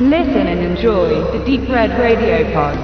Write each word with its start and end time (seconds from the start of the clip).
Listen 0.00 0.48
and 0.48 0.60
enjoy 0.60 1.22
the 1.30 1.38
Deep 1.46 1.68
Red 1.68 1.92
Radio 1.92 2.44
Pod. 2.52 2.76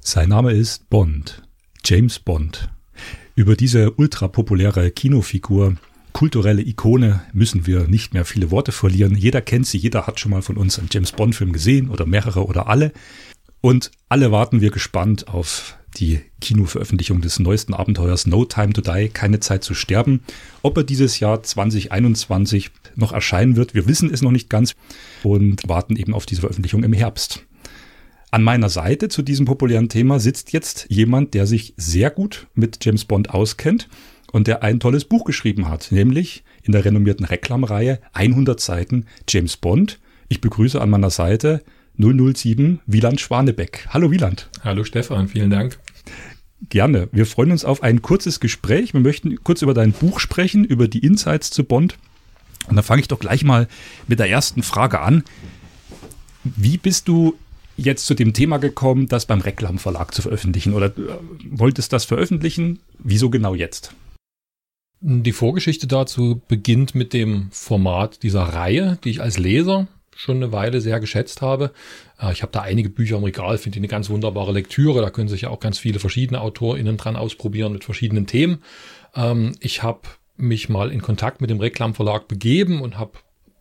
Sein 0.00 0.30
Name 0.30 0.54
ist 0.54 0.88
Bond, 0.88 1.42
James 1.84 2.18
Bond. 2.18 2.70
Über 3.34 3.54
diese 3.54 3.90
ultrapopuläre 3.90 4.90
Kinofigur, 4.90 5.76
kulturelle 6.14 6.62
Ikone 6.62 7.20
müssen 7.34 7.66
wir 7.66 7.86
nicht 7.86 8.14
mehr 8.14 8.24
viele 8.24 8.50
Worte 8.50 8.72
verlieren. 8.72 9.14
Jeder 9.14 9.42
kennt 9.42 9.66
sie, 9.66 9.76
jeder 9.76 10.06
hat 10.06 10.20
schon 10.20 10.30
mal 10.30 10.40
von 10.40 10.56
uns 10.56 10.78
einen 10.78 10.88
James 10.90 11.12
Bond-Film 11.12 11.52
gesehen 11.52 11.90
oder 11.90 12.06
mehrere 12.06 12.46
oder 12.46 12.68
alle. 12.68 12.94
Und 13.60 13.90
alle 14.08 14.32
warten 14.32 14.62
wir 14.62 14.70
gespannt 14.70 15.28
auf 15.28 15.76
die 15.98 16.20
Kinoveröffentlichung 16.40 17.20
des 17.20 17.38
neuesten 17.38 17.74
Abenteuers 17.74 18.26
No 18.26 18.44
Time 18.44 18.72
to 18.72 18.80
Die, 18.80 19.08
keine 19.08 19.40
Zeit 19.40 19.64
zu 19.64 19.74
sterben. 19.74 20.20
Ob 20.62 20.76
er 20.76 20.84
dieses 20.84 21.20
Jahr 21.20 21.42
2021 21.42 22.70
noch 22.96 23.12
erscheinen 23.12 23.56
wird, 23.56 23.74
wir 23.74 23.86
wissen 23.86 24.12
es 24.12 24.22
noch 24.22 24.30
nicht 24.30 24.48
ganz 24.48 24.74
und 25.22 25.68
warten 25.68 25.96
eben 25.96 26.14
auf 26.14 26.26
diese 26.26 26.40
Veröffentlichung 26.42 26.84
im 26.84 26.92
Herbst. 26.92 27.44
An 28.30 28.42
meiner 28.42 28.68
Seite 28.68 29.08
zu 29.08 29.22
diesem 29.22 29.46
populären 29.46 29.88
Thema 29.88 30.20
sitzt 30.20 30.52
jetzt 30.52 30.86
jemand, 30.90 31.32
der 31.32 31.46
sich 31.46 31.72
sehr 31.76 32.10
gut 32.10 32.46
mit 32.54 32.84
James 32.84 33.06
Bond 33.06 33.30
auskennt 33.30 33.88
und 34.32 34.46
der 34.46 34.62
ein 34.62 34.80
tolles 34.80 35.06
Buch 35.06 35.24
geschrieben 35.24 35.68
hat, 35.68 35.90
nämlich 35.90 36.44
in 36.62 36.72
der 36.72 36.84
renommierten 36.84 37.24
Reklamreihe 37.24 38.00
100 38.12 38.60
Seiten 38.60 39.06
James 39.28 39.56
Bond. 39.56 39.98
Ich 40.28 40.42
begrüße 40.42 40.78
an 40.78 40.90
meiner 40.90 41.10
Seite 41.10 41.62
007 41.96 42.80
Wieland 42.86 43.20
Schwanebeck. 43.20 43.88
Hallo 43.88 44.10
Wieland. 44.10 44.50
Hallo 44.62 44.84
Stefan, 44.84 45.26
vielen 45.26 45.50
Dank. 45.50 45.78
Gerne. 46.68 47.08
Wir 47.12 47.26
freuen 47.26 47.52
uns 47.52 47.64
auf 47.64 47.82
ein 47.82 48.02
kurzes 48.02 48.40
Gespräch. 48.40 48.92
Wir 48.92 49.00
möchten 49.00 49.42
kurz 49.44 49.62
über 49.62 49.74
dein 49.74 49.92
Buch 49.92 50.18
sprechen, 50.18 50.64
über 50.64 50.88
die 50.88 50.98
Insights 50.98 51.50
zu 51.50 51.64
Bond. 51.64 51.96
Und 52.68 52.76
dann 52.76 52.84
fange 52.84 53.00
ich 53.00 53.08
doch 53.08 53.20
gleich 53.20 53.44
mal 53.44 53.68
mit 54.06 54.18
der 54.18 54.28
ersten 54.28 54.62
Frage 54.62 55.00
an. 55.00 55.24
Wie 56.44 56.76
bist 56.76 57.08
du 57.08 57.36
jetzt 57.76 58.06
zu 58.06 58.14
dem 58.14 58.32
Thema 58.32 58.58
gekommen, 58.58 59.08
das 59.08 59.26
beim 59.26 59.40
Reklam 59.40 59.78
Verlag 59.78 60.12
zu 60.12 60.20
veröffentlichen? 60.22 60.74
Oder 60.74 60.86
äh, 60.86 61.18
wolltest 61.48 61.92
das 61.92 62.04
veröffentlichen? 62.04 62.80
Wieso 62.98 63.30
genau 63.30 63.54
jetzt? 63.54 63.94
Die 65.00 65.32
Vorgeschichte 65.32 65.86
dazu 65.86 66.42
beginnt 66.48 66.96
mit 66.96 67.12
dem 67.12 67.48
Format 67.52 68.24
dieser 68.24 68.42
Reihe, 68.42 68.98
die 69.04 69.10
ich 69.10 69.22
als 69.22 69.38
Leser 69.38 69.86
schon 70.18 70.38
eine 70.38 70.50
Weile 70.50 70.80
sehr 70.80 70.98
geschätzt 70.98 71.42
habe. 71.42 71.72
Äh, 72.20 72.32
ich 72.32 72.42
habe 72.42 72.50
da 72.50 72.62
einige 72.62 72.90
Bücher 72.90 73.16
im 73.16 73.24
Regal, 73.24 73.56
finde 73.56 73.76
ich 73.76 73.80
eine 73.80 73.88
ganz 73.88 74.10
wunderbare 74.10 74.52
Lektüre. 74.52 75.00
Da 75.00 75.10
können 75.10 75.28
sich 75.28 75.42
ja 75.42 75.50
auch 75.50 75.60
ganz 75.60 75.78
viele 75.78 76.00
verschiedene 76.00 76.40
AutorInnen 76.40 76.96
dran 76.96 77.14
ausprobieren 77.14 77.72
mit 77.72 77.84
verschiedenen 77.84 78.26
Themen. 78.26 78.64
Ähm, 79.14 79.54
ich 79.60 79.84
habe 79.84 80.00
mich 80.36 80.68
mal 80.68 80.90
in 80.90 81.02
Kontakt 81.02 81.40
mit 81.40 81.50
dem 81.50 81.60
Reklam 81.60 81.94
Verlag 81.94 82.26
begeben 82.26 82.82
und 82.82 82.98
habe 82.98 83.12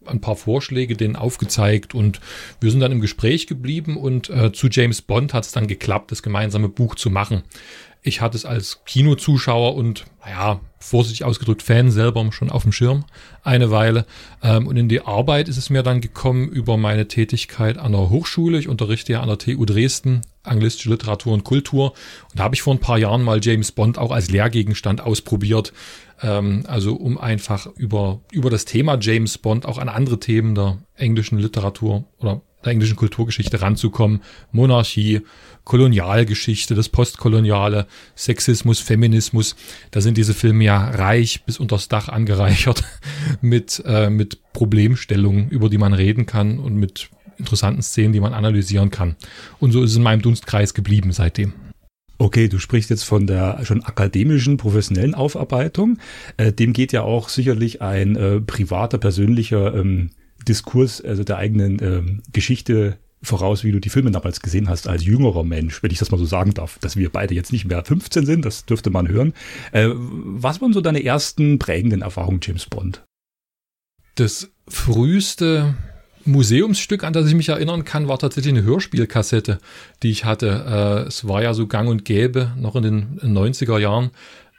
ein 0.07 0.21
paar 0.21 0.35
Vorschläge 0.35 0.95
denen 0.95 1.15
aufgezeigt 1.15 1.93
und 1.93 2.21
wir 2.59 2.71
sind 2.71 2.79
dann 2.79 2.91
im 2.91 3.01
Gespräch 3.01 3.45
geblieben 3.45 3.97
und 3.97 4.29
äh, 4.29 4.51
zu 4.51 4.67
James 4.67 5.01
Bond 5.01 5.33
hat 5.33 5.43
es 5.43 5.51
dann 5.51 5.67
geklappt, 5.67 6.11
das 6.11 6.23
gemeinsame 6.23 6.69
Buch 6.69 6.95
zu 6.95 7.09
machen. 7.09 7.43
Ich 8.01 8.21
hatte 8.21 8.37
es 8.37 8.45
als 8.45 8.83
Kinozuschauer 8.85 9.75
und, 9.75 10.05
naja, 10.23 10.61
vorsichtig 10.79 11.25
ausgedrückt, 11.25 11.63
Fan 11.63 11.91
selber 11.91 12.31
schon 12.31 12.49
auf 12.49 12.63
dem 12.63 12.71
Schirm 12.71 13.05
eine 13.43 13.71
Weile. 13.71 14.05
Ähm, 14.43 14.67
und 14.67 14.77
in 14.77 14.89
die 14.89 15.01
Arbeit 15.01 15.49
ist 15.49 15.57
es 15.57 15.69
mir 15.69 15.83
dann 15.83 16.01
gekommen 16.01 16.47
über 16.47 16.77
meine 16.77 17.07
Tätigkeit 17.07 17.77
an 17.77 17.91
der 17.91 18.09
Hochschule. 18.09 18.59
Ich 18.59 18.67
unterrichte 18.67 19.13
ja 19.13 19.21
an 19.21 19.27
der 19.27 19.37
TU 19.37 19.65
Dresden 19.65 20.21
anglistische 20.43 20.89
Literatur 20.89 21.33
und 21.33 21.43
Kultur. 21.43 21.91
Und 22.31 22.39
da 22.39 22.43
habe 22.43 22.55
ich 22.55 22.61
vor 22.61 22.73
ein 22.73 22.79
paar 22.79 22.97
Jahren 22.97 23.23
mal 23.23 23.39
James 23.43 23.71
Bond 23.71 23.97
auch 23.97 24.11
als 24.11 24.29
Lehrgegenstand 24.31 25.01
ausprobiert. 25.01 25.73
Ähm, 26.21 26.63
also 26.67 26.95
um 26.95 27.17
einfach 27.17 27.67
über, 27.75 28.21
über 28.31 28.49
das 28.49 28.65
Thema 28.65 28.97
James 28.99 29.37
Bond 29.37 29.65
auch 29.65 29.77
an 29.77 29.89
andere 29.89 30.19
Themen 30.19 30.55
der 30.55 30.77
englischen 30.95 31.39
Literatur 31.39 32.05
oder 32.19 32.41
der 32.63 32.71
englischen 32.71 32.95
Kulturgeschichte 32.95 33.61
ranzukommen. 33.61 34.21
Monarchie, 34.51 35.21
Kolonialgeschichte, 35.63 36.75
das 36.75 36.89
Postkoloniale, 36.89 37.87
Sexismus, 38.15 38.79
Feminismus. 38.79 39.55
Da 39.91 40.01
sind 40.01 40.17
diese 40.17 40.33
Filme 40.33 40.63
ja 40.63 40.89
reich 40.89 41.43
bis 41.45 41.59
unters 41.59 41.87
Dach 41.87 42.09
angereichert 42.09 42.83
mit, 43.41 43.83
äh, 43.85 44.09
mit 44.09 44.39
Problemstellungen, 44.53 45.49
über 45.49 45.69
die 45.69 45.77
man 45.77 45.93
reden 45.93 46.25
kann 46.25 46.59
und 46.59 46.75
mit 46.75 47.09
interessanten 47.37 47.81
Szenen, 47.81 48.13
die 48.13 48.19
man 48.19 48.33
analysieren 48.33 48.89
kann. 48.89 49.15
Und 49.59 49.71
so 49.71 49.83
ist 49.83 49.91
es 49.91 49.97
in 49.97 50.03
meinem 50.03 50.21
Dunstkreis 50.21 50.73
geblieben 50.73 51.11
seitdem. 51.11 51.53
Okay, 52.19 52.47
du 52.47 52.57
sprichst 52.57 52.89
jetzt 52.89 53.03
von 53.03 53.27
der 53.27 53.63
schon 53.63 53.83
akademischen, 53.83 54.57
professionellen 54.57 55.13
Aufarbeitung. 55.13 55.99
Äh, 56.37 56.51
dem 56.51 56.73
geht 56.73 56.91
ja 56.91 57.03
auch 57.03 57.29
sicherlich 57.29 57.81
ein 57.81 58.15
äh, 58.15 58.41
privater, 58.41 58.97
persönlicher 58.97 59.75
ähm, 59.75 60.09
Diskurs, 60.47 61.01
also 61.01 61.23
der 61.23 61.37
eigenen 61.37 61.81
ähm, 61.81 62.23
Geschichte 62.31 62.97
voraus, 63.21 63.63
wie 63.63 63.71
du 63.71 63.79
die 63.79 63.89
Filme 63.89 64.11
damals 64.11 64.41
gesehen 64.41 64.69
hast, 64.69 64.87
als 64.87 65.05
jüngerer 65.05 65.43
Mensch, 65.43 65.81
wenn 65.81 65.91
ich 65.91 65.99
das 65.99 66.11
mal 66.11 66.17
so 66.17 66.25
sagen 66.25 66.53
darf, 66.53 66.77
dass 66.79 66.95
wir 66.95 67.09
beide 67.09 67.33
jetzt 67.33 67.51
nicht 67.51 67.65
mehr 67.65 67.83
15 67.83 68.25
sind, 68.25 68.45
das 68.45 68.65
dürfte 68.65 68.89
man 68.89 69.07
hören. 69.07 69.33
Äh, 69.71 69.89
was 69.93 70.61
waren 70.61 70.73
so 70.73 70.81
deine 70.81 71.03
ersten 71.03 71.59
prägenden 71.59 72.01
Erfahrungen 72.01 72.39
James 72.41 72.65
Bond? 72.65 73.03
Das 74.15 74.49
früheste 74.67 75.75
Museumsstück, 76.25 77.03
an 77.03 77.13
das 77.13 77.27
ich 77.27 77.35
mich 77.35 77.49
erinnern 77.49 77.85
kann, 77.85 78.07
war 78.07 78.19
tatsächlich 78.19 78.53
eine 78.53 78.63
Hörspielkassette, 78.63 79.59
die 80.03 80.11
ich 80.11 80.25
hatte. 80.25 80.65
Äh, 80.67 81.07
es 81.07 81.27
war 81.27 81.41
ja 81.41 81.53
so 81.53 81.67
gang 81.67 81.89
und 81.89 82.05
gäbe, 82.05 82.51
noch 82.57 82.75
in 82.75 82.83
den 82.83 83.19
90er 83.21 83.79
Jahren, 83.79 84.11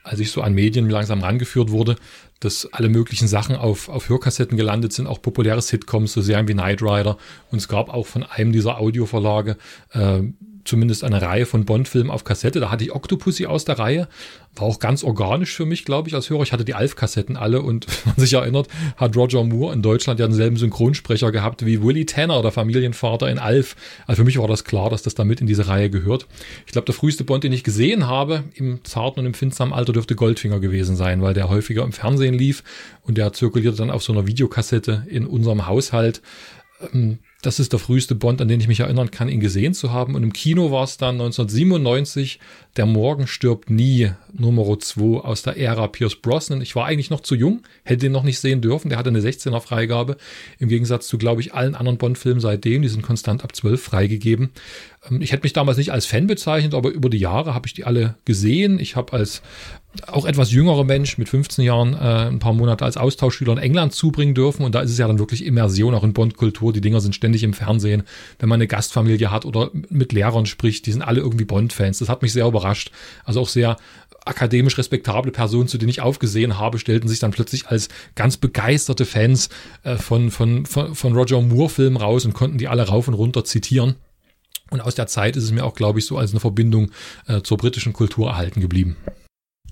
als 0.03 0.21
ich 0.21 0.31
so 0.31 0.41
an 0.41 0.55
Medien 0.55 0.89
langsam 0.89 1.21
rangeführt 1.21 1.71
wurde, 1.71 1.97
dass 2.41 2.73
alle 2.73 2.89
möglichen 2.89 3.29
Sachen 3.29 3.57
auf, 3.57 3.89
auf 3.89 4.09
Hörkassetten 4.09 4.57
gelandet 4.57 4.93
sind, 4.93 5.07
auch 5.07 5.21
populäre 5.21 5.61
Sitcoms, 5.61 6.13
so 6.13 6.21
Serien 6.21 6.49
wie 6.49 6.53
Knight 6.53 6.83
Rider. 6.83 7.17
Und 7.51 7.59
es 7.59 7.69
gab 7.69 7.89
auch 7.93 8.07
von 8.07 8.23
einem 8.23 8.53
dieser 8.53 8.79
Audioverlage 8.79 9.57
äh, 9.93 10.23
zumindest 10.69 11.03
eine 11.03 11.21
Reihe 11.21 11.47
von 11.47 11.65
Bond-Filmen 11.65 12.11
auf 12.11 12.25
Kassette. 12.25 12.61
Da 12.61 12.71
hatte 12.71 12.85
ich 12.85 12.95
Octopussy 12.95 13.47
aus 13.47 13.65
der 13.65 13.79
Reihe. 13.79 14.09
War 14.55 14.67
auch 14.67 14.79
ganz 14.79 15.03
organisch 15.03 15.55
für 15.55 15.67
mich, 15.67 15.85
glaube 15.85 16.09
ich, 16.09 16.15
als 16.15 16.31
Hörer. 16.31 16.43
Ich 16.43 16.53
hatte 16.53 16.65
die 16.65 16.75
Alf-Kassetten 16.75 17.37
alle 17.37 17.63
und 17.63 17.87
wenn 18.05 18.13
man 18.13 18.21
sich 18.21 18.33
erinnert, 18.35 18.69
hat 18.97 19.17
Roger 19.17 19.43
Moore 19.45 19.73
in 19.73 19.83
Deutschland 19.83 20.21
ja 20.21 20.27
denselben 20.27 20.57
Synchronsprecher 20.57 21.33
gehabt 21.33 21.65
wie 21.65 21.83
Willie 21.83 22.07
Tanner, 22.07 22.43
der 22.43 22.53
Familienvater 22.53 23.31
in 23.31 23.39
Alf. 23.39 23.77
Also 24.07 24.21
für 24.21 24.27
mich 24.27 24.39
war 24.39 24.47
das 24.47 24.65
klar, 24.65 24.91
dass 24.91 25.03
das 25.03 25.15
damit 25.15 25.41
in 25.41 25.47
diese 25.47 25.67
Reihe 25.69 25.91
gehört. 25.91 26.27
Ich 26.67 26.73
glaube, 26.73 26.87
der 26.87 26.95
früheste 26.95 27.25
Bond, 27.25 27.45
den 27.45 27.53
ich 27.53 27.65
gesehen 27.65 28.07
habe, 28.07 28.45
im 28.55 28.85
zarten 28.85 29.21
und 29.21 29.27
empfindsamen 29.27 29.73
Alter, 29.75 29.93
dürfte 29.93 30.15
Goldfinger 30.15 30.61
gewesen 30.61 30.97
sein, 30.97 31.23
weil 31.23 31.35
der 31.35 31.49
häufiger 31.49 31.83
im 31.83 31.93
Fernsehen 31.93 32.35
lief 32.35 32.63
und 33.03 33.17
der 33.17 33.33
zirkulierte 33.33 33.79
dann 33.79 33.91
auf 33.91 34.03
so 34.03 34.13
einer 34.13 34.27
Videokassette 34.27 35.07
in 35.09 35.27
unserem 35.27 35.67
Haushalt. 35.67 36.21
Ähm, 36.81 37.19
das 37.43 37.61
ist 37.61 37.73
der 37.73 37.79
früheste 37.79 38.17
Bond, 38.17 38.41
an 38.41 38.49
den 38.49 38.61
ich 38.61 38.67
mich 38.67 38.81
erinnern 38.81 39.13
kann, 39.13 39.29
ihn 39.29 39.39
gesehen 39.39 39.73
zu 39.73 39.93
haben. 39.93 40.17
Und 40.17 40.25
im 40.25 40.33
Kino 40.33 40.73
war 40.73 40.83
es 40.83 40.97
dann 40.97 41.15
1997 41.15 42.41
Der 42.77 42.85
Morgen 42.85 43.29
stirbt 43.29 43.71
nie, 43.71 44.11
Nummer 44.33 44.79
2 44.79 45.21
aus 45.21 45.43
der 45.43 45.57
Ära 45.57 45.87
Pierce 45.87 46.17
Brosnan. 46.17 46.61
Ich 46.61 46.75
war 46.75 46.87
eigentlich 46.87 47.11
noch 47.11 47.21
zu 47.21 47.37
jung, 47.37 47.63
hätte 47.85 48.07
ihn 48.07 48.13
noch 48.13 48.25
nicht 48.25 48.41
sehen 48.41 48.61
dürfen. 48.61 48.89
Der 48.89 48.99
hatte 48.99 49.11
eine 49.11 49.21
16er 49.21 49.61
Freigabe. 49.61 50.17
Im 50.59 50.69
Gegensatz 50.69 51.07
zu, 51.07 51.17
glaube 51.17 51.41
ich, 51.41 51.55
allen 51.55 51.77
anderen 51.77 51.99
Bond-Filmen 51.99 52.41
seitdem. 52.41 52.83
Die 52.83 52.89
sind 52.89 53.03
konstant 53.03 53.45
ab 53.45 53.55
12 53.55 53.81
freigegeben. 53.81 54.51
Ähm, 55.09 55.23
ich 55.23 55.31
hätte 55.31 55.45
mich 55.45 55.53
damals 55.53 55.79
nicht 55.79 55.93
als 55.93 56.07
Fan 56.07 56.27
bezeichnet, 56.27 56.75
aber 56.75 56.91
über 56.91 57.09
die 57.09 57.19
Jahre 57.19 57.55
habe 57.55 57.69
ich 57.69 57.75
die 57.75 57.85
alle 57.85 58.17
gesehen. 58.25 58.81
Ich 58.81 58.97
habe 58.97 59.13
als 59.13 59.43
auch 60.07 60.27
etwas 60.27 60.53
jüngerer 60.53 60.85
Mensch 60.85 61.19
mit 61.19 61.29
15 61.29 61.65
Jahren 61.65 61.95
äh, 61.95 62.29
ein 62.29 62.39
paar 62.39 62.53
Monate 62.53 62.85
als 62.85 62.97
Austauschschüler 62.97 63.53
in 63.53 63.59
England 63.59 63.93
zubringen 63.95 64.35
dürfen. 64.35 64.65
Und 64.65 64.75
da 64.75 64.81
ist 64.81 64.91
es 64.91 64.99
ja 64.99 65.07
dann 65.07 65.19
wirklich 65.19 65.45
Immersion 65.45 65.95
auch 65.95 66.05
in 66.05 66.13
Bond-Kultur. 66.13 66.73
Die 66.73 66.81
Dinger 66.81 67.01
sind 67.01 67.15
ständig 67.15 67.43
im 67.43 67.53
Fernsehen. 67.53 68.05
Wenn 68.39 68.49
man 68.49 68.59
eine 68.59 68.67
Gastfamilie 68.67 69.31
hat 69.31 69.45
oder 69.45 69.71
mit 69.73 70.13
Lehrern 70.13 70.47
spricht, 70.47 70.87
die 70.87 70.93
sind 70.93 71.03
alle 71.03 71.21
irgendwie 71.21 71.45
Bond-Fans. 71.45 71.99
Das 71.99 72.09
hat 72.09 72.23
mich 72.23 72.33
sehr 72.33 72.47
überrascht. 72.47 72.91
Also 73.25 73.41
auch 73.41 73.49
sehr 73.49 73.77
akademisch 74.25 74.77
respektable 74.79 75.33
Personen, 75.33 75.69
zu 75.69 75.79
denen 75.79 75.89
ich 75.89 76.03
aufgesehen 76.03 76.59
habe, 76.59 76.79
stellten 76.79 77.09
sich 77.09 77.19
dann 77.19 77.31
plötzlich 77.31 77.69
als 77.69 77.89
ganz 78.15 78.37
begeisterte 78.37 79.07
Fans 79.07 79.49
äh, 79.83 79.97
von, 79.97 80.31
von, 80.31 80.67
von, 80.67 80.95
von 80.95 81.15
Roger 81.15 81.41
Moore-Filmen 81.41 81.97
raus 81.97 82.25
und 82.25 82.35
konnten 82.35 82.59
die 82.59 82.69
alle 82.69 82.87
rauf 82.87 83.09
und 83.09 83.15
runter 83.15 83.45
zitieren. 83.45 83.97
Und 84.71 84.83
aus 84.83 84.95
der 84.95 85.07
Zeit 85.07 85.37
ist 85.37 85.45
es 85.45 85.51
mir 85.51 85.65
auch, 85.65 85.75
glaube 85.75 85.99
ich, 85.99 86.05
so 86.05 86.19
als 86.19 86.33
eine 86.33 86.41
Verbindung 86.41 86.91
äh, 87.27 87.41
zur 87.41 87.57
britischen 87.57 87.95
Kultur 87.95 88.29
erhalten 88.29 88.61
geblieben. 88.61 88.97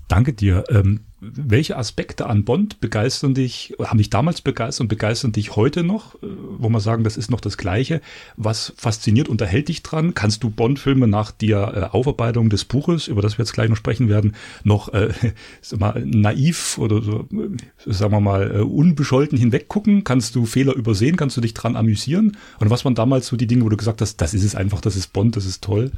Danke 0.07 0.31
dir. 0.31 0.63
Ähm, 0.69 1.01
welche 1.19 1.77
Aspekte 1.77 2.27
an 2.27 2.45
Bond 2.45 2.79
begeistern 2.79 3.33
dich, 3.33 3.75
haben 3.79 3.97
dich 3.97 4.09
damals 4.09 4.41
begeistert 4.41 4.85
und 4.85 4.87
begeistern 4.87 5.31
dich 5.33 5.55
heute 5.55 5.83
noch? 5.83 6.15
Äh, 6.15 6.27
wo 6.59 6.69
man 6.69 6.79
sagen, 6.79 7.03
das 7.03 7.17
ist 7.17 7.29
noch 7.29 7.41
das 7.41 7.57
Gleiche. 7.57 8.01
Was 8.37 8.73
fasziniert, 8.77 9.27
unterhält 9.27 9.67
dich 9.67 9.83
dran? 9.83 10.13
Kannst 10.13 10.43
du 10.43 10.49
Bond-Filme 10.49 11.07
nach 11.07 11.31
der 11.31 11.73
äh, 11.91 11.95
Aufarbeitung 11.95 12.49
des 12.49 12.63
Buches, 12.63 13.07
über 13.07 13.21
das 13.21 13.37
wir 13.37 13.43
jetzt 13.43 13.53
gleich 13.53 13.69
noch 13.69 13.75
sprechen 13.75 14.07
werden, 14.07 14.35
noch 14.63 14.93
äh, 14.93 15.11
mal, 15.77 16.01
naiv 16.05 16.77
oder 16.77 17.01
so, 17.01 17.27
äh, 17.33 17.57
sagen 17.91 18.13
wir 18.13 18.21
mal, 18.21 18.61
unbescholten 18.61 19.37
hinweggucken? 19.37 20.05
Kannst 20.05 20.35
du 20.35 20.45
Fehler 20.45 20.73
übersehen? 20.73 21.17
Kannst 21.17 21.35
du 21.35 21.41
dich 21.41 21.53
dran 21.53 21.75
amüsieren? 21.75 22.37
Und 22.59 22.69
was 22.69 22.85
waren 22.85 22.95
damals 22.95 23.27
so 23.27 23.35
die 23.35 23.47
Dinge, 23.47 23.65
wo 23.65 23.69
du 23.69 23.77
gesagt 23.77 24.01
hast, 24.01 24.17
das 24.17 24.33
ist 24.33 24.43
es 24.43 24.55
einfach, 24.55 24.79
das 24.79 24.95
ist 24.95 25.11
Bond, 25.11 25.35
das 25.35 25.45
ist 25.45 25.63
toll? 25.63 25.91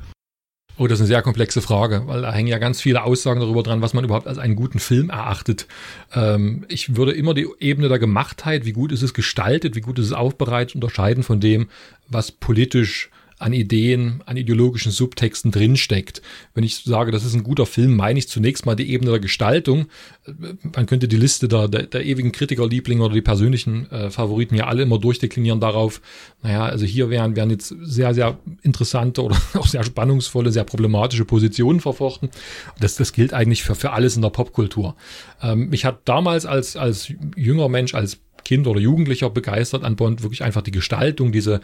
Oh, 0.80 0.88
das 0.88 1.00
ist 1.00 1.02
eine 1.02 1.08
sehr 1.08 1.22
komplexe 1.22 1.62
Frage, 1.62 2.04
weil 2.06 2.22
da 2.22 2.32
hängen 2.32 2.48
ja 2.48 2.58
ganz 2.58 2.80
viele 2.80 3.04
Aussagen 3.04 3.42
darüber 3.42 3.64
dran, 3.64 3.82
was 3.82 3.94
man 3.94 4.06
überhaupt 4.06 4.28
als 4.28 4.38
einen 4.38 4.56
guten 4.56 4.80
Film 4.80 5.10
erachtet. 5.10 5.68
Ähm, 6.14 6.66
ich 6.70 6.96
würde 6.96 7.12
immer 7.12 7.34
die 7.34 7.50
Ebene 7.60 7.90
der 7.90 8.00
Gemachtheit, 8.00 8.64
wie 8.64 8.72
gut 8.72 8.94
ist 8.94 9.02
es 9.02 9.14
gestaltet, 9.14 9.76
wie 9.76 9.82
gut 9.82 10.00
ist 10.00 10.06
es 10.06 10.14
aufbereitet, 10.14 10.76
unterscheiden 10.76 11.24
von 11.24 11.42
dem, 11.42 11.68
was 12.08 12.32
politisch 12.32 13.10
an 13.40 13.54
Ideen, 13.54 14.22
an 14.26 14.38
ideologischen 14.38 14.92
Subtexten 14.92 15.52
drinsteckt. 15.52 16.22
Wenn 16.54 16.66
ich 16.66 16.84
sage, 16.84 17.12
das 17.12 17.24
ist 17.24 17.34
ein 17.34 17.44
guter 17.44 17.66
Film, 17.66 17.96
meine 17.96 18.20
ich 18.20 18.28
zunächst 18.28 18.66
mal 18.66 18.76
die 18.76 18.92
Ebene 18.92 19.12
der 19.12 19.20
Gestaltung. 19.22 19.88
Man 20.76 20.86
könnte 20.86 21.08
die 21.08 21.16
Liste 21.16 21.48
der, 21.48 21.70
der, 21.70 21.84
der 21.84 22.06
ewigen 22.06 22.34
Kritikerlieblinge 22.34 23.02
oder 23.02 23.14
die 23.14 23.22
persönlichen 23.22 23.90
äh, 23.92 24.10
Favoriten 24.12 24.56
ja 24.56 24.68
alle 24.68 24.84
immer 24.84 25.00
durchdeklinieren 25.00 25.62
darauf. 25.62 26.02
Naja, 26.44 26.66
also 26.66 26.86
hier 26.86 27.10
wären, 27.10 27.38
wären 27.38 27.50
jetzt 27.50 27.74
sehr, 27.82 28.14
sehr 28.14 28.38
interessante 28.62 29.24
oder 29.24 29.38
auch 29.54 29.68
sehr 29.68 29.86
spannungsvolle, 29.86 30.52
sehr 30.52 30.66
problematische 30.66 31.24
Positionen 31.24 31.80
verfochten. 31.80 32.30
Das, 32.80 32.96
das 32.98 33.14
gilt 33.14 33.34
eigentlich 33.34 33.64
für, 33.64 33.76
für 33.76 33.92
alles 33.92 34.18
in 34.18 34.22
der 34.22 34.30
Popkultur. 34.30 34.96
Ähm, 35.42 35.70
mich 35.70 35.86
hat 35.86 36.02
damals 36.06 36.46
als, 36.46 36.76
als 36.76 37.14
jünger 37.38 37.70
Mensch, 37.70 37.96
als 37.96 38.20
Kind 38.44 38.68
oder 38.68 38.80
Jugendlicher 38.80 39.30
begeistert 39.30 39.84
an 39.84 39.96
Bond 39.96 40.24
wirklich 40.24 40.44
einfach 40.44 40.62
die 40.62 40.72
Gestaltung, 40.72 41.32
diese 41.32 41.62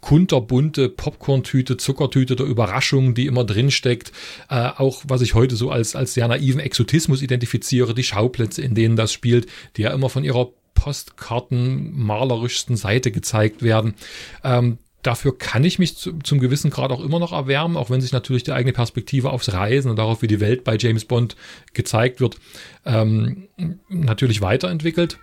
kunterbunte 0.00 0.88
Popcorn-Tüte, 0.88 1.76
Zuckertüte 1.76 2.36
der 2.36 2.46
Überraschung, 2.46 3.14
die 3.14 3.26
immer 3.26 3.44
drin 3.44 3.70
steckt. 3.70 4.12
Äh, 4.48 4.70
auch 4.76 5.02
was 5.06 5.22
ich 5.22 5.34
heute 5.34 5.56
so 5.56 5.70
als, 5.70 5.94
als 5.96 6.14
sehr 6.14 6.28
naiven 6.28 6.60
Exotismus 6.60 7.22
identifiziere, 7.22 7.94
die 7.94 8.04
Schauplätze, 8.04 8.62
in 8.62 8.74
denen 8.74 8.96
das 8.96 9.12
spielt, 9.12 9.46
die 9.76 9.82
ja 9.82 9.90
immer 9.92 10.08
von 10.08 10.24
ihrer 10.24 10.50
Postkarten 10.74 11.92
malerischsten 11.94 12.76
Seite 12.76 13.12
gezeigt 13.12 13.62
werden. 13.62 13.94
Ähm, 14.42 14.78
dafür 15.02 15.36
kann 15.36 15.64
ich 15.64 15.78
mich 15.78 15.96
zu, 15.96 16.18
zum 16.20 16.40
gewissen 16.40 16.70
Grad 16.70 16.90
auch 16.90 17.02
immer 17.02 17.18
noch 17.18 17.32
erwärmen, 17.32 17.76
auch 17.76 17.90
wenn 17.90 18.00
sich 18.00 18.12
natürlich 18.12 18.44
die 18.44 18.52
eigene 18.52 18.72
Perspektive 18.72 19.30
aufs 19.30 19.52
Reisen 19.52 19.90
und 19.90 19.96
darauf, 19.96 20.22
wie 20.22 20.28
die 20.28 20.40
Welt 20.40 20.64
bei 20.64 20.76
James 20.76 21.04
Bond 21.04 21.36
gezeigt 21.72 22.20
wird, 22.20 22.36
ähm, 22.84 23.48
natürlich 23.88 24.40
weiterentwickelt. 24.40 25.18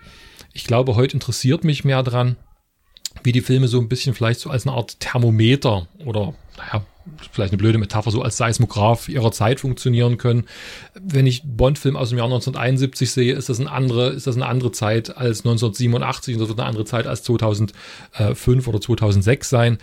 Ich 0.52 0.64
glaube, 0.64 0.96
heute 0.96 1.14
interessiert 1.14 1.64
mich 1.64 1.84
mehr 1.84 2.02
dran, 2.02 2.36
wie 3.22 3.32
die 3.32 3.40
Filme 3.40 3.68
so 3.68 3.78
ein 3.80 3.88
bisschen 3.88 4.14
vielleicht 4.14 4.40
so 4.40 4.50
als 4.50 4.66
eine 4.66 4.76
Art 4.76 4.98
Thermometer 5.00 5.86
oder, 6.04 6.34
naja, 6.56 6.84
vielleicht 7.32 7.52
eine 7.52 7.58
blöde 7.58 7.78
Metapher, 7.78 8.10
so 8.10 8.22
als 8.22 8.36
Seismograph 8.36 9.08
ihrer 9.08 9.32
Zeit 9.32 9.60
funktionieren 9.60 10.16
können. 10.16 10.46
Wenn 10.94 11.26
ich 11.26 11.42
Bond-Film 11.44 11.96
aus 11.96 12.10
dem 12.10 12.18
Jahr 12.18 12.26
1971 12.26 13.10
sehe, 13.10 13.34
ist 13.34 13.48
das, 13.48 13.60
eine 13.60 13.70
andere, 13.70 14.10
ist 14.10 14.26
das 14.26 14.36
eine 14.36 14.46
andere 14.46 14.72
Zeit 14.72 15.16
als 15.16 15.40
1987 15.40 16.34
und 16.34 16.40
das 16.40 16.48
wird 16.48 16.60
eine 16.60 16.68
andere 16.68 16.84
Zeit 16.84 17.06
als 17.06 17.22
2005 17.24 18.68
oder 18.68 18.80
2006 18.80 19.48
sein 19.48 19.78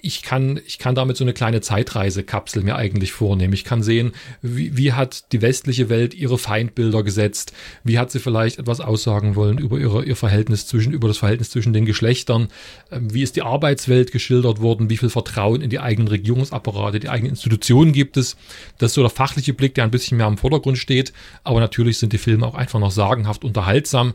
ich 0.00 0.22
kann, 0.22 0.60
ich 0.64 0.78
kann 0.78 0.94
damit 0.94 1.16
so 1.16 1.24
eine 1.24 1.32
kleine 1.32 1.60
Zeitreisekapsel 1.60 2.62
mir 2.62 2.76
eigentlich 2.76 3.12
vornehmen. 3.12 3.52
Ich 3.52 3.64
kann 3.64 3.82
sehen, 3.82 4.12
wie, 4.40 4.76
wie 4.76 4.92
hat 4.92 5.32
die 5.32 5.42
westliche 5.42 5.88
Welt 5.88 6.14
ihre 6.14 6.38
Feindbilder 6.38 7.02
gesetzt? 7.02 7.52
Wie 7.82 7.98
hat 7.98 8.12
sie 8.12 8.20
vielleicht 8.20 8.60
etwas 8.60 8.80
aussagen 8.80 9.34
wollen 9.34 9.58
über 9.58 9.78
ihre, 9.78 10.04
ihr 10.04 10.14
Verhältnis 10.14 10.66
zwischen, 10.66 10.92
über 10.92 11.08
das 11.08 11.18
Verhältnis 11.18 11.50
zwischen 11.50 11.72
den 11.72 11.84
Geschlechtern? 11.84 12.48
Ähm, 12.92 13.12
wie 13.12 13.22
ist 13.22 13.34
die 13.34 13.42
Arbeitswelt 13.42 14.12
geschildert 14.12 14.60
worden? 14.60 14.88
Wie 14.88 14.96
viel 14.96 15.10
Vertrauen 15.10 15.60
in 15.60 15.70
die 15.70 15.80
eigenen 15.80 16.08
Regierungsapparate, 16.08 17.00
die 17.00 17.08
eigenen 17.08 17.30
Institutionen 17.30 17.92
gibt 17.92 18.16
es? 18.16 18.36
Das 18.78 18.92
ist 18.92 18.94
so 18.94 19.02
der 19.02 19.10
fachliche 19.10 19.52
Blick, 19.52 19.74
der 19.74 19.84
ein 19.84 19.90
bisschen 19.90 20.16
mehr 20.16 20.28
im 20.28 20.38
Vordergrund 20.38 20.78
steht. 20.78 21.12
Aber 21.42 21.58
natürlich 21.58 21.98
sind 21.98 22.12
die 22.12 22.18
Filme 22.18 22.46
auch 22.46 22.54
einfach 22.54 22.78
noch 22.78 22.92
sagenhaft 22.92 23.44
unterhaltsam. 23.44 24.14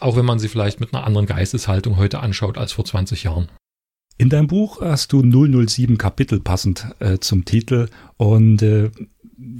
Auch 0.00 0.16
wenn 0.16 0.26
man 0.26 0.38
sie 0.38 0.48
vielleicht 0.48 0.80
mit 0.80 0.94
einer 0.94 1.04
anderen 1.04 1.26
Geisteshaltung 1.26 1.96
heute 1.96 2.20
anschaut 2.20 2.58
als 2.58 2.72
vor 2.72 2.84
20 2.84 3.24
Jahren. 3.24 3.48
In 4.20 4.30
deinem 4.30 4.48
Buch 4.48 4.80
hast 4.80 5.12
du 5.12 5.22
007 5.22 5.96
Kapitel 5.96 6.40
passend 6.40 6.88
äh, 6.98 7.18
zum 7.18 7.44
Titel. 7.44 7.88
Und 8.16 8.62
äh, 8.62 8.90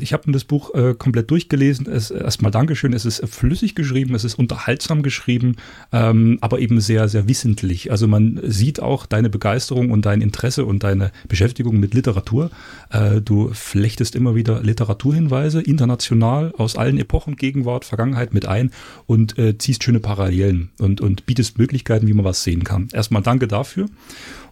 ich 0.01 0.13
habe 0.13 0.31
das 0.33 0.45
Buch 0.45 0.75
äh, 0.75 0.95
komplett 0.95 1.31
durchgelesen. 1.31 1.87
Es, 1.87 2.11
erstmal 2.11 2.51
Dankeschön. 2.51 2.93
Es 2.93 3.05
ist 3.05 3.27
flüssig 3.29 3.75
geschrieben, 3.75 4.15
es 4.15 4.25
ist 4.25 4.35
unterhaltsam 4.35 5.03
geschrieben, 5.03 5.57
ähm, 5.93 6.39
aber 6.41 6.59
eben 6.59 6.81
sehr, 6.81 7.09
sehr 7.09 7.29
wissentlich. 7.29 7.91
Also 7.91 8.09
man 8.09 8.41
sieht 8.45 8.81
auch 8.81 9.07
deine 9.07 9.31
Begeisterung 9.31 9.91
und 9.91 10.05
dein 10.05 10.21
Interesse 10.21 10.65
und 10.65 10.83
deine 10.83 11.13
Beschäftigung 11.29 11.79
mit 11.79 11.95
Literatur. 11.95 12.51
Äh, 12.91 13.21
du 13.21 13.51
flechtest 13.53 14.17
immer 14.17 14.35
wieder 14.35 14.63
Literaturhinweise, 14.63 15.61
international, 15.61 16.53
aus 16.57 16.77
allen 16.77 16.99
Epochen, 16.99 17.37
Gegenwart, 17.37 17.85
Vergangenheit 17.85 18.35
mit 18.35 18.47
ein 18.47 18.73
und 19.07 19.39
äh, 19.39 19.59
ziehst 19.59 19.85
schöne 19.85 20.01
Parallelen 20.01 20.71
und, 20.79 21.01
und 21.01 21.27
bietest 21.27 21.59
Möglichkeiten, 21.59 22.09
wie 22.09 22.15
man 22.15 22.25
was 22.25 22.43
sehen 22.43 22.65
kann. 22.65 22.89
Erstmal 22.93 23.23
danke 23.23 23.47
dafür. 23.47 23.87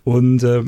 Und 0.04 0.44
äh, 0.44 0.62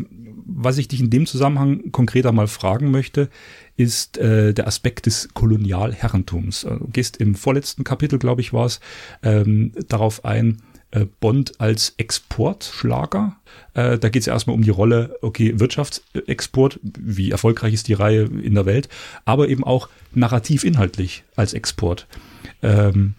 was 0.49 0.79
ich 0.79 0.89
dich 0.89 1.01
in 1.01 1.11
dem 1.11 1.27
Zusammenhang 1.27 1.93
konkreter 1.93 2.33
mal 2.33 2.49
fragen 2.49 2.91
möchte, 2.91 3.29
ist 3.77 4.19
äh, 4.19 4.53
der 4.53 4.67
Aspekt 4.67 5.07
des 5.07 5.29
Kolonialherrentums. 5.35 6.65
Äh, 6.65 6.79
du 6.79 6.89
gehst 6.89 7.19
im 7.19 7.35
vorletzten 7.35 7.85
Kapitel, 7.85 8.19
glaube 8.19 8.41
ich, 8.41 8.53
war 8.53 8.67
es, 8.67 8.81
ähm, 9.23 9.73
darauf 9.89 10.25
ein, 10.25 10.63
äh, 10.91 11.07
Bond 11.21 11.61
als 11.61 11.95
Exportschlager. 11.99 13.37
Äh, 13.75 13.99
da 13.99 14.09
geht 14.09 14.23
es 14.23 14.27
erstmal 14.27 14.57
um 14.57 14.63
die 14.63 14.71
Rolle, 14.71 15.17
okay, 15.21 15.61
Wirtschaftsexport, 15.61 16.81
wie 16.83 17.31
erfolgreich 17.31 17.75
ist 17.75 17.89
die 17.89 17.95
Reihe 17.95 18.23
in 18.23 18.55
der 18.55 18.65
Welt, 18.65 18.89
aber 19.27 19.49
eben 19.49 19.65
auch 19.65 19.89
narrativ 20.15 20.65
inhaltlich 20.65 21.25
als 21.37 21.53
Export. 21.53 22.07
Ähm, 22.63 23.15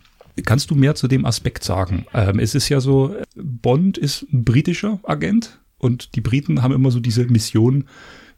kannst 0.45 0.71
du 0.71 0.75
mehr 0.75 0.95
zu 0.95 1.07
dem 1.07 1.25
Aspekt 1.25 1.63
sagen? 1.63 2.05
Ähm, 2.13 2.39
es 2.39 2.55
ist 2.55 2.69
ja 2.69 2.79
so, 2.79 3.15
Bond 3.35 3.97
ist 3.99 4.25
ein 4.33 4.43
britischer 4.43 4.99
Agent, 5.03 5.59
und 5.79 6.15
die 6.15 6.21
Briten 6.21 6.61
haben 6.61 6.73
immer 6.73 6.91
so 6.91 6.99
diese 6.99 7.25
Mission, 7.25 7.85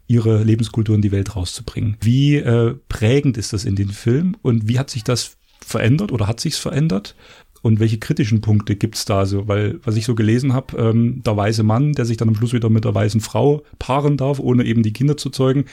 ihre 0.06 0.42
Lebenskultur 0.42 0.94
in 0.94 1.02
die 1.02 1.12
Welt 1.12 1.36
rauszubringen. 1.36 1.96
Wie 2.00 2.36
äh, 2.36 2.74
prägend 2.88 3.36
ist 3.36 3.52
das 3.52 3.64
in 3.64 3.76
den 3.76 3.90
Film 3.90 4.36
und 4.42 4.68
wie 4.68 4.78
hat 4.78 4.90
sich 4.90 5.04
das 5.04 5.36
verändert 5.60 6.12
oder 6.12 6.26
hat 6.26 6.40
sich's 6.40 6.58
verändert? 6.58 7.14
Und 7.62 7.78
welche 7.78 7.98
kritischen 7.98 8.40
Punkte 8.40 8.74
gibt's 8.74 9.04
da 9.04 9.24
so? 9.24 9.46
Weil, 9.46 9.78
was 9.84 9.94
ich 9.94 10.04
so 10.04 10.16
gelesen 10.16 10.52
habe, 10.52 10.76
ähm, 10.76 11.22
der 11.24 11.36
weise 11.36 11.62
Mann, 11.62 11.92
der 11.92 12.04
sich 12.04 12.16
dann 12.16 12.28
am 12.28 12.34
Schluss 12.34 12.52
wieder 12.52 12.68
mit 12.68 12.84
der 12.84 12.94
weisen 12.94 13.20
Frau 13.20 13.62
paaren 13.78 14.16
darf, 14.16 14.40
ohne 14.40 14.64
eben 14.64 14.82
die 14.82 14.92
Kinder 14.92 15.16
zu 15.16 15.30
zeugen, 15.30 15.64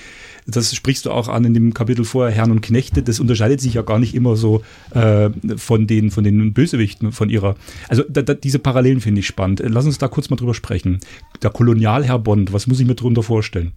das 0.46 0.74
sprichst 0.76 1.08
du 1.08 1.12
auch 1.12 1.28
an 1.28 1.46
in 1.46 1.56
dem 1.56 1.74
Kapitel 1.74 2.06
vorher, 2.06 2.34
Herren 2.34 2.52
und 2.52 2.62
Knechte, 2.62 3.02
das 3.02 3.20
unterscheidet 3.20 3.60
sich 3.60 3.74
ja 3.74 3.82
gar 3.82 3.98
nicht 3.98 4.14
immer 4.14 4.36
so 4.36 4.62
äh, 4.92 5.32
von, 5.58 5.88
den, 5.88 6.12
von 6.12 6.24
den 6.24 6.54
Bösewichten, 6.54 7.12
von 7.12 7.30
ihrer. 7.30 7.56
Also 7.88 8.04
da, 8.08 8.22
da, 8.22 8.36
diese 8.36 8.60
Parallelen 8.60 9.02
finde 9.02 9.20
ich 9.20 9.28
spannend. 9.28 9.64
Lass 9.66 9.86
uns 9.86 9.98
da 9.98 10.08
kurz 10.08 10.30
mal 10.30 10.36
drüber 10.36 10.54
sprechen. 10.54 11.00
Der 11.42 11.50
Kolonialherr 11.50 12.20
Bond, 12.20 12.54
was 12.54 12.68
muss 12.68 12.80
ich 12.80 12.86
mir 12.86 12.96
darunter 12.96 13.24
vorstellen? 13.24 13.74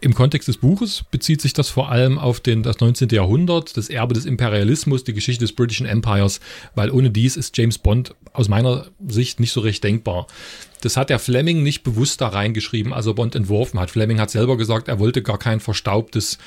Im 0.00 0.14
Kontext 0.14 0.46
des 0.46 0.58
Buches 0.58 1.04
bezieht 1.10 1.40
sich 1.40 1.54
das 1.54 1.70
vor 1.70 1.90
allem 1.90 2.18
auf 2.18 2.38
den, 2.38 2.62
das 2.62 2.78
19. 2.78 3.08
Jahrhundert, 3.08 3.76
das 3.76 3.90
Erbe 3.90 4.14
des 4.14 4.26
Imperialismus, 4.26 5.02
die 5.02 5.12
Geschichte 5.12 5.42
des 5.44 5.52
British 5.52 5.80
Empires, 5.80 6.38
weil 6.76 6.90
ohne 6.90 7.10
dies 7.10 7.36
ist 7.36 7.56
James 7.58 7.78
Bond 7.78 8.14
aus 8.32 8.48
meiner 8.48 8.86
Sicht 9.08 9.40
nicht 9.40 9.50
so 9.50 9.60
recht 9.60 9.82
denkbar. 9.82 10.28
Das 10.80 10.96
hat 10.96 11.10
der 11.10 11.18
Fleming 11.18 11.62
nicht 11.62 11.82
bewusst 11.82 12.20
da 12.20 12.28
reingeschrieben, 12.28 12.92
als 12.92 13.06
er 13.06 13.14
Bond 13.14 13.34
entworfen 13.34 13.80
hat. 13.80 13.90
Fleming 13.90 14.20
hat 14.20 14.30
selber 14.30 14.56
gesagt, 14.56 14.88
er 14.88 14.98
wollte 14.98 15.22
gar 15.22 15.38
kein 15.38 15.60
verstaubtes, 15.60 16.38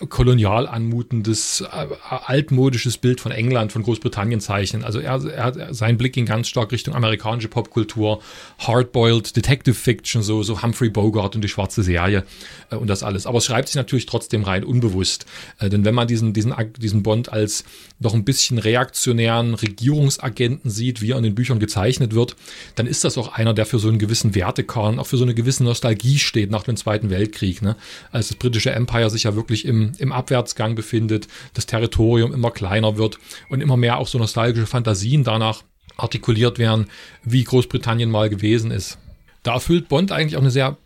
äh, 0.00 0.06
kolonial 0.06 0.66
anmutendes, 0.66 1.62
äh, 1.62 1.86
altmodisches 2.26 2.98
Bild 2.98 3.20
von 3.20 3.32
England, 3.32 3.72
von 3.72 3.82
Großbritannien 3.82 4.40
zeichnen. 4.40 4.84
Also 4.84 5.00
er, 5.00 5.24
er 5.24 5.74
sein 5.74 5.96
Blick 5.96 6.12
ging 6.12 6.26
ganz 6.26 6.48
stark 6.48 6.72
Richtung 6.72 6.94
amerikanische 6.94 7.48
Popkultur, 7.48 8.20
hardboiled 8.58 9.34
Detective 9.36 9.74
Fiction, 9.74 10.22
so, 10.22 10.42
so 10.42 10.62
Humphrey 10.62 10.90
Bogart 10.90 11.34
und 11.34 11.42
die 11.42 11.48
schwarze 11.48 11.82
Serie 11.82 12.24
äh, 12.70 12.76
und 12.76 12.88
das 12.88 13.02
alles. 13.02 13.26
Aber 13.26 13.38
es 13.38 13.46
schreibt 13.46 13.68
sich 13.68 13.76
natürlich 13.76 14.06
trotzdem 14.06 14.44
rein, 14.44 14.64
unbewusst. 14.64 15.26
Denn 15.60 15.84
wenn 15.84 15.94
man 15.94 16.06
diesen, 16.06 16.32
diesen, 16.32 16.54
diesen 16.78 17.02
Bond 17.02 17.32
als 17.32 17.64
noch 17.98 18.14
ein 18.14 18.24
bisschen 18.24 18.58
reaktionären 18.58 19.54
Regierungsagenten 19.54 20.70
sieht, 20.70 21.00
wie 21.00 21.12
er 21.12 21.16
in 21.16 21.22
den 21.22 21.34
Büchern 21.34 21.58
gezeichnet 21.58 22.14
wird, 22.14 22.36
dann 22.74 22.86
ist 22.86 23.04
das 23.04 23.18
auch 23.18 23.32
einer, 23.32 23.54
der 23.54 23.66
für 23.66 23.77
so 23.78 23.88
einen 23.88 23.98
gewissen 23.98 24.34
Wertekern, 24.34 24.98
auch 24.98 25.06
für 25.06 25.16
so 25.16 25.24
eine 25.24 25.34
gewisse 25.34 25.64
Nostalgie 25.64 26.18
steht 26.18 26.50
nach 26.50 26.62
dem 26.62 26.76
Zweiten 26.76 27.10
Weltkrieg. 27.10 27.62
Ne? 27.62 27.76
Als 28.12 28.28
das 28.28 28.36
britische 28.36 28.70
Empire 28.70 29.10
sich 29.10 29.24
ja 29.24 29.34
wirklich 29.34 29.64
im, 29.64 29.92
im 29.98 30.12
Abwärtsgang 30.12 30.74
befindet, 30.74 31.28
das 31.54 31.66
Territorium 31.66 32.32
immer 32.32 32.50
kleiner 32.50 32.96
wird 32.96 33.18
und 33.48 33.60
immer 33.60 33.76
mehr 33.76 33.98
auch 33.98 34.08
so 34.08 34.18
nostalgische 34.18 34.66
Fantasien 34.66 35.24
danach 35.24 35.62
artikuliert 35.96 36.58
werden, 36.58 36.86
wie 37.24 37.44
Großbritannien 37.44 38.10
mal 38.10 38.28
gewesen 38.28 38.70
ist. 38.70 38.98
Da 39.42 39.54
erfüllt 39.54 39.88
Bond 39.88 40.12
eigentlich 40.12 40.36
auch 40.36 40.40
eine 40.42 40.50
sehr 40.50 40.76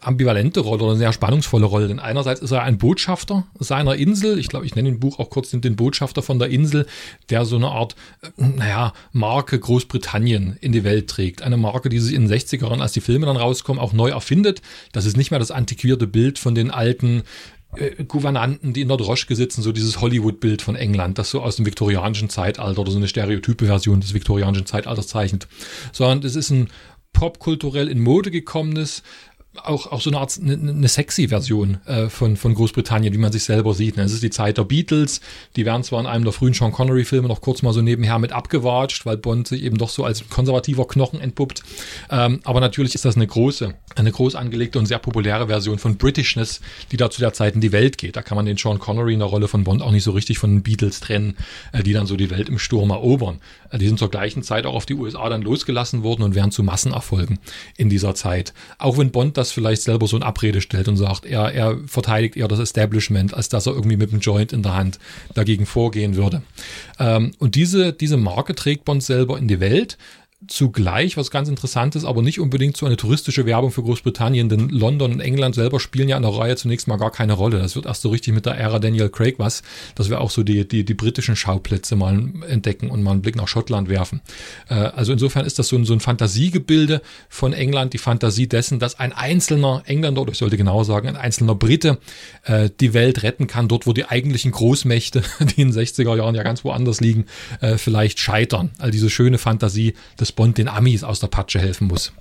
ambivalente 0.00 0.60
Rolle 0.60 0.82
oder 0.82 0.92
eine 0.92 0.98
sehr 0.98 1.12
spannungsvolle 1.12 1.66
Rolle. 1.66 1.88
Denn 1.88 1.98
einerseits 1.98 2.40
ist 2.40 2.50
er 2.50 2.62
ein 2.62 2.78
Botschafter 2.78 3.46
seiner 3.58 3.96
Insel. 3.96 4.38
Ich 4.38 4.48
glaube, 4.48 4.66
ich 4.66 4.74
nenne 4.74 4.88
im 4.88 5.00
Buch 5.00 5.18
auch 5.18 5.30
kurz 5.30 5.50
den, 5.50 5.76
Botschafter 5.76 6.22
von 6.22 6.38
der 6.38 6.48
Insel, 6.48 6.86
der 7.28 7.44
so 7.44 7.56
eine 7.56 7.68
Art, 7.68 7.96
äh, 8.22 8.42
naja, 8.42 8.92
Marke 9.12 9.58
Großbritannien 9.58 10.56
in 10.60 10.72
die 10.72 10.84
Welt 10.84 11.08
trägt. 11.08 11.42
Eine 11.42 11.56
Marke, 11.56 11.88
die 11.88 11.98
sich 11.98 12.14
in 12.14 12.28
den 12.28 12.32
60ern, 12.32 12.80
als 12.80 12.92
die 12.92 13.00
Filme 13.00 13.26
dann 13.26 13.36
rauskommen, 13.36 13.80
auch 13.80 13.92
neu 13.92 14.10
erfindet. 14.10 14.62
Das 14.92 15.04
ist 15.04 15.16
nicht 15.16 15.30
mehr 15.30 15.40
das 15.40 15.50
antiquierte 15.50 16.06
Bild 16.06 16.38
von 16.38 16.54
den 16.54 16.70
alten 16.70 17.22
äh, 17.76 18.02
Gouvernanten, 18.04 18.72
die 18.72 18.80
in 18.80 18.88
der 18.88 18.96
Droschke 18.96 19.36
sitzen, 19.36 19.62
so 19.62 19.72
dieses 19.72 20.00
Hollywood-Bild 20.00 20.62
von 20.62 20.76
England, 20.76 21.18
das 21.18 21.30
so 21.30 21.40
aus 21.40 21.56
dem 21.56 21.66
viktorianischen 21.66 22.28
Zeitalter 22.28 22.80
oder 22.80 22.90
so 22.90 22.96
eine 22.96 23.08
stereotype 23.08 23.66
Version 23.66 24.00
des 24.00 24.14
viktorianischen 24.14 24.66
Zeitalters 24.66 25.06
zeichnet, 25.06 25.46
sondern 25.92 26.24
es 26.24 26.36
ist 26.36 26.50
ein 26.50 26.68
popkulturell 27.12 27.88
in 27.88 28.00
Mode 28.00 28.30
gekommenes, 28.30 29.02
auch, 29.56 29.90
auch 29.90 30.00
so 30.00 30.10
eine 30.10 30.18
Art, 30.18 30.38
eine, 30.40 30.52
eine 30.52 30.88
sexy 30.88 31.28
Version 31.28 31.78
äh, 31.86 32.08
von, 32.08 32.36
von 32.36 32.54
Großbritannien, 32.54 33.12
wie 33.12 33.18
man 33.18 33.32
sich 33.32 33.42
selber 33.42 33.74
sieht. 33.74 33.96
Ne? 33.96 34.04
Es 34.04 34.12
ist 34.12 34.22
die 34.22 34.30
Zeit 34.30 34.58
der 34.58 34.64
Beatles, 34.64 35.20
die 35.56 35.66
werden 35.66 35.82
zwar 35.82 36.00
in 36.00 36.06
einem 36.06 36.22
der 36.22 36.32
frühen 36.32 36.54
Sean 36.54 36.70
Connery-Filme 36.70 37.26
noch 37.26 37.40
kurz 37.40 37.62
mal 37.62 37.72
so 37.72 37.82
nebenher 37.82 38.18
mit 38.20 38.32
abgewatscht, 38.32 39.06
weil 39.06 39.16
Bond 39.16 39.48
sich 39.48 39.62
eben 39.62 39.76
doch 39.76 39.88
so 39.88 40.04
als 40.04 40.28
konservativer 40.28 40.86
Knochen 40.86 41.20
entpuppt. 41.20 41.62
Ähm, 42.10 42.40
aber 42.44 42.60
natürlich 42.60 42.94
ist 42.94 43.04
das 43.04 43.16
eine 43.16 43.26
große, 43.26 43.74
eine 43.96 44.12
groß 44.12 44.36
angelegte 44.36 44.78
und 44.78 44.86
sehr 44.86 45.00
populäre 45.00 45.48
Version 45.48 45.78
von 45.78 45.96
Britishness, 45.96 46.60
die 46.92 46.96
da 46.96 47.10
zu 47.10 47.20
der 47.20 47.32
Zeit 47.32 47.56
in 47.56 47.60
die 47.60 47.72
Welt 47.72 47.98
geht. 47.98 48.14
Da 48.14 48.22
kann 48.22 48.36
man 48.36 48.46
den 48.46 48.56
Sean 48.56 48.78
Connery 48.78 49.14
in 49.14 49.18
der 49.18 49.28
Rolle 49.28 49.48
von 49.48 49.64
Bond 49.64 49.82
auch 49.82 49.90
nicht 49.90 50.04
so 50.04 50.12
richtig 50.12 50.38
von 50.38 50.50
den 50.50 50.62
Beatles 50.62 51.00
trennen, 51.00 51.36
äh, 51.72 51.82
die 51.82 51.92
dann 51.92 52.06
so 52.06 52.16
die 52.16 52.30
Welt 52.30 52.48
im 52.48 52.60
Sturm 52.60 52.90
erobern. 52.90 53.40
Äh, 53.70 53.78
die 53.78 53.88
sind 53.88 53.98
zur 53.98 54.10
gleichen 54.10 54.44
Zeit 54.44 54.64
auch 54.64 54.74
auf 54.74 54.86
die 54.86 54.94
USA 54.94 55.28
dann 55.28 55.42
losgelassen 55.42 56.04
worden 56.04 56.22
und 56.22 56.36
werden 56.36 56.52
zu 56.52 56.62
Massenerfolgen 56.62 57.40
in 57.76 57.88
dieser 57.88 58.14
Zeit. 58.14 58.54
Auch 58.78 58.96
wenn 58.96 59.10
Bond 59.10 59.39
das 59.40 59.52
vielleicht 59.52 59.82
selber 59.82 60.06
so 60.06 60.16
in 60.16 60.22
Abrede 60.22 60.60
stellt 60.60 60.88
und 60.88 60.96
sagt, 60.96 61.26
er, 61.26 61.52
er 61.52 61.78
verteidigt 61.86 62.36
eher 62.36 62.48
das 62.48 62.58
Establishment, 62.58 63.34
als 63.34 63.48
dass 63.48 63.66
er 63.66 63.72
irgendwie 63.72 63.96
mit 63.96 64.12
dem 64.12 64.20
Joint 64.20 64.52
in 64.52 64.62
der 64.62 64.74
Hand 64.74 64.98
dagegen 65.34 65.66
vorgehen 65.66 66.14
würde. 66.16 66.42
Ähm, 66.98 67.32
und 67.38 67.54
diese, 67.54 67.92
diese 67.92 68.16
Marke 68.16 68.54
trägt 68.54 68.84
Bond 68.84 69.02
selber 69.02 69.38
in 69.38 69.48
die 69.48 69.60
Welt 69.60 69.98
zugleich 70.48 71.18
was 71.18 71.30
ganz 71.30 71.50
Interessantes, 71.50 72.06
aber 72.06 72.22
nicht 72.22 72.40
unbedingt 72.40 72.74
so 72.74 72.86
eine 72.86 72.96
touristische 72.96 73.44
Werbung 73.44 73.70
für 73.70 73.82
Großbritannien, 73.82 74.48
denn 74.48 74.70
London 74.70 75.12
und 75.12 75.20
England 75.20 75.54
selber 75.54 75.80
spielen 75.80 76.08
ja 76.08 76.16
in 76.16 76.22
der 76.22 76.32
Reihe 76.32 76.56
zunächst 76.56 76.88
mal 76.88 76.96
gar 76.96 77.10
keine 77.10 77.34
Rolle. 77.34 77.58
Das 77.58 77.76
wird 77.76 77.84
erst 77.84 78.00
so 78.00 78.08
richtig 78.08 78.32
mit 78.32 78.46
der 78.46 78.54
Ära 78.54 78.78
Daniel 78.78 79.10
Craig 79.10 79.34
was, 79.38 79.62
dass 79.94 80.08
wir 80.08 80.20
auch 80.20 80.30
so 80.30 80.42
die, 80.42 80.66
die, 80.66 80.84
die 80.84 80.94
britischen 80.94 81.36
Schauplätze 81.36 81.94
mal 81.94 82.32
entdecken 82.48 82.90
und 82.90 83.02
mal 83.02 83.12
einen 83.12 83.20
Blick 83.22 83.36
nach 83.36 83.48
Schottland 83.48 83.90
werfen. 83.90 84.22
Äh, 84.70 84.74
also 84.74 85.12
insofern 85.12 85.44
ist 85.44 85.58
das 85.58 85.68
so 85.68 85.76
ein, 85.76 85.84
so 85.84 85.92
ein 85.92 86.00
Fantasiegebilde 86.00 87.02
von 87.28 87.52
England, 87.52 87.92
die 87.92 87.98
Fantasie 87.98 88.48
dessen, 88.48 88.78
dass 88.78 88.98
ein 88.98 89.12
einzelner 89.12 89.82
Engländer, 89.84 90.22
oder 90.22 90.32
ich 90.32 90.38
sollte 90.38 90.56
genauer 90.56 90.86
sagen, 90.86 91.08
ein 91.08 91.16
einzelner 91.16 91.54
Brite 91.54 91.98
äh, 92.44 92.70
die 92.80 92.94
Welt 92.94 93.22
retten 93.22 93.46
kann, 93.46 93.68
dort 93.68 93.86
wo 93.86 93.92
die 93.92 94.06
eigentlichen 94.06 94.52
Großmächte, 94.52 95.22
die 95.40 95.60
in 95.60 95.72
den 95.72 95.78
60er 95.78 96.16
Jahren 96.16 96.34
ja 96.34 96.42
ganz 96.42 96.64
woanders 96.64 97.02
liegen, 97.02 97.26
äh, 97.60 97.76
vielleicht 97.76 98.18
scheitern. 98.18 98.70
Also 98.78 98.90
diese 98.90 99.10
schöne 99.10 99.36
Fantasie 99.36 99.92
des 100.18 100.29
dass 100.30 100.36
Bond 100.36 100.58
den 100.58 100.68
Amis 100.68 101.02
aus 101.02 101.18
der 101.18 101.26
Patsche 101.26 101.58
helfen 101.58 101.88
muss. 101.88 102.12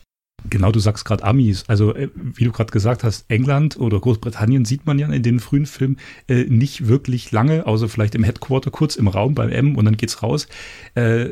Genau, 0.49 0.71
du 0.71 0.79
sagst 0.79 1.03
gerade 1.03 1.23
Amis. 1.23 1.65
Also, 1.67 1.93
äh, 1.93 2.09
wie 2.15 2.45
du 2.45 2.51
gerade 2.51 2.71
gesagt 2.71 3.03
hast, 3.03 3.25
England 3.27 3.77
oder 3.77 3.99
Großbritannien 3.99 4.63
sieht 4.65 4.85
man 4.85 4.97
ja 4.97 5.07
in 5.09 5.21
den 5.21 5.39
frühen 5.39 5.65
Filmen 5.65 5.97
äh, 6.27 6.45
nicht 6.45 6.87
wirklich 6.87 7.31
lange, 7.31 7.67
außer 7.67 7.89
vielleicht 7.89 8.15
im 8.15 8.23
Headquarter, 8.23 8.71
kurz 8.71 8.95
im 8.95 9.09
Raum 9.09 9.35
beim 9.35 9.49
M 9.49 9.75
und 9.75 9.85
dann 9.85 9.97
geht's 9.97 10.23
raus. 10.23 10.47
Äh, 10.95 11.27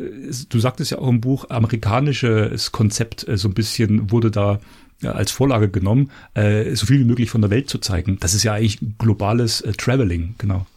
du 0.50 0.60
sagtest 0.60 0.92
ja 0.92 1.00
auch 1.00 1.08
im 1.08 1.22
Buch, 1.22 1.50
amerikanisches 1.50 2.74
Konzept 2.74 3.28
äh, 3.28 3.38
so 3.38 3.48
ein 3.48 3.54
bisschen 3.54 4.12
wurde 4.12 4.30
da 4.30 4.60
ja, 5.02 5.14
als 5.14 5.32
Vorlage 5.32 5.70
genommen, 5.70 6.12
äh, 6.34 6.76
so 6.76 6.86
viel 6.86 7.00
wie 7.00 7.06
möglich 7.06 7.30
von 7.30 7.42
der 7.42 7.50
Welt 7.50 7.70
zu 7.70 7.78
zeigen. 7.78 8.18
Das 8.20 8.34
ist 8.34 8.44
ja 8.44 8.54
eigentlich 8.54 8.80
globales 8.98 9.62
äh, 9.62 9.72
Traveling, 9.72 10.36
genau. 10.38 10.68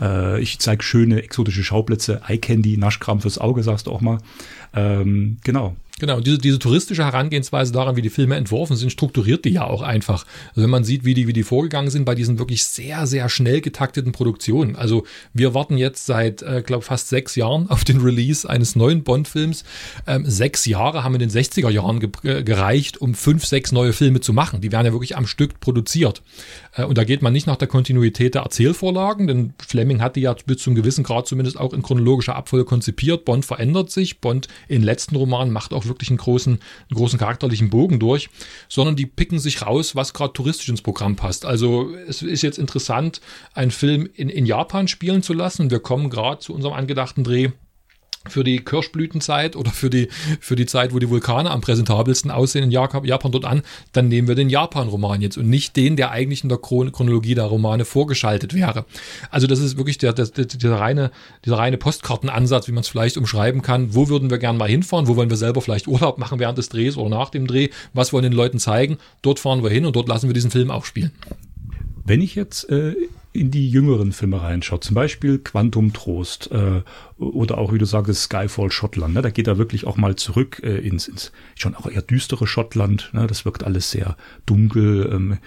Äh, 0.00 0.40
ich 0.40 0.58
zeige 0.58 0.82
schöne 0.82 1.22
exotische 1.22 1.64
Schauplätze, 1.64 2.22
Eye 2.26 2.38
Candy, 2.38 2.76
Naschkram 2.76 3.20
fürs 3.20 3.38
Auge, 3.38 3.62
sagst 3.62 3.86
du 3.86 3.92
auch 3.92 4.00
mal. 4.00 4.18
Ähm, 4.74 5.38
genau. 5.44 5.76
Genau, 6.00 6.16
und 6.16 6.26
diese, 6.26 6.38
diese 6.38 6.58
touristische 6.58 7.04
Herangehensweise 7.04 7.72
daran, 7.72 7.94
wie 7.94 8.00
die 8.00 8.08
Filme 8.08 8.34
entworfen 8.36 8.74
sind, 8.74 8.90
strukturiert 8.90 9.44
die 9.44 9.50
ja 9.50 9.64
auch 9.64 9.82
einfach. 9.82 10.24
Also 10.50 10.62
wenn 10.62 10.70
man 10.70 10.82
sieht, 10.82 11.04
wie 11.04 11.12
die, 11.12 11.28
wie 11.28 11.34
die 11.34 11.42
vorgegangen 11.42 11.90
sind 11.90 12.06
bei 12.06 12.14
diesen 12.14 12.38
wirklich 12.38 12.64
sehr, 12.64 13.06
sehr 13.06 13.28
schnell 13.28 13.60
getakteten 13.60 14.12
Produktionen. 14.12 14.76
Also 14.76 15.04
wir 15.34 15.52
warten 15.52 15.76
jetzt 15.76 16.06
seit, 16.06 16.40
äh, 16.40 16.62
glaube 16.64 16.84
fast 16.84 17.08
sechs 17.08 17.36
Jahren 17.36 17.68
auf 17.68 17.84
den 17.84 18.00
Release 18.00 18.48
eines 18.48 18.76
neuen 18.76 19.04
Bond-Films. 19.04 19.62
Ähm, 20.06 20.24
sechs 20.26 20.64
Jahre 20.64 21.04
haben 21.04 21.14
in 21.14 21.20
den 21.20 21.30
60er 21.30 21.68
Jahren 21.68 22.00
ge 22.00 22.10
äh, 22.22 22.42
gereicht, 22.42 22.98
um 22.98 23.14
fünf, 23.14 23.44
sechs 23.44 23.70
neue 23.70 23.92
Filme 23.92 24.20
zu 24.20 24.32
machen. 24.32 24.62
Die 24.62 24.72
werden 24.72 24.86
ja 24.86 24.92
wirklich 24.92 25.18
am 25.18 25.26
Stück 25.26 25.60
produziert. 25.60 26.22
Äh, 26.74 26.84
und 26.84 26.96
da 26.96 27.04
geht 27.04 27.20
man 27.20 27.34
nicht 27.34 27.46
nach 27.46 27.56
der 27.56 27.68
Kontinuität 27.68 28.34
der 28.34 28.42
Erzählvorlagen, 28.42 29.26
denn 29.26 29.52
Fleming 29.58 30.00
hat 30.00 30.16
die 30.16 30.22
ja 30.22 30.34
bis 30.46 30.62
zum 30.62 30.74
gewissen 30.74 31.04
Grad 31.04 31.28
zumindest 31.28 31.60
auch 31.60 31.74
in 31.74 31.82
chronologischer 31.82 32.36
Abfolge 32.36 32.64
konzipiert. 32.64 33.26
Bond 33.26 33.44
verändert 33.44 33.90
sich. 33.90 34.20
Bond 34.20 34.48
in 34.66 34.82
letzten 34.82 35.16
Romanen 35.16 35.52
macht 35.52 35.74
auch 35.74 35.84
wirklich 35.90 36.08
einen 36.08 36.18
großen, 36.18 36.54
einen 36.54 36.96
großen 36.96 37.18
charakterlichen 37.18 37.68
Bogen 37.68 38.00
durch, 38.00 38.30
sondern 38.68 38.96
die 38.96 39.06
picken 39.06 39.38
sich 39.38 39.62
raus, 39.62 39.94
was 39.94 40.14
gerade 40.14 40.32
touristisch 40.32 40.70
ins 40.70 40.82
Programm 40.82 41.16
passt. 41.16 41.44
Also 41.44 41.94
es 42.08 42.22
ist 42.22 42.42
jetzt 42.42 42.58
interessant, 42.58 43.20
einen 43.52 43.70
Film 43.70 44.08
in, 44.14 44.30
in 44.30 44.46
Japan 44.46 44.88
spielen 44.88 45.22
zu 45.22 45.34
lassen. 45.34 45.70
Wir 45.70 45.80
kommen 45.80 46.08
gerade 46.08 46.40
zu 46.40 46.54
unserem 46.54 46.74
angedachten 46.74 47.24
Dreh 47.24 47.50
für 48.28 48.44
die 48.44 48.58
Kirschblütenzeit 48.58 49.56
oder 49.56 49.70
für 49.70 49.88
die, 49.88 50.08
für 50.40 50.54
die 50.54 50.66
Zeit, 50.66 50.92
wo 50.92 50.98
die 50.98 51.08
Vulkane 51.08 51.50
am 51.50 51.62
präsentabelsten 51.62 52.30
aussehen 52.30 52.64
in 52.64 52.70
Japan 52.70 53.32
dort 53.32 53.46
an, 53.46 53.62
dann 53.92 54.08
nehmen 54.08 54.28
wir 54.28 54.34
den 54.34 54.50
Japan-Roman 54.50 55.22
jetzt 55.22 55.38
und 55.38 55.48
nicht 55.48 55.74
den, 55.76 55.96
der 55.96 56.10
eigentlich 56.10 56.42
in 56.42 56.50
der 56.50 56.58
Chronologie 56.58 57.34
der 57.34 57.44
Romane 57.44 57.86
vorgeschaltet 57.86 58.52
wäre. 58.52 58.84
Also 59.30 59.46
das 59.46 59.58
ist 59.58 59.78
wirklich 59.78 59.96
der, 59.96 60.12
der, 60.12 60.26
der, 60.26 60.44
der 60.44 60.72
reine, 60.72 61.10
dieser 61.46 61.56
reine 61.56 61.78
Postkartenansatz, 61.78 62.68
wie 62.68 62.72
man 62.72 62.82
es 62.82 62.88
vielleicht 62.88 63.16
umschreiben 63.16 63.62
kann. 63.62 63.94
Wo 63.94 64.10
würden 64.10 64.28
wir 64.28 64.38
gern 64.38 64.58
mal 64.58 64.68
hinfahren? 64.68 65.08
Wo 65.08 65.16
wollen 65.16 65.30
wir 65.30 65.38
selber 65.38 65.62
vielleicht 65.62 65.88
Urlaub 65.88 66.18
machen 66.18 66.38
während 66.38 66.58
des 66.58 66.68
Drehs 66.68 66.98
oder 66.98 67.08
nach 67.08 67.30
dem 67.30 67.46
Dreh? 67.46 67.70
Was 67.94 68.12
wollen 68.12 68.24
den 68.24 68.32
Leuten 68.32 68.58
zeigen? 68.58 68.98
Dort 69.22 69.38
fahren 69.38 69.62
wir 69.62 69.70
hin 69.70 69.86
und 69.86 69.96
dort 69.96 70.08
lassen 70.08 70.28
wir 70.28 70.34
diesen 70.34 70.50
Film 70.50 70.70
auch 70.70 70.84
spielen. 70.84 71.12
Wenn 72.04 72.20
ich 72.20 72.34
jetzt 72.34 72.68
äh, 72.68 72.94
in 73.32 73.50
die 73.50 73.70
jüngeren 73.70 74.12
Filme 74.12 74.42
reinschaut, 74.42 74.82
zum 74.82 74.94
Beispiel 74.94 75.38
Quantum 75.38 75.92
Trost 75.92 76.50
äh, 76.50 76.82
oder 77.18 77.58
auch, 77.58 77.72
wie 77.72 77.78
du 77.78 77.84
sagst, 77.84 78.22
Skyfall 78.22 78.72
Schottland, 78.72 79.14
ne, 79.14 79.22
da 79.22 79.30
geht 79.30 79.46
er 79.46 79.56
wirklich 79.56 79.86
auch 79.86 79.96
mal 79.96 80.16
zurück 80.16 80.60
äh, 80.64 80.78
ins, 80.78 81.06
ins 81.06 81.30
schon 81.54 81.76
auch 81.76 81.86
eher 81.86 82.02
düstere 82.02 82.46
Schottland. 82.46 83.10
Ne, 83.12 83.26
das 83.28 83.44
wirkt 83.44 83.62
alles 83.62 83.90
sehr 83.90 84.16
dunkel, 84.46 85.10
ähm, 85.12 85.38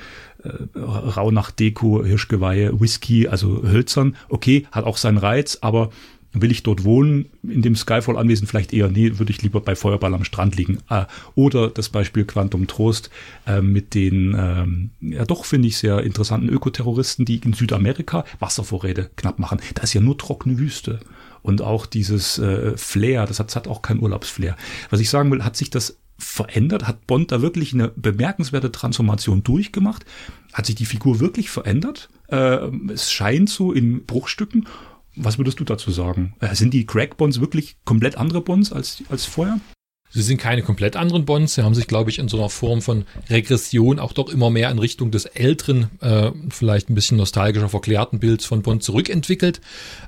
äh, 0.44 0.80
rau 0.80 1.32
nach 1.32 1.52
Deko, 1.52 2.06
Hirschgeweihe, 2.06 2.80
Whisky, 2.80 3.28
also 3.28 3.64
hölzern. 3.64 4.16
Okay, 4.30 4.66
hat 4.72 4.86
auch 4.86 4.98
seinen 4.98 5.18
Reiz, 5.18 5.58
aber 5.62 5.90
Will 6.34 6.52
ich 6.52 6.64
dort 6.64 6.84
wohnen, 6.84 7.30
in 7.44 7.62
dem 7.62 7.76
Skyfall 7.76 8.18
anwesend? 8.18 8.50
Vielleicht 8.50 8.74
eher, 8.74 8.90
nee, 8.90 9.20
würde 9.20 9.32
ich 9.32 9.42
lieber 9.44 9.62
bei 9.62 9.76
Feuerball 9.76 10.14
am 10.14 10.24
Strand 10.24 10.56
liegen. 10.56 10.80
Äh, 10.90 11.06
oder 11.36 11.70
das 11.70 11.90
Beispiel 11.90 12.26
Quantum 12.26 12.66
Trost 12.66 13.12
äh, 13.46 13.62
mit 13.62 13.94
den, 13.94 14.36
ähm, 14.38 14.90
ja 15.00 15.26
doch, 15.26 15.46
finde 15.46 15.68
ich, 15.68 15.78
sehr 15.78 16.02
interessanten 16.04 16.50
Ökoterroristen, 16.50 17.26
die 17.26 17.38
in 17.38 17.54
Südamerika 17.54 18.26
Wasservorräte 18.40 19.12
knapp 19.16 19.38
machen. 19.38 19.60
Da 19.76 19.84
ist 19.84 19.94
ja 19.94 20.02
nur 20.02 20.18
trockene 20.18 20.58
Wüste. 20.58 21.00
Und 21.44 21.62
auch 21.62 21.86
dieses 21.86 22.40
äh, 22.40 22.76
Flair, 22.78 23.26
das 23.26 23.40
hat, 23.40 23.48
das 23.48 23.56
hat 23.56 23.68
auch 23.68 23.82
kein 23.82 24.00
Urlaubsflair. 24.00 24.56
Was 24.90 25.02
ich 25.02 25.10
sagen 25.10 25.30
will, 25.30 25.44
hat 25.44 25.56
sich 25.56 25.70
das 25.70 26.00
verändert? 26.18 26.88
Hat 26.88 27.06
Bond 27.06 27.32
da 27.32 27.42
wirklich 27.42 27.74
eine 27.74 27.90
bemerkenswerte 27.90 28.72
Transformation 28.72 29.44
durchgemacht? 29.44 30.06
Hat 30.54 30.66
sich 30.66 30.76
die 30.76 30.86
Figur 30.86 31.20
wirklich 31.20 31.50
verändert? 31.50 32.10
Äh, 32.28 32.70
es 32.92 33.12
scheint 33.12 33.50
so 33.50 33.72
in 33.72 34.06
Bruchstücken. 34.06 34.68
Was 35.16 35.38
würdest 35.38 35.60
du 35.60 35.64
dazu 35.64 35.92
sagen? 35.92 36.36
Äh, 36.40 36.56
sind 36.56 36.74
die 36.74 36.86
Crack-Bonds 36.86 37.40
wirklich 37.40 37.78
komplett 37.86 38.18
andere 38.18 38.42
Bonds 38.42 38.72
als, 38.72 39.04
als 39.10 39.26
vorher? 39.26 39.60
Sie 40.14 40.22
sind 40.22 40.38
keine 40.38 40.62
komplett 40.62 40.96
anderen 40.96 41.26
Bonds. 41.26 41.56
Sie 41.56 41.64
haben 41.64 41.74
sich, 41.74 41.88
glaube 41.88 42.12
ich, 42.12 42.20
in 42.20 42.28
so 42.28 42.38
einer 42.38 42.50
Form 42.50 42.84
von 42.84 43.06
Regression 43.32 43.98
auch 43.98 44.14
doch 44.14 44.30
immer 44.30 44.52
mehr 44.52 44.70
in 44.70 44.78
Richtung 44.78 45.10
des 45.10 45.26
älteren, 45.26 45.90
äh, 46.02 46.30
vielleicht 46.50 46.90
ein 46.90 46.96
bisschen 46.96 47.18
nostalgischer, 47.18 47.68
verklärten 47.68 48.20
Bilds 48.20 48.46
von 48.46 48.62
Bond 48.62 48.84
zurückentwickelt. 48.84 49.60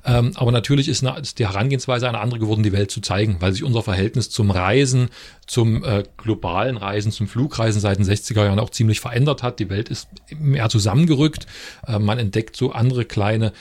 Ähm, 0.05 0.33
aber 0.35 0.51
natürlich 0.51 0.89
ist, 0.89 1.03
eine, 1.03 1.19
ist 1.19 1.39
die 1.39 1.47
Herangehensweise 1.47 2.07
eine 2.07 2.19
andere 2.19 2.39
geworden, 2.39 2.61
die 2.61 2.71
Welt 2.71 2.91
zu 2.91 3.01
zeigen, 3.01 3.37
weil 3.39 3.51
sich 3.53 3.63
unser 3.63 3.81
Verhältnis 3.81 4.29
zum 4.29 4.51
Reisen, 4.51 5.09
zum 5.47 5.83
äh, 5.83 6.03
globalen 6.17 6.77
Reisen, 6.77 7.11
zum 7.11 7.27
Flugreisen 7.27 7.81
seit 7.81 7.97
den 7.97 8.05
60er 8.05 8.45
Jahren 8.45 8.59
auch 8.59 8.69
ziemlich 8.69 8.99
verändert 8.99 9.41
hat. 9.41 9.59
Die 9.59 9.69
Welt 9.69 9.89
ist 9.89 10.07
mehr 10.37 10.69
zusammengerückt. 10.69 11.47
Äh, 11.87 11.97
man 11.97 12.19
entdeckt 12.19 12.55
so 12.55 12.71
andere 12.71 13.05
kleine 13.05 13.53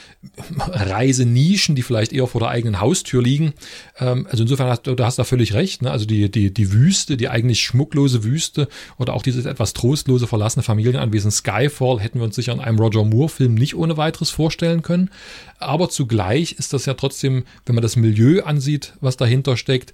Reisenischen, 0.59 1.75
die 1.75 1.83
vielleicht 1.83 2.13
eher 2.13 2.27
vor 2.27 2.41
der 2.41 2.51
eigenen 2.51 2.81
Haustür 2.81 3.23
liegen. 3.23 3.55
Ähm, 3.99 4.27
also 4.31 4.43
insofern 4.43 4.69
hast 4.69 4.87
du, 4.87 4.95
du 4.95 5.05
hast 5.05 5.19
da 5.19 5.25
völlig 5.25 5.55
recht. 5.55 5.81
Ne? 5.81 5.91
Also 5.91 6.05
die, 6.05 6.31
die, 6.35 6.53
die 6.53 6.73
Wüste, 6.73 7.17
die 7.17 7.29
eigentlich 7.29 7.62
schmucklose 7.62 8.25
Wüste 8.25 8.69
oder 8.99 9.14
auch 9.14 9.23
dieses 9.23 9.47
etwas 9.47 9.73
trostlose 9.73 10.26
verlassene 10.26 10.62
Familienanwesen 10.62 11.31
Skyfall 11.31 12.00
hätten 12.00 12.19
wir 12.19 12.25
uns 12.25 12.37
sicher 12.37 12.53
in 12.53 12.61
einem 12.61 12.79
Roger 12.79 13.05
Moore-Film 13.05 13.55
nicht 13.55 13.75
ohne 13.75 13.97
weiteres 13.97 14.31
vorstellen 14.31 14.83
können. 14.83 15.11
Aber 15.59 15.88
zugleich 15.88 16.53
ist 16.53 16.73
das 16.73 16.87
ja 16.87 16.95
trotzdem, 16.95 17.45
wenn 17.67 17.75
man 17.75 17.83
das 17.83 17.97
Milieu 17.97 18.43
ansieht, 18.43 18.95
was 19.00 19.17
dahinter 19.17 19.57
steckt, 19.57 19.93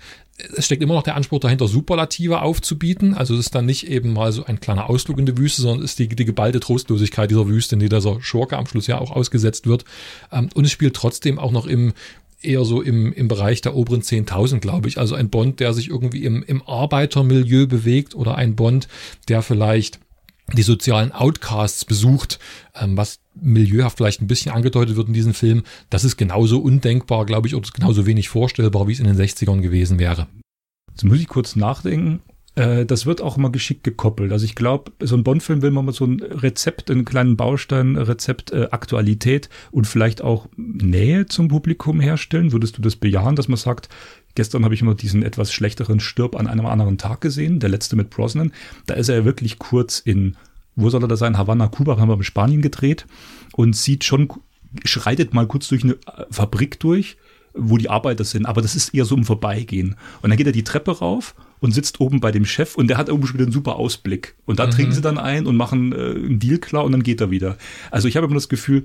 es 0.56 0.66
steckt 0.66 0.82
immer 0.82 0.94
noch 0.94 1.02
der 1.02 1.16
Anspruch 1.16 1.40
dahinter, 1.40 1.68
Superlative 1.68 2.42
aufzubieten. 2.42 3.14
Also 3.14 3.34
es 3.34 3.40
ist 3.40 3.54
dann 3.54 3.66
nicht 3.66 3.88
eben 3.88 4.12
mal 4.12 4.32
so 4.32 4.44
ein 4.44 4.60
kleiner 4.60 4.88
Ausflug 4.88 5.18
in 5.18 5.26
die 5.26 5.36
Wüste, 5.36 5.62
sondern 5.62 5.84
es 5.84 5.92
ist 5.92 5.98
die, 5.98 6.08
die 6.08 6.24
geballte 6.24 6.60
Trostlosigkeit 6.60 7.30
dieser 7.30 7.46
Wüste, 7.48 7.74
in 7.74 7.80
die 7.80 7.88
dieser 7.88 8.20
Schurke 8.22 8.56
am 8.56 8.66
Schluss 8.66 8.86
ja 8.86 8.98
auch 8.98 9.10
ausgesetzt 9.10 9.66
wird. 9.66 9.84
Ähm, 10.32 10.48
und 10.54 10.64
es 10.64 10.72
spielt 10.72 10.94
trotzdem 10.94 11.38
auch 11.38 11.52
noch 11.52 11.66
im 11.66 11.92
eher 12.42 12.64
so 12.64 12.82
im, 12.82 13.12
im 13.12 13.28
Bereich 13.28 13.60
der 13.60 13.74
oberen 13.74 14.02
10.000, 14.02 14.58
glaube 14.60 14.88
ich. 14.88 14.98
Also 14.98 15.14
ein 15.14 15.30
Bond, 15.30 15.60
der 15.60 15.72
sich 15.72 15.88
irgendwie 15.88 16.24
im, 16.24 16.42
im 16.42 16.62
Arbeitermilieu 16.62 17.66
bewegt 17.66 18.14
oder 18.14 18.36
ein 18.36 18.56
Bond, 18.56 18.88
der 19.28 19.42
vielleicht 19.42 20.00
die 20.52 20.62
sozialen 20.62 21.12
Outcasts 21.12 21.84
besucht, 21.84 22.38
ähm, 22.74 22.96
was 22.96 23.20
milieuhaft 23.34 23.98
vielleicht 23.98 24.20
ein 24.20 24.26
bisschen 24.26 24.52
angedeutet 24.52 24.96
wird 24.96 25.08
in 25.08 25.14
diesem 25.14 25.34
Film, 25.34 25.62
das 25.90 26.04
ist 26.04 26.16
genauso 26.16 26.60
undenkbar, 26.60 27.26
glaube 27.26 27.48
ich, 27.48 27.54
oder 27.54 27.68
genauso 27.72 28.06
wenig 28.06 28.28
vorstellbar, 28.28 28.88
wie 28.88 28.92
es 28.92 29.00
in 29.00 29.06
den 29.06 29.16
60ern 29.16 29.60
gewesen 29.60 29.98
wäre. 29.98 30.26
Jetzt 30.90 31.04
muss 31.04 31.20
ich 31.20 31.28
kurz 31.28 31.56
nachdenken. 31.56 32.20
Äh, 32.54 32.86
das 32.86 33.06
wird 33.06 33.20
auch 33.20 33.36
immer 33.36 33.50
geschickt 33.50 33.84
gekoppelt. 33.84 34.32
Also 34.32 34.44
ich 34.44 34.54
glaube, 34.54 34.92
so 35.00 35.16
ein 35.16 35.24
Bond-Film 35.24 35.62
will 35.62 35.70
man 35.70 35.84
mal 35.84 35.92
so 35.92 36.04
ein 36.04 36.20
Rezept, 36.20 36.90
einen 36.90 37.04
kleinen 37.04 37.36
Baustein, 37.36 37.96
Rezept, 37.96 38.52
äh, 38.52 38.68
Aktualität 38.70 39.48
und 39.70 39.86
vielleicht 39.86 40.22
auch 40.22 40.48
Nähe 40.56 41.26
zum 41.26 41.48
Publikum 41.48 42.00
herstellen. 42.00 42.52
Würdest 42.52 42.78
du 42.78 42.82
das 42.82 42.96
bejahen, 42.96 43.36
dass 43.36 43.48
man 43.48 43.56
sagt, 43.58 43.88
Gestern 44.34 44.64
habe 44.64 44.74
ich 44.74 44.82
immer 44.82 44.94
diesen 44.94 45.22
etwas 45.22 45.52
schlechteren 45.52 45.98
Stirb 46.00 46.36
an 46.36 46.46
einem 46.46 46.66
anderen 46.66 46.98
Tag 46.98 47.20
gesehen, 47.20 47.58
der 47.58 47.68
letzte 47.68 47.96
mit 47.96 48.10
Brosnan. 48.10 48.52
Da 48.86 48.94
ist 48.94 49.08
er 49.08 49.16
ja 49.16 49.24
wirklich 49.24 49.58
kurz 49.58 49.98
in, 49.98 50.36
wo 50.76 50.88
soll 50.88 51.02
er 51.02 51.08
da 51.08 51.16
sein? 51.16 51.36
Havanna, 51.36 51.68
Kuba, 51.68 51.98
haben 51.98 52.08
wir 52.08 52.14
in 52.14 52.22
Spanien 52.22 52.62
gedreht 52.62 53.06
und 53.54 53.74
sieht 53.74 54.04
schon, 54.04 54.28
schreitet 54.84 55.34
mal 55.34 55.48
kurz 55.48 55.68
durch 55.68 55.82
eine 55.82 55.96
Fabrik 56.30 56.78
durch, 56.78 57.16
wo 57.54 57.76
die 57.76 57.90
Arbeiter 57.90 58.22
sind, 58.22 58.46
aber 58.46 58.62
das 58.62 58.76
ist 58.76 58.94
eher 58.94 59.04
so 59.04 59.16
im 59.16 59.24
Vorbeigehen. 59.24 59.96
Und 60.22 60.30
dann 60.30 60.36
geht 60.36 60.46
er 60.46 60.52
die 60.52 60.62
Treppe 60.62 60.92
rauf 60.98 61.34
und 61.60 61.72
sitzt 61.72 62.00
oben 62.00 62.20
bei 62.20 62.32
dem 62.32 62.44
Chef 62.44 62.74
und 62.74 62.88
der 62.88 62.96
hat 62.96 63.08
irgendwie 63.08 63.28
schon 63.28 63.34
wieder 63.34 63.44
einen 63.44 63.52
super 63.52 63.76
Ausblick. 63.76 64.34
Und 64.46 64.58
da 64.58 64.66
mhm. 64.66 64.70
trinken 64.70 64.92
sie 64.92 65.02
dann 65.02 65.18
ein 65.18 65.46
und 65.46 65.56
machen 65.56 65.92
äh, 65.92 65.96
einen 65.96 66.38
Deal 66.38 66.58
klar 66.58 66.84
und 66.84 66.92
dann 66.92 67.02
geht 67.02 67.20
er 67.20 67.30
wieder. 67.30 67.56
Also 67.90 68.08
ich 68.08 68.16
habe 68.16 68.26
immer 68.26 68.34
das 68.34 68.48
Gefühl, 68.48 68.84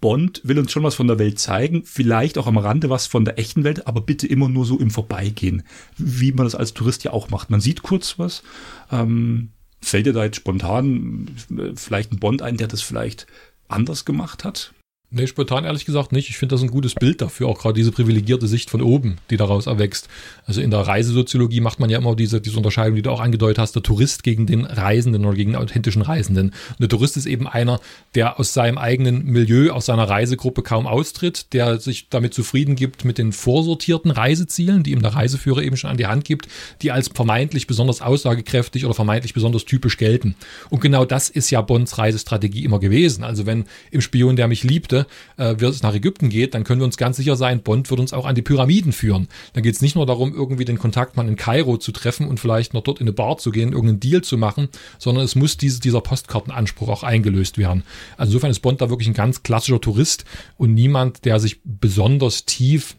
Bond 0.00 0.42
will 0.44 0.58
uns 0.58 0.72
schon 0.72 0.82
was 0.82 0.94
von 0.94 1.06
der 1.06 1.18
Welt 1.18 1.38
zeigen, 1.38 1.84
vielleicht 1.84 2.38
auch 2.38 2.46
am 2.46 2.58
Rande 2.58 2.90
was 2.90 3.06
von 3.06 3.24
der 3.24 3.38
echten 3.38 3.64
Welt, 3.64 3.86
aber 3.86 4.00
bitte 4.00 4.26
immer 4.26 4.48
nur 4.48 4.66
so 4.66 4.78
im 4.78 4.90
Vorbeigehen, 4.90 5.62
wie 5.96 6.32
man 6.32 6.44
das 6.44 6.54
als 6.54 6.74
Tourist 6.74 7.04
ja 7.04 7.12
auch 7.12 7.30
macht. 7.30 7.50
Man 7.50 7.60
sieht 7.60 7.82
kurz 7.82 8.18
was. 8.18 8.42
Ähm, 8.90 9.50
fällt 9.80 10.06
dir 10.06 10.12
da 10.12 10.24
jetzt 10.24 10.36
spontan 10.36 11.30
äh, 11.56 11.72
vielleicht 11.76 12.12
ein 12.12 12.18
Bond 12.18 12.42
ein, 12.42 12.56
der 12.56 12.68
das 12.68 12.82
vielleicht 12.82 13.26
anders 13.68 14.04
gemacht 14.04 14.44
hat? 14.44 14.74
Nee, 15.12 15.26
spontan 15.26 15.64
ehrlich 15.64 15.86
gesagt 15.86 16.12
nicht. 16.12 16.30
Ich 16.30 16.38
finde 16.38 16.54
das 16.54 16.62
ein 16.62 16.70
gutes 16.70 16.94
Bild 16.94 17.20
dafür, 17.20 17.48
auch 17.48 17.58
gerade 17.58 17.74
diese 17.74 17.90
privilegierte 17.90 18.46
Sicht 18.46 18.70
von 18.70 18.80
oben, 18.80 19.16
die 19.28 19.36
daraus 19.36 19.66
erwächst. 19.66 20.08
Also 20.46 20.60
in 20.60 20.70
der 20.70 20.86
Reisesoziologie 20.86 21.60
macht 21.60 21.80
man 21.80 21.90
ja 21.90 21.98
immer 21.98 22.14
diese, 22.14 22.40
diese 22.40 22.56
Unterscheidung, 22.56 22.94
die 22.94 23.02
du 23.02 23.10
auch 23.10 23.18
angedeutet 23.18 23.58
hast, 23.58 23.74
der 23.74 23.82
Tourist 23.82 24.22
gegen 24.22 24.46
den 24.46 24.64
Reisenden 24.64 25.26
oder 25.26 25.34
gegen 25.34 25.50
den 25.50 25.60
authentischen 25.60 26.02
Reisenden. 26.02 26.50
Und 26.50 26.80
der 26.80 26.88
Tourist 26.88 27.16
ist 27.16 27.26
eben 27.26 27.48
einer, 27.48 27.80
der 28.14 28.38
aus 28.38 28.54
seinem 28.54 28.78
eigenen 28.78 29.24
Milieu, 29.24 29.72
aus 29.72 29.86
seiner 29.86 30.08
Reisegruppe 30.08 30.62
kaum 30.62 30.86
austritt, 30.86 31.52
der 31.54 31.80
sich 31.80 32.08
damit 32.08 32.32
zufrieden 32.32 32.76
gibt 32.76 33.04
mit 33.04 33.18
den 33.18 33.32
vorsortierten 33.32 34.12
Reisezielen, 34.12 34.84
die 34.84 34.92
ihm 34.92 35.02
der 35.02 35.16
Reiseführer 35.16 35.62
eben 35.64 35.76
schon 35.76 35.90
an 35.90 35.96
die 35.96 36.06
Hand 36.06 36.24
gibt, 36.24 36.46
die 36.82 36.92
als 36.92 37.08
vermeintlich 37.08 37.66
besonders 37.66 38.00
aussagekräftig 38.00 38.84
oder 38.84 38.94
vermeintlich 38.94 39.34
besonders 39.34 39.64
typisch 39.64 39.96
gelten. 39.96 40.36
Und 40.68 40.80
genau 40.80 41.04
das 41.04 41.30
ist 41.30 41.50
ja 41.50 41.62
Bonds 41.62 41.98
Reisestrategie 41.98 42.62
immer 42.62 42.78
gewesen. 42.78 43.24
Also 43.24 43.44
wenn 43.44 43.64
im 43.90 44.02
Spion, 44.02 44.36
der 44.36 44.46
mich 44.46 44.62
liebte, 44.62 44.99
äh, 45.36 45.54
es 45.64 45.82
nach 45.82 45.94
Ägypten 45.94 46.28
geht, 46.28 46.54
dann 46.54 46.64
können 46.64 46.80
wir 46.80 46.84
uns 46.84 46.96
ganz 46.96 47.16
sicher 47.16 47.36
sein, 47.36 47.62
Bond 47.62 47.90
wird 47.90 48.00
uns 48.00 48.12
auch 48.12 48.26
an 48.26 48.34
die 48.34 48.42
Pyramiden 48.42 48.92
führen. 48.92 49.28
Dann 49.52 49.62
geht 49.62 49.74
es 49.74 49.82
nicht 49.82 49.96
nur 49.96 50.06
darum, 50.06 50.34
irgendwie 50.34 50.64
den 50.64 50.78
Kontaktmann 50.78 51.28
in 51.28 51.36
Kairo 51.36 51.76
zu 51.76 51.92
treffen 51.92 52.26
und 52.26 52.40
vielleicht 52.40 52.74
noch 52.74 52.82
dort 52.82 53.00
in 53.00 53.04
eine 53.04 53.12
Bar 53.12 53.38
zu 53.38 53.50
gehen, 53.50 53.72
irgendeinen 53.72 54.00
Deal 54.00 54.22
zu 54.22 54.38
machen, 54.38 54.68
sondern 54.98 55.24
es 55.24 55.34
muss 55.34 55.56
diese, 55.56 55.80
dieser 55.80 56.00
Postkartenanspruch 56.00 56.88
auch 56.88 57.02
eingelöst 57.02 57.58
werden. 57.58 57.84
Also 58.16 58.30
insofern 58.30 58.50
ist 58.50 58.60
Bond 58.60 58.80
da 58.80 58.90
wirklich 58.90 59.08
ein 59.08 59.14
ganz 59.14 59.42
klassischer 59.42 59.80
Tourist 59.80 60.24
und 60.56 60.74
niemand, 60.74 61.24
der 61.24 61.40
sich 61.40 61.60
besonders 61.64 62.44
tief 62.44 62.96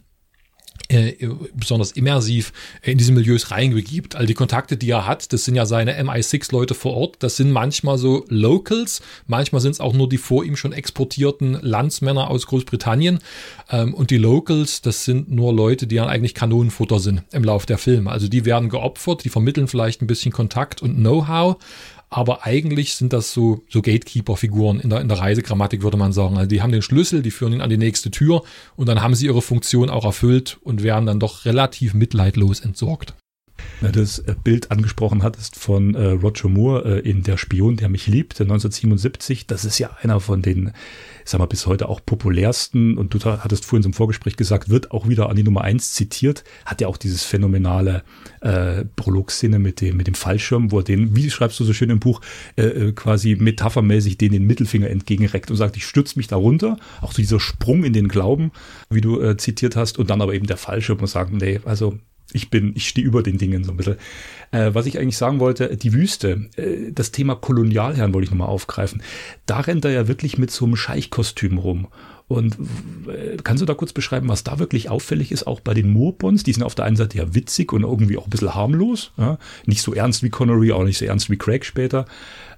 äh, 0.92 1.28
besonders 1.54 1.92
immersiv 1.92 2.52
in 2.82 2.98
diese 2.98 3.12
Milieus 3.12 3.50
reingegibt. 3.50 4.14
All 4.14 4.26
die 4.26 4.34
Kontakte, 4.34 4.76
die 4.76 4.90
er 4.90 5.06
hat, 5.06 5.32
das 5.32 5.44
sind 5.44 5.54
ja 5.54 5.66
seine 5.66 6.00
MI6-Leute 6.02 6.74
vor 6.74 6.94
Ort. 6.94 7.16
Das 7.20 7.36
sind 7.36 7.50
manchmal 7.50 7.98
so 7.98 8.24
Locals, 8.28 9.02
manchmal 9.26 9.60
sind 9.60 9.72
es 9.72 9.80
auch 9.80 9.94
nur 9.94 10.08
die 10.08 10.18
vor 10.18 10.44
ihm 10.44 10.56
schon 10.56 10.72
exportierten 10.72 11.58
Landsmänner 11.60 12.30
aus 12.30 12.46
Großbritannien. 12.46 13.20
Ähm, 13.70 13.94
und 13.94 14.10
die 14.10 14.18
Locals, 14.18 14.82
das 14.82 15.04
sind 15.04 15.30
nur 15.30 15.52
Leute, 15.52 15.86
die 15.86 15.96
dann 15.96 16.08
eigentlich 16.08 16.34
Kanonenfutter 16.34 16.98
sind 16.98 17.22
im 17.32 17.44
Lauf 17.44 17.66
der 17.66 17.78
Filme. 17.78 18.10
Also 18.10 18.28
die 18.28 18.44
werden 18.44 18.68
geopfert, 18.68 19.24
die 19.24 19.28
vermitteln 19.28 19.68
vielleicht 19.68 20.02
ein 20.02 20.06
bisschen 20.06 20.32
Kontakt 20.32 20.82
und 20.82 20.96
Know-how, 20.96 21.56
aber 22.12 22.44
eigentlich 22.44 22.94
sind 22.94 23.12
das 23.12 23.32
so, 23.32 23.62
so 23.68 23.80
Gatekeeper-Figuren 23.80 24.80
in 24.80 24.90
der, 24.90 25.00
in 25.00 25.08
der 25.08 25.18
Reisegrammatik, 25.18 25.82
würde 25.82 25.96
man 25.96 26.12
sagen. 26.12 26.36
Also 26.36 26.48
die 26.48 26.62
haben 26.62 26.72
den 26.72 26.82
Schlüssel, 26.82 27.22
die 27.22 27.30
führen 27.30 27.54
ihn 27.54 27.62
an 27.62 27.70
die 27.70 27.78
nächste 27.78 28.10
Tür 28.10 28.42
und 28.76 28.88
dann 28.88 29.02
haben 29.02 29.14
sie 29.14 29.26
ihre 29.26 29.42
Funktion 29.42 29.88
auch 29.90 30.04
erfüllt 30.04 30.58
und 30.62 30.82
werden 30.82 31.06
dann 31.06 31.20
doch 31.20 31.44
relativ 31.46 31.94
mitleidlos 31.94 32.60
entsorgt 32.60 33.14
das 33.80 34.18
äh, 34.18 34.34
Bild 34.42 34.70
angesprochen 34.70 35.22
hattest 35.22 35.56
von 35.56 35.94
äh, 35.94 36.08
Roger 36.08 36.48
Moore 36.48 37.02
äh, 37.02 37.08
in 37.08 37.22
Der 37.22 37.36
Spion, 37.36 37.76
der 37.76 37.88
mich 37.88 38.06
liebt, 38.06 38.40
1977. 38.40 39.46
Das 39.46 39.64
ist 39.64 39.78
ja 39.78 39.90
einer 40.02 40.20
von 40.20 40.42
den, 40.42 40.72
ich 41.24 41.30
sag 41.30 41.38
mal, 41.38 41.46
bis 41.46 41.66
heute 41.66 41.88
auch 41.88 42.00
populärsten 42.04 42.98
und 42.98 43.14
du 43.14 43.18
hattest 43.24 43.64
vorhin 43.64 43.86
im 43.86 43.92
Vorgespräch 43.92 44.36
gesagt, 44.36 44.68
wird 44.68 44.90
auch 44.90 45.08
wieder 45.08 45.28
an 45.28 45.36
die 45.36 45.42
Nummer 45.42 45.62
eins 45.62 45.92
zitiert, 45.92 46.44
hat 46.64 46.80
ja 46.80 46.88
auch 46.88 46.96
dieses 46.96 47.22
phänomenale 47.22 48.02
äh, 48.40 48.84
Prolog-Szene 48.96 49.58
mit 49.58 49.80
dem, 49.80 49.96
mit 49.96 50.06
dem 50.06 50.14
Fallschirm, 50.14 50.72
wo 50.72 50.78
er 50.78 50.84
den, 50.84 51.14
wie 51.16 51.30
schreibst 51.30 51.58
du 51.60 51.64
so 51.64 51.72
schön 51.72 51.90
im 51.90 52.00
Buch, 52.00 52.20
äh, 52.56 52.62
äh 52.62 52.92
quasi 52.92 53.36
metaphermäßig 53.36 54.18
den 54.18 54.32
den 54.32 54.46
Mittelfinger 54.46 54.90
entgegenreckt 54.90 55.50
und 55.50 55.56
sagt, 55.56 55.76
ich 55.76 55.86
stütze 55.86 56.18
mich 56.18 56.26
da 56.26 56.36
runter. 56.36 56.76
Auch 57.00 57.12
so 57.12 57.16
dieser 57.16 57.40
Sprung 57.40 57.84
in 57.84 57.92
den 57.92 58.08
Glauben, 58.08 58.50
wie 58.90 59.00
du 59.00 59.20
äh, 59.20 59.36
zitiert 59.36 59.76
hast, 59.76 59.98
und 59.98 60.10
dann 60.10 60.20
aber 60.20 60.34
eben 60.34 60.46
der 60.46 60.56
Fallschirm 60.56 60.98
und 60.98 61.06
sagen, 61.06 61.36
nee, 61.36 61.60
also 61.64 61.98
ich 62.32 62.50
bin, 62.50 62.72
ich 62.74 62.88
stehe 62.88 63.06
über 63.06 63.22
den 63.22 63.38
Dingen 63.38 63.64
so 63.64 63.72
ein 63.72 63.76
bisschen. 63.76 63.96
Äh, 64.50 64.74
was 64.74 64.86
ich 64.86 64.98
eigentlich 64.98 65.16
sagen 65.16 65.40
wollte, 65.40 65.76
die 65.76 65.92
Wüste, 65.92 66.48
äh, 66.56 66.92
das 66.92 67.12
Thema 67.12 67.34
Kolonialherren 67.34 68.12
wollte 68.14 68.24
ich 68.24 68.30
nochmal 68.30 68.48
aufgreifen. 68.48 69.02
Da 69.46 69.60
rennt 69.60 69.84
er 69.84 69.92
ja 69.92 70.08
wirklich 70.08 70.38
mit 70.38 70.50
so 70.50 70.64
einem 70.64 70.76
Scheichkostüm 70.76 71.58
rum. 71.58 71.88
Und 72.28 72.56
äh, 73.08 73.36
kannst 73.42 73.60
du 73.60 73.66
da 73.66 73.74
kurz 73.74 73.92
beschreiben, 73.92 74.28
was 74.28 74.44
da 74.44 74.58
wirklich 74.58 74.88
auffällig 74.88 75.32
ist, 75.32 75.46
auch 75.46 75.60
bei 75.60 75.74
den 75.74 75.92
Moorbonds? 75.92 76.44
Die 76.44 76.52
sind 76.52 76.62
auf 76.62 76.74
der 76.74 76.86
einen 76.86 76.96
Seite 76.96 77.18
ja 77.18 77.34
witzig 77.34 77.72
und 77.72 77.82
irgendwie 77.82 78.16
auch 78.16 78.24
ein 78.24 78.30
bisschen 78.30 78.54
harmlos. 78.54 79.12
Ja? 79.18 79.38
Nicht 79.66 79.82
so 79.82 79.92
ernst 79.92 80.22
wie 80.22 80.30
Connery, 80.30 80.72
auch 80.72 80.84
nicht 80.84 80.98
so 80.98 81.04
ernst 81.04 81.28
wie 81.30 81.36
Craig 81.36 81.64
später. 81.64 82.06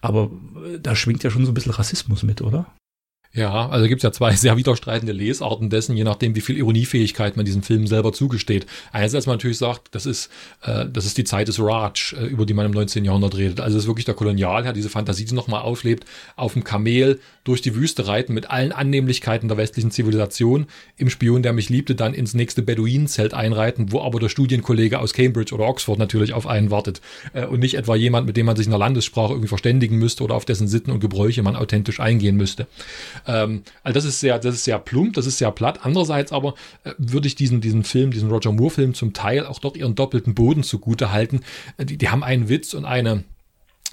Aber 0.01 0.31
äh, 0.65 0.79
da 0.81 0.95
schwingt 0.95 1.25
ja 1.25 1.31
schon 1.31 1.45
so 1.45 1.51
ein 1.51 1.55
bisschen 1.55 1.73
Rassismus 1.73 2.23
mit, 2.23 2.41
oder? 2.41 2.67
Ja, 3.35 3.69
also 3.69 3.89
gibt 3.89 3.99
es 3.99 4.05
ja 4.05 4.13
zwei 4.13 4.33
sehr 4.37 4.57
widerstreitende 4.57 5.13
Lesarten 5.13 5.69
dessen, 5.69 5.97
je 5.97 6.05
nachdem, 6.05 6.37
wie 6.37 6.41
viel 6.41 6.57
Ironiefähigkeit 6.57 7.37
man 7.37 7.45
diesem 7.45 7.65
Film 7.65 7.89
selber 7.89 8.13
zugesteht. 8.13 8.67
Einerseits 8.93 9.27
man 9.27 9.35
natürlich 9.35 9.59
sagt, 9.59 9.93
das 9.93 10.07
ist, 10.07 10.31
äh, 10.63 10.87
das 10.91 11.05
ist 11.05 11.19
die 11.19 11.25
Zeit 11.25 11.49
des 11.49 11.59
Raj, 11.59 12.15
äh, 12.17 12.27
über 12.27 12.47
die 12.47 12.55
man 12.55 12.67
im 12.67 12.73
19. 12.73 13.05
Jahrhundert 13.05 13.37
redet. 13.37 13.61
Also 13.61 13.77
es 13.77 13.85
ist 13.85 13.89
wirklich 13.89 14.05
der 14.05 14.15
Kolonialherr, 14.15 14.73
diese 14.73 14.89
Fantasie, 14.89 15.25
die 15.25 15.35
nochmal 15.35 15.63
auflebt, 15.63 16.05
auf 16.37 16.53
dem 16.53 16.63
Kamel 16.63 17.19
durch 17.43 17.61
die 17.61 17.75
Wüste 17.75 18.07
reiten 18.07 18.35
mit 18.35 18.51
allen 18.51 18.73
Annehmlichkeiten 18.73 19.49
der 19.49 19.57
westlichen 19.57 19.91
Zivilisation, 19.91 20.67
im 20.97 21.11
Spion, 21.11 21.43
der 21.43 21.53
mich 21.53 21.69
liebte, 21.69 21.97
dann 21.97 22.15
ins 22.15 22.35
nächste 22.35 22.63
Beduinenzelt 22.63 23.35
einreiten, 23.35 23.91
wo 23.91 24.01
aber 24.01 24.21
der 24.21 24.29
Studienkollege 24.29 25.01
aus 25.01 25.13
Cambridge 25.13 25.55
oder 25.55 25.67
Oxford 25.67 25.99
natürlich 25.99 26.33
auf 26.33 26.47
einen 26.47 26.71
wartet 26.71 27.01
äh, 27.33 27.47
und 27.47 27.59
nicht 27.59 27.75
etwa 27.75 27.97
jemand, 27.97 28.29
mit 28.29 28.37
dem 28.37 28.47
man 28.47 28.55
sich 28.55 28.67
in 28.67 28.71
der 28.71 28.79
Landessprache 28.79 29.33
irgendwie 29.33 29.49
verständigen 29.49 29.99
müsste 29.99 30.23
oder 30.23 30.37
auf 30.37 30.45
dessen 30.45 30.69
Sitten 30.69 30.93
und 30.93 31.01
Gebräuche 31.01 31.43
man 31.43 31.57
authentisch 31.57 31.99
eingehen 31.99 32.37
müsste. 32.37 32.69
Ähm, 33.27 33.63
also 33.83 33.95
das 33.95 34.05
ist 34.05 34.21
sehr, 34.21 34.39
das 34.39 34.55
ist 34.55 34.65
sehr 34.65 34.79
plump, 34.79 35.15
das 35.15 35.27
ist 35.27 35.39
sehr 35.39 35.51
platt. 35.51 35.81
Andererseits 35.83 36.33
aber 36.33 36.55
äh, 36.85 36.93
würde 36.99 37.27
ich 37.27 37.35
diesen, 37.35 37.61
diesen 37.61 37.85
Film, 37.85 38.11
diesen 38.11 38.31
Roger 38.31 38.53
Moore-Film 38.53 38.95
zum 38.95 39.13
Teil 39.13 39.47
auch 39.47 39.59
doch 39.59 39.77
ihren 39.77 39.95
doppelten 39.95 40.35
Boden 40.35 40.63
zugute 40.63 41.13
halten. 41.13 41.41
Äh, 41.77 41.87
die, 41.87 41.99
die 41.99 42.09
haben 42.09 42.23
einen 42.23 42.49
Witz 42.49 42.75
und 42.75 42.85
eine 42.85 43.25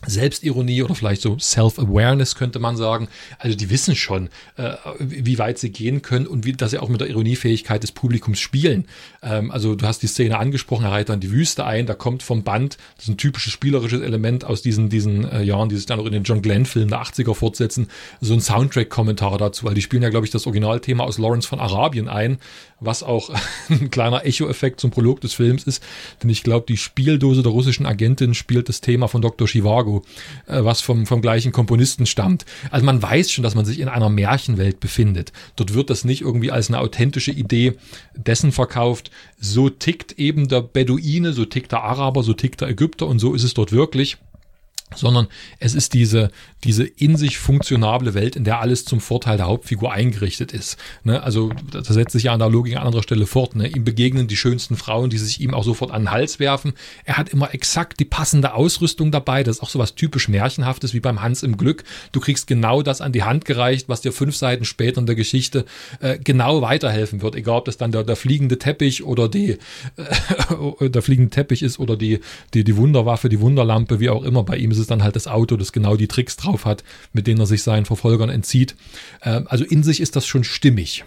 Selbstironie 0.05 0.83
oder 0.83 0.95
vielleicht 0.95 1.21
so 1.21 1.37
Self-Awareness 1.37 2.35
könnte 2.35 2.59
man 2.59 2.77
sagen. 2.77 3.07
Also 3.37 3.55
die 3.55 3.69
wissen 3.69 3.95
schon, 3.95 4.29
äh, 4.57 4.73
wie 4.99 5.37
weit 5.37 5.59
sie 5.59 5.71
gehen 5.71 6.01
können 6.01 6.27
und 6.27 6.45
wie, 6.45 6.53
dass 6.53 6.71
sie 6.71 6.79
auch 6.79 6.89
mit 6.89 7.01
der 7.01 7.09
Ironiefähigkeit 7.09 7.83
des 7.83 7.91
Publikums 7.91 8.39
spielen. 8.39 8.85
Ähm, 9.21 9.51
also 9.51 9.75
du 9.75 9.85
hast 9.85 10.01
die 10.01 10.07
Szene 10.07 10.39
angesprochen, 10.39 10.85
er 10.85 11.03
dann 11.03 11.19
die 11.19 11.31
Wüste 11.31 11.65
ein, 11.65 11.85
da 11.85 11.93
kommt 11.93 12.23
vom 12.23 12.43
Band, 12.43 12.77
das 12.95 13.05
ist 13.05 13.09
ein 13.09 13.17
typisches 13.17 13.53
spielerisches 13.53 14.01
Element 14.01 14.43
aus 14.45 14.61
diesen, 14.61 14.89
diesen 14.89 15.29
äh, 15.29 15.43
Jahren, 15.43 15.69
die 15.69 15.75
sich 15.75 15.85
dann 15.85 15.99
auch 15.99 16.05
in 16.05 16.13
den 16.13 16.23
John 16.23 16.41
Glenn-Filmen 16.41 16.89
der 16.89 17.01
80er 17.01 17.33
fortsetzen, 17.33 17.87
so 18.19 18.33
ein 18.33 18.41
Soundtrack-Kommentar 18.41 19.37
dazu, 19.37 19.65
weil 19.65 19.75
die 19.75 19.81
spielen 19.81 20.03
ja, 20.03 20.09
glaube 20.09 20.25
ich, 20.25 20.31
das 20.31 20.45
Originalthema 20.47 21.03
aus 21.03 21.17
Lawrence 21.17 21.47
von 21.47 21.59
Arabien 21.59 22.07
ein, 22.07 22.39
was 22.79 23.03
auch 23.03 23.29
ein 23.69 23.91
kleiner 23.91 24.25
Echo-Effekt 24.25 24.79
zum 24.79 24.91
Prolog 24.91 25.21
des 25.21 25.33
Films 25.33 25.63
ist, 25.63 25.83
denn 26.21 26.29
ich 26.29 26.43
glaube, 26.43 26.65
die 26.67 26.77
Spieldose 26.77 27.43
der 27.43 27.51
russischen 27.51 27.85
Agentin 27.85 28.33
spielt 28.33 28.69
das 28.69 28.81
Thema 28.81 29.07
von 29.07 29.21
Dr. 29.21 29.47
Chivago 29.47 29.90
Chicago, 29.91 30.03
äh, 30.47 30.63
was 30.63 30.81
vom, 30.81 31.05
vom 31.05 31.21
gleichen 31.21 31.51
Komponisten 31.51 32.05
stammt. 32.05 32.45
Also 32.69 32.85
man 32.85 33.01
weiß 33.01 33.31
schon, 33.31 33.43
dass 33.43 33.55
man 33.55 33.65
sich 33.65 33.79
in 33.79 33.87
einer 33.87 34.09
Märchenwelt 34.09 34.79
befindet. 34.79 35.31
Dort 35.55 35.73
wird 35.73 35.89
das 35.89 36.05
nicht 36.05 36.21
irgendwie 36.21 36.51
als 36.51 36.69
eine 36.69 36.79
authentische 36.79 37.31
Idee 37.31 37.73
dessen 38.15 38.51
verkauft. 38.51 39.11
So 39.39 39.69
tickt 39.69 40.13
eben 40.13 40.47
der 40.47 40.61
Beduine, 40.61 41.33
so 41.33 41.45
tickt 41.45 41.71
der 41.71 41.83
Araber, 41.83 42.23
so 42.23 42.33
tickt 42.33 42.61
der 42.61 42.69
Ägypter 42.69 43.07
und 43.07 43.19
so 43.19 43.33
ist 43.33 43.43
es 43.43 43.53
dort 43.53 43.71
wirklich. 43.71 44.17
Sondern 44.95 45.27
es 45.59 45.73
ist 45.73 45.93
diese, 45.93 46.31
diese 46.63 46.83
in 46.83 47.15
sich 47.15 47.37
funktionable 47.37 48.13
Welt, 48.13 48.35
in 48.35 48.43
der 48.43 48.59
alles 48.59 48.85
zum 48.85 48.99
Vorteil 48.99 49.37
der 49.37 49.47
Hauptfigur 49.47 49.91
eingerichtet 49.91 50.51
ist. 50.51 50.77
Ne? 51.03 51.21
Also 51.23 51.51
das 51.71 51.87
setzt 51.87 52.13
sich 52.13 52.23
ja 52.23 52.33
an 52.33 52.39
der 52.39 52.49
Logik 52.49 52.75
an 52.75 52.83
anderer 52.83 53.03
Stelle 53.03 53.25
fort. 53.25 53.55
Ne? 53.55 53.67
Ihm 53.67 53.83
begegnen 53.83 54.27
die 54.27 54.37
schönsten 54.37 54.75
Frauen, 54.75 55.09
die 55.09 55.17
sich 55.17 55.39
ihm 55.39 55.53
auch 55.53 55.63
sofort 55.63 55.91
an 55.91 56.03
den 56.03 56.11
Hals 56.11 56.39
werfen. 56.39 56.73
Er 57.05 57.17
hat 57.17 57.29
immer 57.29 57.53
exakt 57.53 57.99
die 57.99 58.05
passende 58.05 58.53
Ausrüstung 58.53 59.11
dabei. 59.11 59.43
Das 59.43 59.57
ist 59.57 59.63
auch 59.63 59.69
so 59.69 59.79
was 59.79 59.95
typisch 59.95 60.27
Märchenhaftes 60.27 60.93
wie 60.93 60.99
beim 60.99 61.21
Hans 61.21 61.43
im 61.43 61.57
Glück. 61.57 61.83
Du 62.11 62.19
kriegst 62.19 62.47
genau 62.47 62.81
das 62.81 63.01
an 63.01 63.11
die 63.11 63.23
Hand 63.23 63.45
gereicht, 63.45 63.89
was 63.89 64.01
dir 64.01 64.11
fünf 64.11 64.35
Seiten 64.35 64.65
später 64.65 64.99
in 64.99 65.05
der 65.05 65.15
Geschichte 65.15 65.65
äh, 65.99 66.19
genau 66.19 66.61
weiterhelfen 66.61 67.21
wird. 67.21 67.35
Egal, 67.35 67.59
ob 67.59 67.65
das 67.65 67.77
dann 67.77 67.91
der, 67.91 68.03
der 68.03 68.15
fliegende 68.15 68.59
Teppich 68.59 69.03
oder 69.03 69.29
die 69.29 69.57
äh, 70.81 70.89
der 70.89 71.01
fliegende 71.01 71.29
Teppich 71.29 71.63
ist 71.63 71.79
oder 71.79 71.95
die, 71.95 72.19
die, 72.53 72.63
die 72.63 72.75
Wunderwaffe, 72.75 73.29
die 73.29 73.39
Wunderlampe, 73.39 73.99
wie 73.99 74.09
auch 74.09 74.23
immer. 74.23 74.43
Bei 74.43 74.57
ihm 74.57 74.71
ist 74.71 74.80
es 74.81 74.87
dann 74.87 75.03
halt 75.03 75.15
das 75.15 75.27
Auto, 75.27 75.57
das 75.57 75.71
genau 75.71 75.95
die 75.95 76.07
Tricks 76.07 76.35
drauf 76.35 76.65
hat, 76.65 76.83
mit 77.13 77.27
denen 77.27 77.39
er 77.39 77.45
sich 77.45 77.63
seinen 77.63 77.85
Verfolgern 77.85 78.29
entzieht. 78.29 78.75
Ähm, 79.23 79.45
also 79.47 79.63
in 79.63 79.83
sich 79.83 80.01
ist 80.01 80.15
das 80.15 80.27
schon 80.27 80.43
stimmig. 80.43 81.05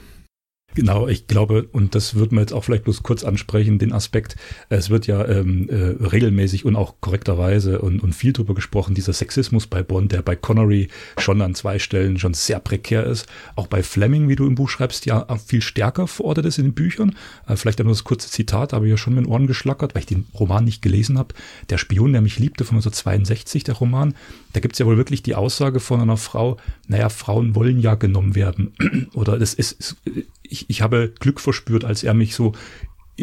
Genau, 0.75 1.07
ich 1.07 1.29
glaube, 1.29 1.69
und 1.71 1.95
das 1.95 2.17
wird 2.17 2.33
man 2.33 2.43
jetzt 2.43 2.53
auch 2.53 2.65
vielleicht 2.65 2.85
bloß 2.85 3.05
kurz 3.05 3.23
ansprechen, 3.23 3.79
den 3.79 3.93
Aspekt, 3.93 4.35
es 4.69 4.91
wird 4.91 5.07
ja 5.07 5.25
ähm, 5.25 5.69
äh, 5.69 6.05
regelmäßig 6.05 6.65
und 6.65 6.75
auch 6.75 6.95
korrekterweise 7.01 7.81
und, 7.81 8.03
und 8.03 8.13
viel 8.13 8.33
drüber 8.33 8.55
gesprochen, 8.55 8.95
dieser 8.95 9.13
Sexismus 9.13 9.69
bei 9.69 9.85
Bond, 9.85 10.11
der 10.11 10.23
bei 10.23 10.35
Connery 10.35 10.89
schon 11.17 11.41
an 11.43 11.55
zwei 11.55 11.79
Stellen 11.79 12.19
schon 12.19 12.35
sehr 12.35 12.59
prekär 12.59 13.05
ist, 13.05 13.27
auch 13.55 13.69
bei 13.69 13.85
Fleming, 13.85 14.29
wie 14.29 14.35
du 14.35 14.47
im 14.47 14.57
Buch 14.57 14.69
schreibst, 14.69 15.07
ja 15.07 15.25
viel 15.47 15.63
stärker 15.63 16.09
verortet 16.09 16.47
ist 16.47 16.59
in 16.59 16.65
den 16.65 16.75
Büchern. 16.75 17.15
Äh, 17.47 17.55
vielleicht 17.55 17.79
nur 17.79 17.89
das 17.89 18.03
kurze 18.03 18.29
Zitat, 18.29 18.73
habe 18.73 18.87
ich 18.87 18.91
ja 18.91 18.97
schon 18.97 19.15
mit 19.15 19.25
den 19.25 19.31
Ohren 19.31 19.47
geschlackert, 19.47 19.95
weil 19.95 20.01
ich 20.01 20.07
den 20.07 20.27
Roman 20.35 20.65
nicht 20.65 20.83
gelesen 20.83 21.19
habe. 21.19 21.35
Der 21.71 21.79
Spion, 21.79 22.13
der 22.13 22.21
mich 22.21 22.41
liebte, 22.41 22.65
von 22.65 22.77
1962, 22.77 23.63
der 23.63 23.77
Roman, 23.77 24.15
da 24.55 24.61
gibt's 24.61 24.79
ja 24.79 24.87
wohl 24.87 24.97
wirklich 24.97 25.23
die 25.23 25.35
Aussage 25.35 25.81
von 25.81 26.01
einer 26.01 26.17
Frau, 26.17 26.57
naja, 26.87 27.09
Frauen 27.09 27.55
wollen 27.55 27.81
ja 27.81 27.97
genommen 27.97 28.35
werden. 28.35 28.73
Oder 29.15 29.39
das 29.39 29.53
ist, 29.53 29.73
ist 29.73 29.97
ich, 30.43 30.71
ich 30.71 30.81
habe 30.81 31.13
Glück 31.19 31.41
verspürt, 31.41 31.85
als 31.85 32.03
er 32.03 32.15
mich 32.15 32.35
so 32.35 32.53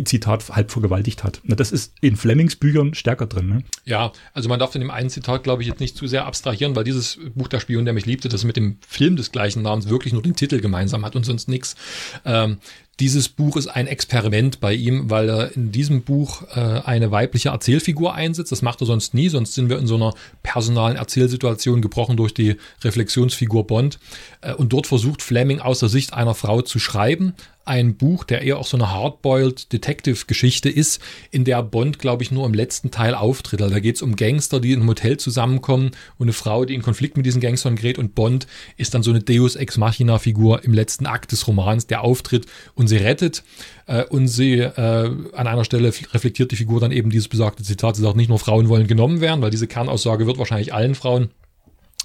Zitat 0.06 0.50
halb 0.50 0.72
vergewaltigt 0.72 1.24
hat. 1.24 1.42
Das 1.44 1.72
ist 1.72 1.94
in 2.00 2.16
Flemings 2.16 2.56
Büchern 2.56 2.94
stärker 2.94 3.26
drin. 3.26 3.48
Ne? 3.48 3.64
Ja, 3.86 4.14
also 4.34 4.48
man 4.48 4.60
darf 4.60 4.74
in 4.76 4.82
dem 4.82 4.92
einen 4.92 5.10
Zitat, 5.10 5.44
glaube 5.44 5.64
ich, 5.64 5.68
jetzt 5.68 5.82
nicht 5.82 5.98
zu 5.98 6.08
sehr 6.08 6.26
abstrahieren, 6.26 6.76
weil 6.76 6.86
dieses 6.86 7.20
Buch 7.36 7.50
Der 7.50 7.60
Spion, 7.60 7.84
der 7.84 7.94
mich 7.94 8.06
liebte, 8.06 8.30
das 8.30 8.46
mit 8.46 8.56
dem 8.56 8.78
Film 8.88 9.18
des 9.18 9.32
gleichen 9.32 9.62
Namens 9.62 9.90
wirklich 9.90 10.14
nur 10.14 10.22
den 10.22 10.36
Titel 10.36 10.62
gemeinsam 10.62 11.04
hat 11.06 11.16
und 11.16 11.26
sonst 11.26 11.50
nichts. 11.50 11.76
Ähm, 12.24 12.60
dieses 13.02 13.30
Buch 13.30 13.58
ist 13.58 13.66
ein 13.66 13.88
Experiment 13.88 14.60
bei 14.60 14.74
ihm, 14.74 15.10
weil 15.10 15.28
er 15.28 15.56
in 15.56 15.72
diesem 15.72 16.04
Buch 16.04 16.44
äh, 16.56 16.60
eine 16.86 17.10
weibliche 17.10 17.50
Erzählfigur 17.50 18.14
einsetzt. 18.14 18.52
Das 18.52 18.62
macht 18.62 18.80
er 18.80 18.86
sonst 18.86 19.16
nie, 19.16 19.28
sonst 19.28 19.56
sind 19.56 19.70
wir 19.70 19.80
in 19.80 19.88
so 19.88 19.96
einer 19.96 20.14
personalen 20.44 20.98
Erzählsituation 20.98 21.82
gebrochen 21.82 22.16
durch 22.16 22.36
die 22.36 22.58
Reflexionsfigur 22.84 23.66
Bond. 23.66 23.98
Äh, 24.42 24.54
und 24.54 24.72
dort 24.72 24.86
versucht 24.86 25.24
Fleming 25.24 25.60
aus 25.60 25.80
der 25.80 25.90
Sicht 25.90 26.14
einer 26.14 26.36
Frau 26.36 26.62
zu 26.62 26.78
schreiben, 26.78 27.34
ein 27.66 27.96
Buch, 27.96 28.24
der 28.24 28.42
eher 28.42 28.58
auch 28.58 28.66
so 28.66 28.78
eine 28.78 28.92
Hardboiled 28.92 29.72
Detective-Geschichte 29.72 30.70
ist, 30.70 31.02
in 31.32 31.46
der 31.46 31.62
Bond, 31.64 32.00
glaube 32.00 32.24
ich, 32.24 32.32
nur 32.32 32.46
im 32.46 32.54
letzten 32.54 32.92
Teil 32.92 33.14
auftritt. 33.14 33.62
Also 33.62 33.74
da 33.74 33.80
geht 33.80 33.96
es 33.96 34.02
um 34.02 34.16
Gangster, 34.16 34.60
die 34.60 34.74
in 34.74 34.80
einem 34.80 34.90
Hotel 34.90 35.18
zusammenkommen 35.18 35.92
und 36.18 36.26
eine 36.26 36.34
Frau, 36.34 36.66
die 36.66 36.74
in 36.74 36.82
Konflikt 36.82 37.18
mit 37.18 37.26
diesen 37.26 37.42
Gangstern 37.42 37.76
gerät 37.76 37.98
und 37.98 38.16
Bond 38.16 38.48
ist 38.78 38.94
dann 38.94 39.04
so 39.04 39.12
eine 39.12 39.22
Deus 39.22 39.56
Ex 39.56 39.78
Machina-Figur 39.78 40.64
im 40.64 40.74
letzten 40.74 41.06
Akt 41.06 41.32
des 41.32 41.48
Romans, 41.48 41.88
der 41.88 42.04
auftritt 42.04 42.46
und 42.74 42.88
sie 42.88 42.98
rettet. 42.98 43.44
Äh, 43.86 44.06
und 44.06 44.28
sie 44.28 44.60
äh, 44.60 45.12
an 45.34 45.48
einer 45.48 45.66
Stelle 45.66 45.90
reflektiert 45.90 46.52
die 46.52 46.56
Figur 46.56 46.80
dann 46.80 46.92
eben 46.92 47.10
dieses 47.10 47.28
besagte 47.28 47.64
Zitat. 47.64 47.96
Sie 47.96 48.02
sagt, 48.02 48.16
nicht 48.16 48.30
nur 48.30 48.40
Frauen 48.40 48.70
wollen 48.70 48.88
genommen 48.88 49.22
werden, 49.22 49.42
weil 49.42 49.52
diese 49.52 49.68
Kernaussage 49.68 50.26
wird 50.26 50.38
wahrscheinlich 50.38 50.74
allen 50.74 50.96
Frauen 50.96 51.30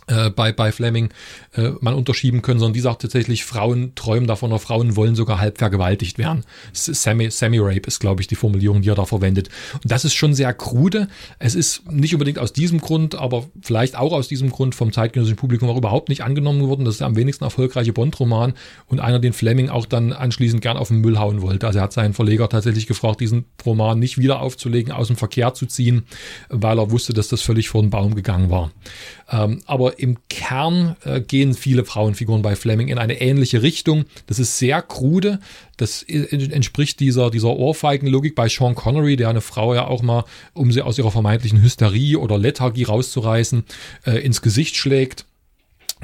äh, 0.08 0.30
bei, 0.30 0.52
bei 0.52 0.72
Fleming 0.72 1.10
äh, 1.54 1.70
man 1.80 1.94
unterschieben 1.94 2.42
können, 2.42 2.60
sondern 2.60 2.74
die 2.74 2.80
sagt 2.80 3.02
tatsächlich, 3.02 3.44
Frauen 3.44 3.94
träumen 3.94 4.26
davon 4.26 4.52
oder 4.52 4.60
Frauen 4.60 4.96
wollen 4.96 5.16
sogar 5.16 5.40
halb 5.40 5.58
vergewaltigt 5.58 6.18
werden. 6.18 6.44
Semi, 6.72 7.30
Semi-Rape 7.30 7.86
ist, 7.86 8.00
glaube 8.00 8.20
ich, 8.20 8.28
die 8.28 8.36
Formulierung, 8.36 8.82
die 8.82 8.90
er 8.90 8.94
da 8.94 9.04
verwendet. 9.04 9.48
Und 9.74 9.90
das 9.90 10.04
ist 10.04 10.14
schon 10.14 10.34
sehr 10.34 10.52
krude. 10.54 11.08
Es 11.38 11.54
ist 11.54 11.90
nicht 11.90 12.14
unbedingt 12.14 12.38
aus 12.38 12.52
diesem 12.52 12.80
Grund, 12.80 13.14
aber 13.14 13.46
vielleicht 13.60 13.96
auch 13.96 14.12
aus 14.12 14.28
diesem 14.28 14.50
Grund 14.50 14.74
vom 14.74 14.92
zeitgenössischen 14.92 15.36
Publikum 15.36 15.68
auch 15.70 15.76
überhaupt 15.76 16.08
nicht 16.08 16.22
angenommen 16.22 16.68
worden. 16.68 16.84
Das 16.84 16.94
ist 16.94 17.00
der 17.00 17.08
am 17.08 17.16
wenigsten 17.16 17.44
erfolgreiche 17.44 17.92
Bond-Roman 17.92 18.54
und 18.86 19.00
einer, 19.00 19.18
den 19.18 19.32
Fleming 19.32 19.70
auch 19.70 19.86
dann 19.86 20.12
anschließend 20.12 20.62
gern 20.62 20.76
auf 20.76 20.88
den 20.88 21.00
Müll 21.00 21.18
hauen 21.18 21.42
wollte. 21.42 21.66
Also 21.66 21.80
er 21.80 21.84
hat 21.84 21.92
seinen 21.92 22.14
Verleger 22.14 22.48
tatsächlich 22.48 22.86
gefragt, 22.86 23.20
diesen 23.20 23.46
Roman 23.64 23.98
nicht 23.98 24.18
wieder 24.18 24.40
aufzulegen, 24.40 24.92
aus 24.92 25.08
dem 25.08 25.16
Verkehr 25.16 25.54
zu 25.54 25.66
ziehen, 25.66 26.04
weil 26.48 26.78
er 26.78 26.90
wusste, 26.90 27.12
dass 27.12 27.28
das 27.28 27.42
völlig 27.42 27.68
vor 27.68 27.82
den 27.82 27.90
Baum 27.90 28.14
gegangen 28.14 28.50
war. 28.50 28.70
Ähm, 29.30 29.60
aber 29.66 29.95
im 29.98 30.18
Kern 30.28 30.96
äh, 31.04 31.20
gehen 31.20 31.54
viele 31.54 31.84
Frauenfiguren 31.84 32.42
bei 32.42 32.56
Fleming 32.56 32.88
in 32.88 32.98
eine 32.98 33.20
ähnliche 33.20 33.62
Richtung. 33.62 34.04
Das 34.26 34.38
ist 34.38 34.58
sehr 34.58 34.82
krude. 34.82 35.40
Das 35.76 36.02
entspricht 36.02 37.00
dieser, 37.00 37.30
dieser 37.30 37.54
Ohrfeigenlogik 37.56 38.34
bei 38.34 38.48
Sean 38.48 38.74
Connery, 38.74 39.16
der 39.16 39.28
eine 39.28 39.40
Frau 39.40 39.74
ja 39.74 39.86
auch 39.86 40.02
mal, 40.02 40.24
um 40.54 40.72
sie 40.72 40.82
aus 40.82 40.98
ihrer 40.98 41.10
vermeintlichen 41.10 41.62
Hysterie 41.62 42.16
oder 42.16 42.38
Lethargie 42.38 42.84
rauszureißen, 42.84 43.64
äh, 44.06 44.18
ins 44.24 44.42
Gesicht 44.42 44.76
schlägt 44.76 45.26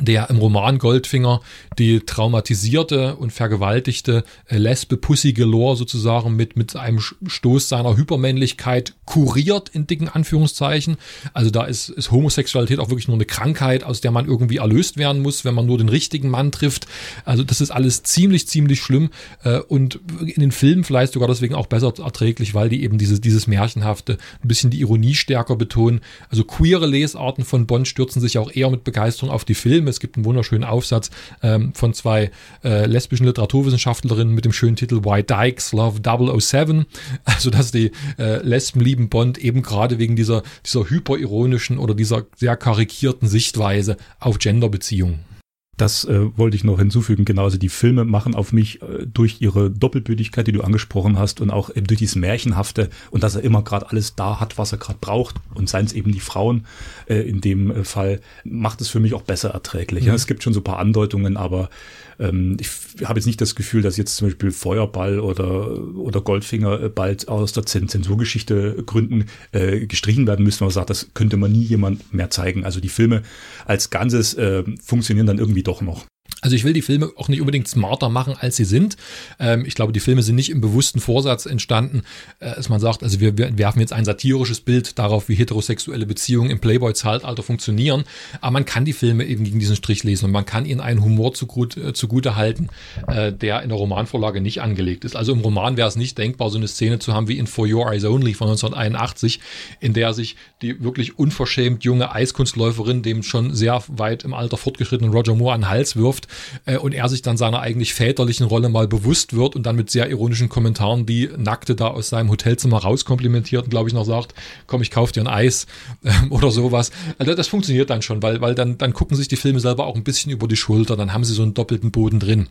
der 0.01 0.31
im 0.31 0.39
Roman 0.39 0.79
Goldfinger 0.79 1.43
die 1.79 2.01
traumatisierte 2.01 3.17
und 3.17 3.31
vergewaltigte 3.31 4.25
äh, 4.47 4.57
Lesbe 4.57 4.97
Pussy 4.97 5.35
Galore 5.35 5.77
sozusagen 5.77 6.35
mit, 6.35 6.57
mit 6.57 6.75
einem 6.77 6.99
Stoß 6.99 7.69
seiner 7.69 7.97
Hypermännlichkeit 7.97 8.95
kuriert 9.05 9.69
in 9.69 9.87
dicken 9.87 10.09
Anführungszeichen. 10.09 10.97
Also 11.35 11.51
da 11.51 11.65
ist, 11.65 11.91
ist 11.91 12.11
Homosexualität 12.11 12.79
auch 12.79 12.89
wirklich 12.89 13.07
nur 13.07 13.17
eine 13.17 13.27
Krankheit, 13.27 13.85
aus 13.85 14.01
der 14.01 14.13
man 14.13 14.27
irgendwie 14.27 14.57
erlöst 14.57 14.97
werden 14.97 15.21
muss, 15.21 15.45
wenn 15.45 15.55
man 15.55 15.67
nur 15.67 15.77
den 15.77 15.91
richtigen 15.91 16.31
Mann 16.31 16.53
trifft. 16.53 16.87
Also 17.27 17.45
das 17.45 17.61
ist 17.61 17.71
alles 17.71 18.03
ziemlich, 18.03 18.49
ziemlich 18.49 18.81
schlimm 18.81 19.11
äh, 19.45 19.59
und 19.59 20.01
in 20.21 20.41
den 20.41 20.53
Filmen 20.53 20.85
vielleicht 20.85 21.13
sogar 21.13 21.29
deswegen 21.29 21.55
auch 21.55 21.67
besser 21.67 21.93
erträglich, 21.99 22.55
weil 22.55 22.71
die 22.71 22.83
eben 22.83 22.97
dieses, 22.97 23.21
dieses 23.21 23.47
Märchenhafte 23.47 24.17
ein 24.43 24.49
bisschen 24.49 24.71
die 24.71 24.81
Ironie 24.81 25.15
stärker 25.15 25.57
betonen. 25.57 26.01
Also 26.31 26.45
queere 26.45 26.87
Lesarten 26.87 27.45
von 27.45 27.67
Bond 27.67 27.87
stürzen 27.87 28.23
sich 28.23 28.39
auch 28.39 28.51
eher 28.51 28.71
mit 28.71 28.85
Begeisterung 28.85 29.31
auf 29.31 29.45
die 29.45 29.55
Filme 29.55 29.82
Film. 29.83 29.89
Es 29.89 30.01
gibt 30.01 30.17
einen 30.17 30.25
wunderschönen 30.25 30.65
Aufsatz 30.65 31.11
ähm, 31.43 31.75
von 31.75 31.95
zwei 31.95 32.31
äh, 32.65 32.87
lesbischen 32.87 33.27
Literaturwissenschaftlerinnen 33.27 34.35
mit 34.35 34.45
dem 34.45 34.53
schönen 34.53 34.77
Titel 34.77 35.05
Why 35.05 35.23
Dykes 35.23 35.73
Love 35.73 36.01
007. 36.41 36.87
Also, 37.25 37.51
dass 37.51 37.73
die 37.73 37.93
äh, 38.19 38.39
Lesben 38.43 38.81
lieben 38.81 39.09
Bond 39.09 39.39
eben 39.39 39.63
gerade 39.63 39.99
wegen 39.99 40.17
dieser, 40.17 40.43
dieser 40.65 40.89
hyperironischen 40.89 41.79
oder 41.79 41.95
dieser 41.95 42.27
sehr 42.37 42.57
karikierten 42.57 43.29
Sichtweise 43.29 43.97
auf 44.21 44.39
Genderbeziehungen. 44.39 45.32
Das 45.79 46.05
äh, 46.05 46.37
wollte 46.37 46.55
ich 46.55 46.65
noch 46.65 46.79
hinzufügen. 46.79 47.25
Genauso 47.25 47.45
also 47.45 47.59
die 47.59 47.71
Filme 47.71 48.05
machen 48.05 48.35
auf 48.35 48.53
mich 48.53 48.83
äh, 48.83 49.07
durch 49.07 49.41
ihre 49.41 49.71
Doppelbödigkeit, 49.71 50.47
die 50.47 50.53
du 50.53 50.61
angesprochen 50.61 51.19
hast, 51.19 51.41
und 51.41 51.51
auch 51.51 51.75
eben 51.75 51.87
durch 51.87 51.99
dieses 51.99 52.15
Märchenhafte 52.15 52.91
und 53.11 53.23
dass 53.23 53.37
er 53.37 53.43
immer 53.43 53.63
gerade 53.63 53.89
alles 53.89 54.15
da 54.15 54.39
hat, 54.39 54.59
was 54.59 54.73
er 54.73 54.79
gerade 54.79 54.99
braucht, 55.01 55.37
und 55.55 55.71
seien 55.71 55.87
es 55.87 55.95
eben 55.95 56.13
die 56.13 56.21
Frauen 56.21 56.67
äh, 57.07 57.23
in 57.23 57.41
dem 57.41 57.71
äh, 57.71 57.85
Fall, 57.85 58.21
macht 58.45 58.83
es 58.83 58.89
für 58.89 59.01
mich 59.01 59.15
auch 59.15 59.23
besser 59.23 59.51
erträglich. 59.51 60.03
Mhm. 60.03 60.09
Ja, 60.09 60.15
es 60.15 60.27
gibt 60.27 60.43
schon 60.43 60.53
so 60.53 60.61
ein 60.61 60.65
paar 60.65 60.79
Andeutungen, 60.79 61.39
aber 61.39 61.71
ähm, 62.19 62.57
ich 62.61 62.69
habe 63.05 63.19
jetzt 63.19 63.27
nicht 63.27 63.41
das 63.41 63.55
Gefühl, 63.55 63.83
dass 63.83 63.97
jetzt 63.97 64.17
zum 64.17 64.29
Beispiel 64.29 64.51
Feuerball 64.51 65.21
oder, 65.21 65.79
oder 65.97 66.21
Goldfinger 66.21 66.83
äh, 66.83 66.89
bald 66.89 67.29
aus 67.29 67.53
der 67.53 67.67
Zensurgeschichte 67.67 68.83
Gründen 68.87 69.27
äh, 69.53 69.87
gestrichen 69.87 70.27
werden 70.27 70.45
müssen. 70.45 70.65
Man 70.65 70.71
sagt, 70.71 70.91
das 70.91 71.09
könnte 71.15 71.37
man 71.37 71.53
nie 71.53 71.65
jemand 71.65 72.13
mehr 72.13 72.31
zeigen. 72.31 72.65
Also 72.65 72.81
die 72.81 72.89
Filme 72.89 73.23
als 73.65 73.91
Ganzes 73.91 74.35
äh, 74.35 74.65
funktionieren 74.83 75.27
dann 75.27 75.39
irgendwie 75.39 75.62
doch 75.63 75.81
noch. 75.81 76.07
Also 76.43 76.57
ich 76.57 76.65
will 76.65 76.73
die 76.73 76.83
Filme 76.83 77.11
auch 77.17 77.29
nicht 77.29 77.41
unbedingt 77.41 77.69
smarter 77.69 78.09
machen, 78.09 78.35
als 78.39 78.57
sie 78.57 78.65
sind. 78.65 78.97
Ähm, 79.39 79.65
ich 79.65 79.77
glaube, 79.77 79.93
die 79.93 80.01
Filme 80.01 80.25
sind 80.25 80.35
nicht 80.35 80.51
im 80.51 80.61
bewussten 80.61 80.99
Vorsatz 80.99 81.47
entstanden, 81.47 82.03
äh, 82.41 82.57
dass 82.57 82.69
man 82.69 82.81
sagt, 82.81 83.05
also 83.05 83.21
wir, 83.21 83.39
wir 83.39 83.57
werfen 83.57 83.79
jetzt 83.79 83.93
ein 83.93 84.05
satirisches 84.05 84.61
Bild 84.61 84.99
darauf, 84.99 85.29
wie 85.29 85.37
heterosexuelle 85.37 86.05
Beziehungen 86.05 86.51
im 86.51 86.59
Playboy-Zeitalter 86.59 87.45
funktionieren. 87.45 88.03
Aber 88.41 88.51
man 88.51 88.65
kann 88.65 88.85
die 88.85 88.93
Filme 88.93 89.25
eben 89.25 89.45
gegen 89.45 89.61
diesen 89.61 89.77
Strich 89.77 90.03
lesen 90.03 90.27
und 90.27 90.31
man 90.33 90.45
kann 90.45 90.67
ihnen 90.67 90.81
einen 90.81 91.05
Humor 91.05 91.33
zugut, 91.33 91.77
äh, 91.77 91.93
zugute 91.93 92.35
halten, 92.35 92.71
äh, 93.07 93.33
der 93.33 93.63
in 93.63 93.69
der 93.69 93.79
Romanvorlage 93.79 94.41
nicht 94.41 94.61
angelegt 94.61 95.05
ist. 95.05 95.15
Also 95.15 95.33
im 95.33 95.41
Roman 95.43 95.77
wäre 95.77 95.89
es 95.89 95.95
nicht 95.95 96.19
denkbar, 96.19 96.51
so 96.51 96.59
eine 96.59 96.67
Szene 96.67 96.99
zu 96.99 97.15
haben 97.15 97.29
wie 97.29 97.39
in 97.39 97.47
For 97.47 97.69
Your 97.69 97.93
Eyes 97.93 98.05
Only 98.05 98.35
von 98.35 98.49
1981, 98.49 99.39
in 99.79 99.93
der 99.93 100.13
sich 100.13 100.35
die 100.61 100.83
wirklich 100.83 101.21
unverschämt 101.21 101.85
junge 101.85 102.13
Eiskunstläuferin 102.13 103.03
dem 103.03 103.23
schon 103.23 103.55
sehr 103.55 103.81
weit 103.87 104.25
im 104.25 104.35
Alter 104.35 104.57
fortgeschrittenen 104.57 105.13
Roger 105.13 105.37
Moore 105.37 105.55
an 105.55 105.61
den 105.61 105.71
Hals 105.71 105.95
wirft 105.95 106.27
äh, 106.67 106.77
und 106.77 106.93
er 106.93 107.09
sich 107.09 107.23
dann 107.23 107.37
seiner 107.37 107.61
eigentlich 107.61 107.95
väterlichen 107.95 108.47
Rolle 108.47 108.69
mal 108.69 108.89
bewusst 108.89 109.35
wird 109.35 109.57
und 109.57 109.65
dann 109.65 109.77
mit 109.77 109.91
sehr 109.91 110.09
ironischen 110.09 110.49
Kommentaren 110.49 111.07
die 111.07 111.29
Nackte 111.37 111.75
da 111.75 111.89
aus 111.89 112.09
seinem 112.09 112.31
Hotelzimmer 112.31 112.79
rauskomplimentiert 112.79 113.65
und 113.65 113.71
glaube 113.71 113.89
ich 113.89 113.95
noch 113.95 114.05
sagt, 114.05 114.35
komm, 114.67 114.83
ich 114.83 114.91
kauf 114.91 115.13
dir 115.13 115.23
ein 115.23 115.29
Eis 115.29 115.67
ähm, 116.05 116.31
oder 116.31 116.51
sowas. 116.51 116.91
Also 117.19 117.35
das 117.35 117.49
funktioniert 117.49 117.91
dann 117.91 118.03
schon, 118.03 118.23
weil, 118.23 118.41
weil 118.41 118.55
dann, 118.55 118.79
dann 118.79 118.93
gucken 118.93 119.17
sich 119.17 119.29
die 119.29 119.37
Filme 119.37 119.61
selber 119.61 119.87
auch 119.87 119.97
ein 119.97 120.05
bisschen 120.05 120.31
über 120.33 120.49
die 120.49 120.57
Schulter, 120.57 120.97
dann 120.97 121.13
haben 121.13 121.25
sie 121.25 121.35
so 121.35 121.43
einen 121.43 121.55
doppelten 121.55 121.91
Boden 121.91 122.21
drin. 122.21 122.49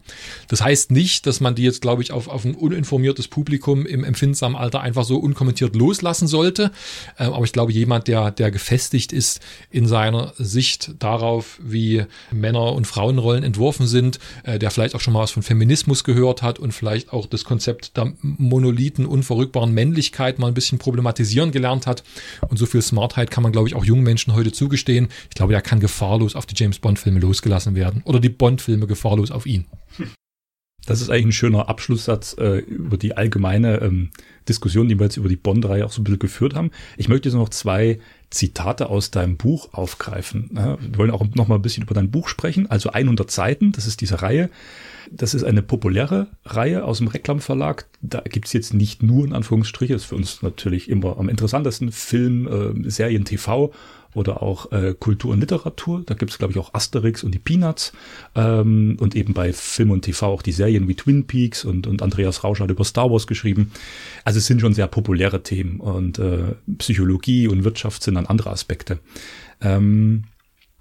Das 0.48 0.62
heißt 0.62 0.92
nicht, 0.92 1.26
dass 1.26 1.40
man 1.40 1.56
die 1.56 1.64
jetzt, 1.64 1.82
glaube 1.82 2.02
ich, 2.02 2.12
auf, 2.12 2.28
auf 2.28 2.46
ein 2.46 2.56
uninformiertes 2.56 3.28
Publikum 3.28 3.86
im 3.86 4.04
empfindsamen 4.04 4.58
Alter 4.58 4.82
einfach 4.82 5.04
so 5.04 5.18
unkommentiert 5.18 5.76
loslassen 5.76 6.28
sollte. 6.28 6.72
Ähm, 7.18 7.34
aber 7.34 7.46
ich 7.46 7.54
glaube, 7.54 7.72
jemand, 7.72 8.08
der, 8.08 8.32
der 8.32 8.52
gefestigt 8.52 9.14
ist 9.14 9.40
in 9.70 9.88
seiner 9.88 10.34
Sicht 10.38 10.92
darauf, 11.00 11.60
wie 11.62 12.06
Männer- 12.32 12.74
und 12.74 12.86
Frauenrollen 12.86 13.44
entworfen 13.44 13.71
sind, 13.80 14.20
äh, 14.44 14.60
der 14.60 14.72
vielleicht 14.72 14.96
auch 14.96 15.00
schon 15.00 15.14
mal 15.14 15.22
was 15.22 15.32
von 15.32 15.44
Feminismus 15.44 16.04
gehört 16.04 16.42
hat 16.42 16.60
und 16.60 16.72
vielleicht 16.72 17.14
auch 17.14 17.26
das 17.26 17.44
Konzept 17.46 17.98
der 17.98 18.14
monolithen, 18.22 19.06
unverrückbaren 19.06 19.74
Männlichkeit 19.74 20.40
mal 20.40 20.48
ein 20.48 20.54
bisschen 20.54 20.80
problematisieren 20.80 21.52
gelernt 21.52 21.88
hat. 21.88 22.04
Und 22.50 22.58
so 22.58 22.66
viel 22.66 22.82
Smartheit 22.82 23.32
kann 23.32 23.44
man, 23.44 23.52
glaube 23.52 23.68
ich, 23.68 23.76
auch 23.76 23.86
jungen 23.86 24.04
Menschen 24.04 24.34
heute 24.34 24.52
zugestehen. 24.52 25.10
Ich 25.30 25.36
glaube, 25.36 25.54
er 25.54 25.62
kann 25.62 25.80
gefahrlos 25.80 26.36
auf 26.36 26.46
die 26.46 26.56
James 26.56 26.80
Bond-Filme 26.80 27.20
losgelassen 27.20 27.76
werden. 27.76 28.02
Oder 28.06 28.20
die 28.20 28.30
Bond-Filme 28.30 28.88
gefahrlos 28.88 29.32
auf 29.32 29.46
ihn. 29.46 29.66
Das 30.92 31.02
ist 31.02 31.10
eigentlich 31.10 31.28
ein 31.28 31.32
schöner 31.32 31.70
Abschlusssatz 31.70 32.36
äh, 32.38 32.60
über 32.60 32.98
die 32.98 33.16
allgemeine 33.16 33.82
ähm, 33.82 34.10
Diskussion, 34.50 34.90
die 34.90 35.00
wir 35.00 35.06
jetzt 35.06 35.18
über 35.18 35.30
die 35.30 35.36
Bond-Reihe 35.36 35.86
auch 35.86 35.92
so 35.92 36.02
ein 36.02 36.04
bisschen 36.04 36.20
geführt 36.20 36.54
haben. 36.54 36.72
Ich 36.98 37.08
möchte 37.08 37.30
jetzt 37.30 37.36
noch 37.36 37.50
zwei 37.50 38.00
Zitate 38.30 38.90
aus 38.90 39.12
deinem 39.12 39.38
Buch 39.38 39.74
aufgreifen. 39.74 40.50
Ja, 40.56 40.78
wir 40.82 40.98
wollen 40.98 41.12
auch 41.12 41.24
noch 41.36 41.48
mal 41.48 41.56
ein 41.56 41.62
bisschen 41.62 41.84
über 41.84 41.94
dein 41.94 42.12
Buch 42.12 42.28
sprechen. 42.28 42.70
Also 42.70 42.90
100 42.92 43.30
Seiten, 43.32 43.72
das 43.72 43.88
ist 43.88 44.02
diese 44.02 44.22
Reihe. 44.22 44.50
Das 45.12 45.34
ist 45.34 45.44
eine 45.44 45.62
populäre 45.62 46.28
Reihe 46.46 46.86
aus 46.86 47.00
dem 47.00 47.08
Reklamverlag. 47.08 47.88
Da 48.02 48.22
gibt's 48.22 48.54
jetzt 48.54 48.74
nicht 48.74 49.04
nur 49.04 49.26
in 49.26 49.34
Anführungsstriche, 49.34 49.94
das 49.94 50.04
ist 50.04 50.10
für 50.10 50.16
uns 50.16 50.42
natürlich 50.42 50.90
immer 50.90 51.18
am 51.18 51.30
interessantesten, 51.30 51.92
Film, 51.92 52.48
äh, 52.48 52.90
Serien, 52.90 53.26
TV 53.26 53.72
oder 54.14 54.42
auch 54.42 54.72
äh, 54.72 54.96
Kultur 54.98 55.32
und 55.32 55.40
Literatur. 55.40 56.04
Da 56.06 56.14
gibt's 56.14 56.38
glaube 56.38 56.54
ich, 56.54 56.60
auch 56.60 56.74
Asterix 56.74 57.24
und 57.24 57.34
die 57.34 57.40
Peanuts. 57.40 57.94
Ähm, 58.36 58.98
und 59.00 59.16
eben 59.16 59.34
bei 59.34 59.54
Film 59.54 59.92
und 59.92 60.04
TV 60.04 60.28
auch 60.28 60.42
die 60.42 60.52
Serien 60.52 60.88
wie 60.88 60.96
Twin 60.96 61.28
Peaks 61.28 61.66
und, 61.66 61.88
und 61.88 62.02
Andreas 62.02 62.44
Rausch 62.44 62.60
hat 62.60 62.72
über 62.72 62.84
Star 62.84 63.12
Wars 63.12 63.28
geschrieben. 63.28 63.72
Also 64.24 64.40
es 64.40 64.46
sind 64.46 64.62
schon 64.62 64.74
sehr 64.74 64.88
populäre 64.88 65.44
Themen 65.44 65.80
und 65.80 66.20
äh, 66.20 66.56
Psychologie 66.78 67.48
und 67.48 67.64
Wirtschaft 67.64 68.04
sind 68.04 68.16
dann 68.16 68.28
andere 68.28 68.50
Aspekte. 68.50 69.00
Ähm, 69.62 70.24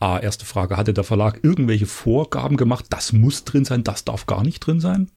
Ah, 0.03 0.19
erste 0.19 0.47
Frage. 0.47 0.79
Hatte 0.79 0.95
der 0.95 1.05
Verlag 1.05 1.41
irgendwelche 1.43 1.85
Vorgaben 1.85 2.57
gemacht? 2.57 2.87
Das 2.89 3.13
muss 3.13 3.45
drin 3.45 3.67
sein, 3.67 3.85
das 3.85 4.03
darf 4.03 4.25
gar 4.25 4.43
nicht 4.43 4.61
drin 4.61 4.81
sein? 4.81 5.11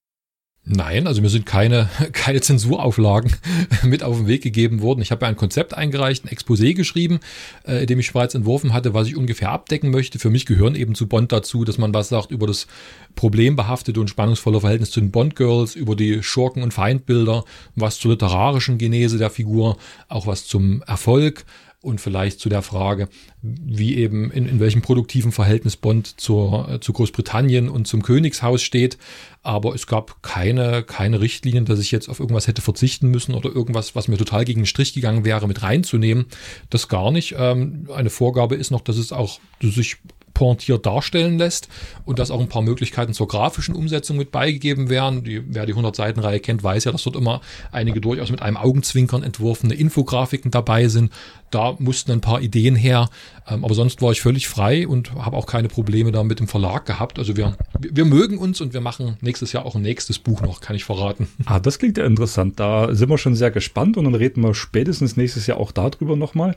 Nein, 0.66 1.08
also 1.08 1.22
mir 1.22 1.28
sind 1.28 1.46
keine, 1.46 1.90
keine 2.14 2.40
Zensurauflagen 2.40 3.36
mit 3.84 4.02
auf 4.02 4.18
den 4.18 4.28
Weg 4.28 4.44
gegeben 4.44 4.82
worden. 4.82 5.02
Ich 5.02 5.12
habe 5.12 5.26
ja 5.26 5.30
ein 5.30 5.36
Konzept 5.36 5.74
eingereicht, 5.74 6.24
ein 6.24 6.30
Exposé 6.30 6.74
geschrieben, 6.74 7.20
äh, 7.68 7.82
in 7.82 7.88
dem 7.88 8.00
ich 8.00 8.14
bereits 8.14 8.34
entworfen 8.34 8.72
hatte, 8.72 8.94
was 8.94 9.08
ich 9.08 9.18
ungefähr 9.18 9.50
abdecken 9.50 9.92
möchte. 9.92 10.20
Für 10.20 10.30
mich 10.30 10.46
gehören 10.46 10.76
eben 10.76 10.96
zu 10.96 11.08
Bond 11.08 11.34
dazu, 11.34 11.66
dass 11.66 11.78
man 11.78 11.94
was 11.94 12.08
sagt 12.08 12.32
über 12.32 12.48
das 12.48 12.68
problembehaftete 13.16 14.00
und 14.00 14.10
spannungsvolle 14.10 14.62
Verhältnis 14.62 14.92
zu 14.92 15.02
den 15.02 15.12
Bond-Girls, 15.12 15.76
über 15.76 15.98
die 15.98 16.24
Schurken- 16.24 16.64
und 16.64 16.74
Feindbilder, 16.74 17.44
was 17.76 18.00
zur 18.00 18.12
literarischen 18.12 18.78
Genese 18.78 19.18
der 19.18 19.30
Figur, 19.30 19.78
auch 20.08 20.28
was 20.28 20.46
zum 20.46 20.82
Erfolg, 20.84 21.46
und 21.84 22.00
vielleicht 22.00 22.40
zu 22.40 22.50
der 22.50 22.62
Frage, 22.62 23.10
wie 23.42 23.98
eben 23.98 24.32
in, 24.32 24.48
in 24.48 24.60
welchem 24.60 24.82
produktiven 24.82 25.32
Verhältnis 25.32 25.76
Bond 25.76 26.20
zur, 26.20 26.70
äh, 26.70 26.80
zu 26.80 26.94
Großbritannien 26.94 27.70
und 27.70 27.88
zum 27.88 28.02
Königshaus 28.02 28.62
steht. 28.62 28.98
Aber 29.44 29.76
es 29.76 29.86
gab 29.86 30.24
keine, 30.24 30.84
keine 30.84 31.20
Richtlinien, 31.20 31.66
dass 31.66 31.80
ich 31.80 31.92
jetzt 31.92 32.08
auf 32.08 32.22
irgendwas 32.22 32.48
hätte 32.48 32.62
verzichten 32.62 33.10
müssen 33.10 33.36
oder 33.36 33.54
irgendwas, 33.54 33.96
was 33.96 34.08
mir 34.08 34.18
total 34.18 34.46
gegen 34.46 34.62
den 34.62 34.66
Strich 34.66 34.94
gegangen 34.94 35.26
wäre, 35.26 35.48
mit 35.48 35.62
reinzunehmen. 35.62 36.26
Das 36.70 36.88
gar 36.88 37.12
nicht. 37.12 37.36
Ähm, 37.38 37.90
eine 37.94 38.10
Vorgabe 38.10 38.56
ist 38.56 38.72
noch, 38.72 38.82
dass 38.82 38.98
es 38.98 39.12
auch 39.12 39.40
sich 39.62 39.98
pointiert 40.34 40.86
darstellen 40.86 41.38
lässt 41.38 41.68
und 42.06 42.20
dass 42.20 42.32
auch 42.32 42.40
ein 42.40 42.50
paar 42.50 42.62
Möglichkeiten 42.62 43.14
zur 43.14 43.28
grafischen 43.28 43.76
Umsetzung 43.76 44.18
mit 44.18 44.32
beigegeben 44.32 44.90
werden. 44.90 45.24
Die, 45.24 45.44
wer 45.54 45.66
die 45.66 45.74
100-Seiten-Reihe 45.74 46.40
kennt, 46.40 46.64
weiß 46.64 46.86
ja, 46.86 46.92
dass 46.92 47.04
dort 47.04 47.16
immer 47.16 47.42
einige 47.72 48.02
durchaus 48.02 48.32
mit 48.32 48.42
einem 48.42 48.58
Augenzwinkern 48.58 49.24
entworfene 49.24 49.74
Infografiken 49.74 50.52
dabei 50.52 50.88
sind. 50.88 51.12
Da 51.54 51.76
mussten 51.78 52.12
ein 52.12 52.22
paar 52.22 52.42
Ideen 52.42 52.76
her, 52.76 53.10
ähm, 53.48 53.64
aber 53.64 53.76
sonst 53.76 54.02
war 54.02 54.12
ich 54.12 54.22
völlig 54.22 54.48
frei 54.48 54.88
und 54.88 55.14
habe 55.14 55.38
auch 55.38 55.46
keine 55.46 55.68
Probleme 55.68 56.12
da 56.12 56.24
mit 56.24 56.40
dem 56.40 56.48
Verlag 56.48 56.86
gehabt. 56.86 57.20
Also 57.20 57.38
wir, 57.38 57.56
wir 57.80 58.06
mögen 58.06 58.38
uns 58.38 58.60
und 58.60 58.74
wir 58.74 58.82
machen 58.82 59.18
nächstes 59.22 59.54
Jahr 59.54 59.66
auch 59.66 59.76
ein 59.76 59.84
nächstes 59.84 60.18
Buch 60.18 60.42
noch, 60.42 60.62
kann 60.62 60.76
ich 60.76 60.84
verraten. 60.84 61.28
Ah, 61.46 61.60
das 61.60 61.78
klingt 61.78 61.98
ja 61.98 62.06
interessant. 62.06 62.60
Da 62.60 62.96
sind 62.96 63.10
wir 63.10 63.18
schon 63.18 63.36
sehr 63.36 63.52
gespannt 63.52 63.98
und 63.98 64.06
dann 64.06 64.16
reden 64.16 64.42
wir 64.42 64.56
spätestens 64.56 65.18
nächstes 65.18 65.46
Jahr 65.46 65.58
auch 65.58 65.72
darüber 65.74 66.16
nochmal. 66.16 66.56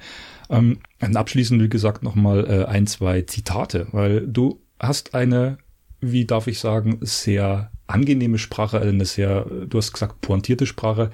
Ähm, 0.48 0.78
abschließend, 1.00 1.60
wie 1.60 1.68
gesagt, 1.68 2.04
nochmal 2.04 2.46
äh, 2.48 2.64
ein, 2.66 2.86
zwei 2.86 3.22
Zitate, 3.22 3.88
weil 3.90 4.26
du 4.26 4.60
hast 4.78 5.14
eine, 5.14 5.58
wie 6.00 6.24
darf 6.24 6.46
ich 6.46 6.60
sagen, 6.60 6.98
sehr 7.00 7.72
angenehme 7.86 8.38
Sprache, 8.38 8.80
eine 8.80 9.04
sehr, 9.04 9.44
du 9.44 9.78
hast 9.78 9.92
gesagt, 9.92 10.20
pointierte 10.20 10.66
Sprache. 10.66 11.10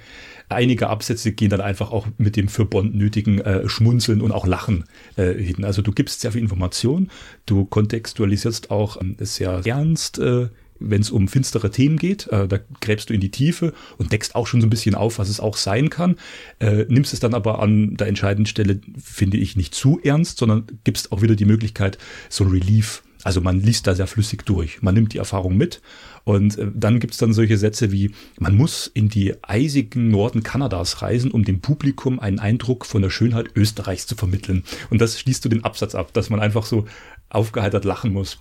Einige 0.55 0.89
Absätze 0.89 1.33
gehen 1.33 1.51
dann 1.51 1.61
einfach 1.61 1.91
auch 1.91 2.07
mit 2.19 2.37
dem 2.37 2.49
für 2.49 2.65
Bond 2.65 2.95
nötigen 2.95 3.41
äh, 3.41 3.69
Schmunzeln 3.69 4.21
und 4.21 4.33
auch 4.33 4.47
Lachen 4.47 4.85
äh, 5.17 5.33
hin. 5.35 5.65
Also 5.65 5.83
du 5.83 5.93
gibst 5.93 6.21
sehr 6.21 6.33
viel 6.33 6.43
Information, 6.43 7.11
du 7.47 7.65
kontextualisierst 7.65 8.71
auch 8.71 9.01
ähm, 9.01 9.17
sehr 9.21 9.63
ernst 9.65 10.19
äh, 10.19 10.49
wenn 10.91 11.01
es 11.01 11.11
um 11.11 11.29
finstere 11.29 11.71
Themen 11.71 11.97
geht. 11.97 12.27
Äh, 12.29 12.49
da 12.49 12.59
gräbst 12.81 13.11
du 13.11 13.15
in 13.15 13.21
die 13.21 13.31
Tiefe 13.31 13.73
und 13.99 14.13
deckst 14.13 14.35
auch 14.35 14.47
schon 14.47 14.61
so 14.61 14.67
ein 14.67 14.71
bisschen 14.71 14.95
auf, 14.95 15.19
was 15.19 15.29
es 15.29 15.41
auch 15.41 15.57
sein 15.57 15.91
kann. 15.91 16.17
Äh, 16.59 16.87
nimmst 16.89 17.13
es 17.13 17.21
dann 17.21 17.35
aber 17.35 17.61
an 17.61 17.97
der 17.97 18.09
entscheidenden 18.09 18.47
Stelle, 18.47 18.81
finde 19.03 19.37
ich, 19.37 19.57
nicht 19.57 19.75
zu 19.75 20.01
ernst, 20.03 20.39
sondern 20.39 20.67
gibst 20.85 21.13
auch 21.13 21.23
wieder 21.23 21.37
die 21.37 21.45
Möglichkeit, 21.45 21.99
so 22.29 22.45
ein 22.45 22.51
Relief. 22.51 23.03
Also 23.25 23.41
man 23.41 23.61
liest 23.61 23.87
da 23.87 23.95
sehr 23.95 24.07
flüssig 24.07 24.45
durch. 24.45 24.83
Man 24.83 24.95
nimmt 24.95 25.13
die 25.13 25.19
Erfahrung 25.19 25.57
mit 25.57 25.81
und 26.25 26.59
äh, 26.59 26.67
dann 26.75 27.01
gibt's 27.01 27.19
dann 27.19 27.33
solche 27.33 27.59
Sätze 27.59 27.93
wie, 27.93 28.13
man 28.39 28.57
muss 28.57 28.91
in 28.93 29.09
die 29.09 29.35
eisigen 29.43 30.09
Norden 30.09 30.43
Kanadas 30.43 31.03
reisen, 31.03 31.31
um 31.31 31.45
dem 31.45 31.61
Publikum 31.61 32.21
einen 32.21 32.39
Eindruck 32.39 32.87
von 32.87 33.03
der 33.03 33.11
Schönheit 33.11 33.51
Österreichs 33.55 34.07
zu 34.07 34.17
vermitteln. 34.17 34.65
Und 34.91 35.01
das 35.01 35.19
schließt 35.19 35.45
du 35.45 35.49
den 35.49 35.65
Absatz 35.65 35.95
ab, 35.95 36.13
dass 36.13 36.31
man 36.31 36.41
einfach 36.41 36.65
so 36.65 36.87
aufgeheitert 37.29 37.85
lachen 37.85 38.13
muss. 38.13 38.39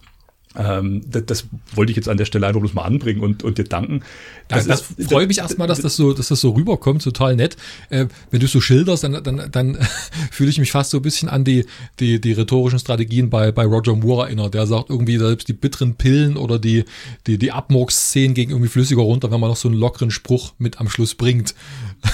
Ähm, 0.57 1.01
das, 1.09 1.25
das, 1.25 1.45
wollte 1.75 1.91
ich 1.91 1.95
jetzt 1.95 2.09
an 2.09 2.17
der 2.17 2.25
Stelle 2.25 2.45
einfach 2.45 2.59
bloß 2.59 2.73
mal 2.73 2.83
anbringen 2.83 3.21
und, 3.21 3.43
und 3.43 3.57
dir 3.57 3.63
danken. 3.63 4.01
Das, 4.49 4.67
das, 4.67 4.83
das 4.97 5.07
freue 5.07 5.25
mich 5.25 5.37
erstmal, 5.37 5.67
dass 5.67 5.79
das 5.79 5.95
so, 5.95 6.11
dass 6.13 6.27
das 6.27 6.41
so 6.41 6.51
rüberkommt, 6.51 7.01
total 7.01 7.37
nett. 7.37 7.55
Äh, 7.89 8.07
wenn 8.31 8.41
du 8.41 8.47
so 8.47 8.59
schilderst, 8.59 9.05
dann, 9.05 9.23
dann, 9.23 9.49
dann 9.49 9.77
fühle 10.31 10.49
ich 10.49 10.59
mich 10.59 10.71
fast 10.71 10.91
so 10.91 10.97
ein 10.97 11.03
bisschen 11.03 11.29
an 11.29 11.45
die, 11.45 11.65
die, 11.99 12.19
die 12.19 12.33
rhetorischen 12.33 12.79
Strategien 12.79 13.29
bei, 13.29 13.53
bei 13.53 13.63
Roger 13.63 13.95
Moore 13.95 14.25
erinnert. 14.25 14.53
Der 14.53 14.67
sagt 14.67 14.89
irgendwie 14.89 15.17
selbst 15.17 15.47
die 15.47 15.53
bitteren 15.53 15.95
Pillen 15.95 16.35
oder 16.35 16.59
die, 16.59 16.83
die, 17.27 17.37
die 17.37 17.51
Abmurks-Szenen 17.53 18.33
gegen 18.33 18.51
irgendwie 18.51 18.69
flüssiger 18.69 19.03
runter, 19.03 19.31
wenn 19.31 19.39
man 19.39 19.49
noch 19.49 19.57
so 19.57 19.69
einen 19.69 19.77
lockeren 19.77 20.11
Spruch 20.11 20.53
mit 20.57 20.79
am 20.79 20.89
Schluss 20.89 21.15
bringt. 21.15 21.55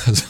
Also, 0.05 0.23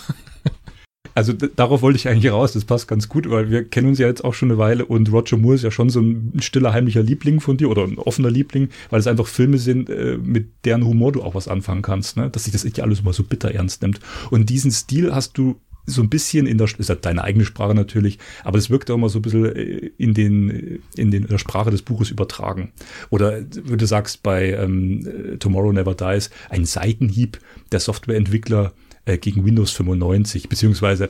also 1.18 1.34
darauf 1.34 1.82
wollte 1.82 1.98
ich 1.98 2.08
eigentlich 2.08 2.32
raus, 2.32 2.54
das 2.54 2.64
passt 2.64 2.88
ganz 2.88 3.10
gut, 3.10 3.28
weil 3.28 3.50
wir 3.50 3.64
kennen 3.64 3.88
uns 3.88 3.98
ja 3.98 4.06
jetzt 4.06 4.24
auch 4.24 4.36
schon 4.36 4.52
eine 4.52 4.60
Weile 4.60 4.86
und 4.86 5.12
Roger 5.12 5.36
Moore 5.36 5.56
ist 5.56 5.64
ja 5.64 5.72
schon 5.72 5.90
so 5.90 6.00
ein 6.00 6.34
stiller, 6.42 6.74
heimlicher 6.74 7.02
Liebling 7.02 7.40
von 7.40 7.58
dir 7.58 7.72
oder 7.72 7.86
ein 7.86 7.98
offener 7.98 8.30
Liebling, 8.30 8.70
weil 8.92 9.00
es 9.00 9.08
einfach 9.08 9.26
Filme 9.26 9.58
sind, 9.58 9.90
äh, 9.90 10.20
mit 10.22 10.64
deren 10.64 10.86
Humor 10.86 11.12
du 11.14 11.24
auch 11.24 11.34
was 11.34 11.48
anfangen 11.48 11.82
kannst, 11.82 12.18
ne? 12.18 12.30
dass 12.30 12.44
sich 12.44 12.54
das 12.54 12.66
nicht 12.66 12.82
alles 12.82 13.00
immer 13.00 13.14
so 13.14 13.24
bitter 13.24 13.52
ernst 13.52 13.82
nimmt. 13.82 14.00
Und 14.30 14.52
diesen 14.52 14.70
Stil 14.70 15.12
hast 15.16 15.40
du 15.40 15.60
so 15.88 16.04
ein 16.04 16.10
bisschen 16.10 16.46
in 16.46 16.60
der, 16.60 16.68
ist 16.78 16.88
ja 16.88 16.94
deine 16.94 17.24
eigene 17.24 17.46
Sprache 17.46 17.74
natürlich, 17.74 18.20
aber 18.44 18.60
es 18.60 18.70
wirkt 18.70 18.92
auch 18.92 18.96
immer 18.96 19.10
so 19.10 19.18
ein 19.18 19.24
bisschen 19.24 19.46
äh, 19.46 19.90
in 19.98 20.14
den, 20.14 20.84
in 20.96 21.10
den, 21.10 21.24
in 21.24 21.30
der 21.30 21.40
Sprache 21.40 21.72
des 21.72 21.82
Buches 21.82 22.12
übertragen. 22.12 22.74
Oder, 23.10 23.42
wie 23.64 23.78
du 23.78 23.88
sagst, 23.88 24.22
bei 24.22 24.52
ähm, 24.52 25.38
Tomorrow 25.40 25.72
Never 25.72 25.96
Dies, 25.96 26.30
ein 26.52 26.66
Seitenhieb 26.66 27.40
der 27.72 27.80
Softwareentwickler 27.80 28.74
äh, 29.08 29.18
gegen 29.18 29.46
Windows 29.46 29.72
95, 29.72 30.50
beziehungsweise 30.50 31.10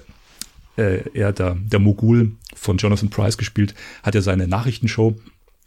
äh, 0.78 1.02
er, 1.14 1.34
der, 1.34 1.56
der 1.56 1.80
Mogul 1.80 2.34
von 2.56 2.78
Jonathan 2.78 3.10
Price 3.10 3.38
gespielt, 3.38 3.74
hat 4.04 4.16
ja 4.16 4.22
seine 4.22 4.48
Nachrichtenshow 4.48 5.16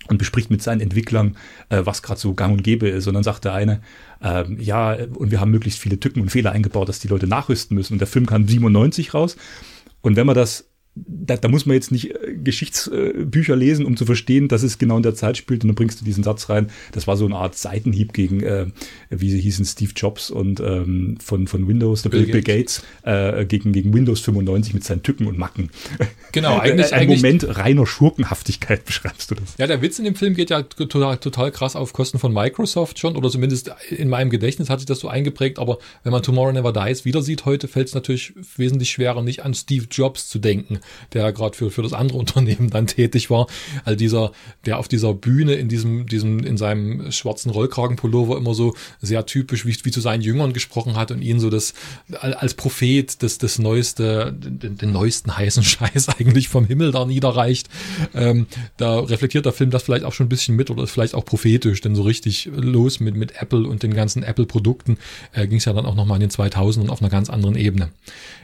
und 0.09 0.19
bespricht 0.19 0.51
mit 0.51 0.63
seinen 0.63 0.81
Entwicklern, 0.81 1.37
äh, 1.69 1.83
was 1.85 2.03
gerade 2.03 2.21
so 2.21 2.35
gang 2.35 2.53
und 2.53 2.63
gäbe 2.63 2.89
ist. 2.89 3.07
Und 3.07 3.15
dann 3.15 3.23
sagt 3.23 3.45
der 3.45 3.55
eine, 3.55 3.83
äh, 4.23 4.45
ja, 4.55 4.93
und 4.93 5.31
wir 5.31 5.41
haben 5.41 5.51
möglichst 5.51 5.81
viele 5.81 6.01
Tücken 6.01 6.21
und 6.21 6.31
Fehler 6.31 6.53
eingebaut, 6.53 6.89
dass 6.89 7.01
die 7.01 7.09
Leute 7.09 7.27
nachrüsten 7.27 7.75
müssen. 7.75 7.95
Und 7.95 7.99
der 7.99 8.09
Film 8.09 8.27
kam 8.27 8.47
97 8.47 9.13
raus. 9.13 9.37
Und 10.01 10.17
wenn 10.17 10.27
man 10.27 10.35
das 10.35 10.70
da, 10.97 11.37
da 11.37 11.49
muss 11.49 11.67
man 11.67 11.75
jetzt 11.75 11.93
nicht 11.93 12.11
äh, 12.11 12.35
Geschichtsbücher 12.35 13.55
lesen, 13.55 13.87
um 13.87 13.97
zu 13.97 14.05
verstehen, 14.05 14.49
dass 14.49 14.63
es 14.63 14.79
genau 14.79 14.97
in 14.97 15.03
der 15.03 15.15
Zeit 15.15 15.37
spielt. 15.37 15.63
Und 15.63 15.69
dann 15.69 15.75
bringst 15.77 16.01
du 16.01 16.05
diesen 16.05 16.25
Satz 16.25 16.49
rein. 16.49 16.71
Das 16.93 17.07
war 17.07 17.17
so 17.17 17.25
eine 17.27 17.37
Art 17.37 17.57
Seitenhieb 17.57 18.13
gegen, 18.13 18.43
äh, 18.43 18.67
wie 19.09 19.31
sie 19.31 19.41
hießen, 19.41 19.65
Steve 19.65 19.93
Jobs 19.95 20.31
und 20.31 20.59
ähm, 20.61 21.19
von, 21.23 21.47
von 21.47 21.69
Windows, 21.69 22.03
der 22.03 22.11
Bill, 22.11 22.27
Bill 22.27 22.43
Gates, 22.43 22.83
äh, 23.03 23.45
gegen, 23.45 23.73
gegen 23.73 23.95
Windows 23.95 24.21
95 24.21 24.75
mit 24.75 24.85
seinen 24.85 25.03
Tücken 25.03 25.27
und 25.27 25.39
Macken. 25.39 25.71
Genau, 26.33 26.59
eigentlich. 26.59 26.93
Ein 26.93 27.09
Moment 27.09 27.57
reiner 27.57 27.87
Schurkenhaftigkeit 27.87 28.85
beschreibst 28.91 29.31
du 29.31 29.37
das. 29.37 29.55
Ja, 29.59 29.67
der 29.67 29.83
Witz 29.83 29.99
in 29.99 30.05
dem 30.05 30.17
Film 30.17 30.35
geht 30.35 30.51
ja 30.51 30.63
total, 30.63 31.19
total 31.19 31.53
krass 31.53 31.77
auf 31.77 31.93
Kosten 31.93 32.19
von 32.19 32.33
Microsoft 32.33 32.99
schon, 32.99 33.17
oder 33.17 33.31
zumindest 33.31 33.71
in 33.91 34.09
meinem 34.09 34.31
Gedächtnis 34.31 34.71
hat 34.71 34.81
sich 34.81 34.87
das 34.87 34.99
so 34.99 35.09
eingeprägt. 35.09 35.59
Aber 35.59 35.79
wenn 36.03 36.13
man 36.13 36.23
Tomorrow 36.23 36.53
Never 36.53 36.73
Dies 36.73 37.05
wieder 37.05 37.23
sieht 37.23 37.45
heute, 37.45 37.69
fällt 37.69 37.89
es 37.89 37.95
natürlich 37.95 38.35
wesentlich 38.57 38.91
schwerer, 38.91 39.23
nicht 39.23 39.45
an 39.45 39.55
Steve 39.55 39.87
Jobs 39.91 40.29
zu 40.29 40.39
denken 40.39 40.80
der 41.13 41.33
gerade 41.33 41.57
für, 41.57 41.71
für 41.71 41.83
das 41.83 41.93
andere 41.93 42.19
Unternehmen 42.19 42.71
dann 42.71 42.87
tätig 42.87 43.31
war. 43.31 43.47
all 43.85 43.97
dieser, 43.97 44.33
der 44.67 44.79
auf 44.79 44.89
dieser 44.89 45.15
Bühne 45.15 45.55
in 45.55 45.69
diesem, 45.69 46.07
diesem, 46.07 46.41
in 46.41 46.57
seinem 46.57 47.13
schwarzen 47.13 47.51
Rollkragenpullover 47.51 48.37
immer 48.37 48.55
so 48.55 48.75
sehr 49.01 49.27
typisch 49.27 49.67
wie, 49.67 49.77
wie 49.85 49.91
zu 49.91 50.01
seinen 50.01 50.23
Jüngern 50.23 50.53
gesprochen 50.53 50.97
hat 50.97 51.11
und 51.11 51.23
ihn 51.23 51.41
so 51.41 51.51
das, 51.51 51.75
als 52.21 52.55
Prophet 52.55 53.23
das, 53.23 53.39
das 53.39 53.59
neueste, 53.59 54.33
den, 54.33 54.77
den 54.77 54.93
neuesten 54.93 55.37
heißen 55.37 55.63
Scheiß 55.71 56.09
eigentlich 56.09 56.49
vom 56.49 56.67
Himmel 56.67 56.93
da 56.93 57.05
niederreicht. 57.05 57.69
Ähm, 58.15 58.47
da 58.77 59.01
reflektiert 59.01 59.47
der 59.47 59.53
Film 59.53 59.71
das 59.71 59.83
vielleicht 59.83 60.05
auch 60.05 60.13
schon 60.13 60.27
ein 60.27 60.31
bisschen 60.31 60.57
mit 60.57 60.71
oder 60.71 60.85
ist 60.85 60.91
vielleicht 60.91 61.15
auch 61.15 61.25
prophetisch, 61.25 61.81
denn 61.81 61.95
so 61.95 62.03
richtig 62.03 62.51
los 62.55 63.01
mit, 63.01 63.17
mit 63.17 63.41
Apple 63.41 63.67
und 63.67 63.83
den 63.83 63.95
ganzen 63.95 64.23
Apple-Produkten 64.23 64.99
äh, 65.33 65.47
ging 65.47 65.59
es 65.59 65.65
ja 65.65 65.73
dann 65.73 65.87
auch 65.87 65.95
nochmal 65.95 66.17
in 66.17 66.29
den 66.29 66.31
2000ern 66.31 66.89
auf 66.89 67.01
einer 67.01 67.11
ganz 67.11 67.31
anderen 67.31 67.57
Ebene. 67.57 67.91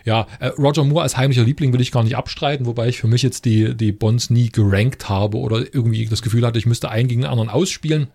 Ja, 0.04 0.26
äh, 0.40 0.48
Roger 0.48 0.84
Moore 0.84 1.02
als 1.02 1.16
heimlicher 1.16 1.44
Liebling 1.44 1.72
will 1.72 1.80
ich 1.80 1.90
gar 1.90 2.04
nicht 2.04 2.16
abstreiten, 2.26 2.66
wobei 2.66 2.88
ich 2.88 2.98
für 2.98 3.06
mich 3.06 3.22
jetzt 3.22 3.44
die, 3.44 3.76
die 3.76 3.92
Bonds 3.92 4.30
nie 4.30 4.50
gerankt 4.50 5.08
habe 5.08 5.38
oder 5.38 5.58
irgendwie 5.58 6.06
das 6.06 6.22
Gefühl 6.22 6.44
hatte, 6.44 6.58
ich 6.58 6.66
müsste 6.66 6.90
einen 6.90 7.08
gegen 7.08 7.22
den 7.22 7.30
anderen 7.30 7.48
ausspielen. 7.48 8.08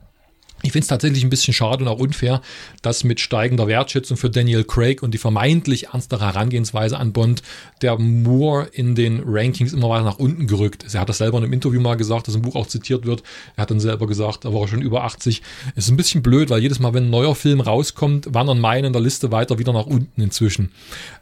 Ich 0.63 0.71
finde 0.71 0.83
es 0.83 0.87
tatsächlich 0.87 1.23
ein 1.23 1.29
bisschen 1.29 1.53
schade 1.53 1.83
und 1.83 1.87
auch 1.87 1.99
unfair, 1.99 2.41
dass 2.81 3.03
mit 3.03 3.19
steigender 3.19 3.67
Wertschätzung 3.67 4.15
für 4.15 4.29
Daniel 4.29 4.63
Craig 4.63 5.01
und 5.01 5.13
die 5.13 5.17
vermeintlich 5.17 5.87
ernstere 5.87 6.25
Herangehensweise 6.25 6.97
an 6.97 7.13
Bond 7.13 7.41
der 7.81 7.97
Moore 7.97 8.67
in 8.71 8.93
den 8.93 9.23
Rankings 9.25 9.73
immer 9.73 9.89
weiter 9.89 10.03
nach 10.03 10.19
unten 10.19 10.45
gerückt 10.45 10.83
ist. 10.83 10.93
Er 10.93 11.01
hat 11.01 11.09
das 11.09 11.17
selber 11.17 11.39
in 11.39 11.45
einem 11.45 11.53
Interview 11.53 11.81
mal 11.81 11.95
gesagt, 11.95 12.27
das 12.27 12.35
im 12.35 12.43
Buch 12.43 12.55
auch 12.55 12.67
zitiert 12.67 13.05
wird. 13.05 13.23
Er 13.55 13.63
hat 13.63 13.71
dann 13.71 13.79
selber 13.79 14.05
gesagt, 14.05 14.45
da 14.45 14.53
war 14.53 14.61
er 14.61 14.67
schon 14.67 14.81
über 14.83 15.03
80. 15.03 15.41
Es 15.75 15.85
ist 15.85 15.91
ein 15.91 15.97
bisschen 15.97 16.21
blöd, 16.21 16.49
weil 16.51 16.61
jedes 16.61 16.79
Mal, 16.79 16.93
wenn 16.93 17.05
ein 17.05 17.09
neuer 17.09 17.33
Film 17.33 17.59
rauskommt, 17.59 18.33
wandern 18.33 18.59
meine 18.59 18.87
in 18.87 18.93
der 18.93 19.01
Liste 19.01 19.31
weiter 19.31 19.57
wieder 19.57 19.73
nach 19.73 19.87
unten 19.87 20.21
inzwischen. 20.21 20.71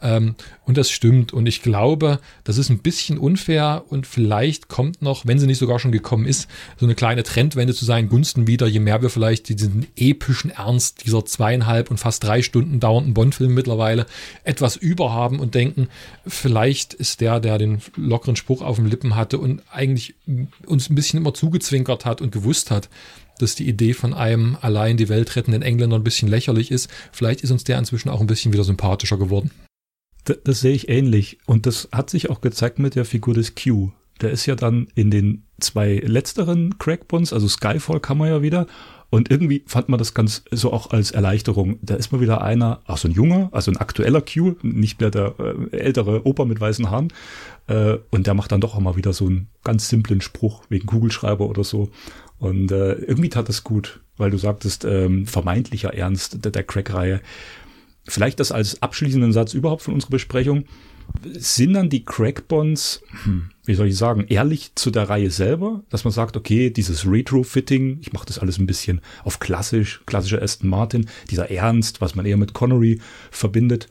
Ähm, 0.02 0.36
und 0.66 0.78
das 0.78 0.92
stimmt. 0.92 1.34
Und 1.34 1.48
ich 1.48 1.62
glaube, 1.62 2.20
das 2.44 2.58
ist 2.58 2.70
ein 2.70 2.80
bisschen 2.80 3.18
unfair 3.18 3.86
und 3.88 4.06
vielleicht 4.06 4.68
kommt 4.68 5.02
noch, 5.02 5.26
wenn 5.26 5.40
sie 5.40 5.48
nicht 5.48 5.60
sogar 5.60 5.80
schon 5.80 5.92
gekommen 5.92 6.26
ist, 6.26 6.50
so 6.78 6.86
eine 6.86 6.96
kleine 6.96 7.24
Trendwende 7.24 7.74
zu 7.74 7.86
seinen 7.86 8.10
Gunsten 8.10 8.48
wieder, 8.48 8.68
je 8.68 8.80
mehr 8.80 9.02
wir 9.02 9.10
vielleicht 9.10 9.29
vielleicht 9.30 9.50
diesen 9.50 9.86
epischen 9.96 10.50
Ernst 10.50 11.06
dieser 11.06 11.24
zweieinhalb 11.24 11.92
und 11.92 11.98
fast 11.98 12.24
drei 12.24 12.42
Stunden 12.42 12.80
dauernden 12.80 13.14
Bond-Film 13.14 13.54
mittlerweile 13.54 14.08
etwas 14.44 14.76
überhaben 14.76 15.40
und 15.40 15.54
denken, 15.54 15.88
vielleicht 16.26 16.96
ist 16.96 17.22
der, 17.22 17.40
der 17.40 17.60
den 17.60 17.80
lockeren 17.96 18.36
Spruch 18.36 18.64
auf 18.64 18.78
den 18.78 18.88
Lippen 18.88 19.16
hatte 19.16 19.38
und 19.38 19.62
eigentlich 19.72 20.16
uns 20.66 20.90
ein 20.90 20.96
bisschen 20.96 21.20
immer 21.20 21.36
zugezwinkert 21.36 22.06
hat 22.06 22.22
und 22.22 22.32
gewusst 22.32 22.72
hat, 22.72 22.90
dass 23.38 23.54
die 23.54 23.68
Idee 23.70 23.94
von 23.94 24.16
einem 24.16 24.58
allein 24.62 24.98
die 24.98 25.10
Welt 25.10 25.36
rettenden 25.36 25.62
Engländer 25.62 25.98
ein 25.98 26.04
bisschen 26.04 26.28
lächerlich 26.28 26.72
ist. 26.72 26.90
Vielleicht 27.12 27.42
ist 27.42 27.52
uns 27.52 27.64
der 27.64 27.78
inzwischen 27.78 28.10
auch 28.10 28.22
ein 28.22 28.28
bisschen 28.28 28.52
wieder 28.52 28.64
sympathischer 28.64 29.18
geworden. 29.18 29.52
Das, 30.26 30.38
das 30.44 30.60
sehe 30.60 30.74
ich 30.74 30.90
ähnlich. 30.90 31.38
Und 31.46 31.68
das 31.68 31.88
hat 31.92 32.10
sich 32.10 32.32
auch 32.32 32.42
gezeigt 32.42 32.80
mit 32.80 32.96
der 32.96 33.06
Figur 33.06 33.36
des 33.36 33.54
Q. 33.54 33.92
Der 34.22 34.32
ist 34.32 34.46
ja 34.48 34.56
dann 34.56 34.88
in 34.96 35.12
den 35.12 35.44
zwei 35.60 36.02
letzteren 36.04 36.78
Crackbonds, 36.78 37.34
also 37.34 37.48
Skyfall 37.48 38.00
kann 38.00 38.18
man 38.18 38.30
ja 38.30 38.42
wieder, 38.42 38.68
und 39.10 39.32
irgendwie 39.32 39.64
fand 39.66 39.90
man 39.90 39.98
das 39.98 40.14
ganz 40.14 40.44
so 40.52 40.72
auch 40.72 40.92
als 40.92 41.12
Erleichterung. 41.12 41.80
Da 41.82 41.96
ist 41.96 42.12
mal 42.12 42.22
wieder 42.22 42.42
einer, 42.42 42.82
auch 42.86 42.98
so 42.98 43.08
ein 43.08 43.12
junger, 43.12 43.50
also 43.52 43.72
ein 43.72 43.78
aktueller 43.78 44.22
Q, 44.22 44.56
nicht 44.62 45.00
mehr 45.00 45.10
der 45.10 45.34
äh, 45.40 45.76
ältere 45.76 46.28
Opa 46.28 46.46
mit 46.46 46.62
weißen 46.62 46.92
Haaren. 46.92 47.12
Äh, 47.68 47.98
und 48.12 48.28
der 48.28 48.36
macht 48.36 48.52
dann 48.52 48.62
doch 48.62 48.76
auch 48.76 48.80
mal 48.80 48.98
wieder 48.98 49.14
so 49.14 49.26
einen 49.26 49.48
ganz 49.64 49.90
simplen 49.90 50.22
Spruch 50.22 50.64
wegen 50.70 50.86
Kugelschreiber 50.86 51.50
oder 51.50 51.64
so. 51.64 51.90
Und 52.38 52.72
äh, 52.72 52.94
irgendwie 52.94 53.30
tat 53.30 53.50
das 53.50 53.64
gut, 53.64 54.02
weil 54.18 54.30
du 54.30 54.38
sagtest, 54.38 54.86
ähm, 54.86 55.26
vermeintlicher 55.26 55.94
Ernst 55.94 56.46
der, 56.46 56.52
der 56.52 56.64
Crack-Reihe. 56.64 57.22
Vielleicht 58.08 58.40
das 58.40 58.52
als 58.52 58.82
abschließenden 58.82 59.34
Satz 59.34 59.54
überhaupt 59.54 59.82
von 59.82 59.96
unserer 59.96 60.12
Besprechung 60.12 60.66
sind 61.34 61.74
dann 61.74 61.90
die 61.90 62.06
Crackbonds, 62.06 63.02
hm, 63.24 63.50
wie 63.70 63.76
soll 63.76 63.88
ich 63.88 63.98
sagen, 63.98 64.26
ehrlich 64.30 64.72
zu 64.74 64.90
der 64.90 65.10
Reihe 65.10 65.30
selber, 65.30 65.84
dass 65.90 66.04
man 66.04 66.12
sagt, 66.12 66.36
okay, 66.36 66.72
dieses 66.72 67.06
Retrofitting, 67.06 68.00
ich 68.02 68.14
mache 68.14 68.26
das 68.26 68.40
alles 68.40 68.58
ein 68.58 68.66
bisschen 68.66 69.00
auf 69.24 69.38
klassisch, 69.40 70.02
klassischer 70.08 70.42
Aston 70.42 70.72
Martin, 70.72 71.06
dieser 71.30 71.52
Ernst, 71.52 72.02
was 72.02 72.16
man 72.16 72.26
eher 72.26 72.38
mit 72.38 72.54
Connery 72.54 73.00
verbindet. 73.30 73.88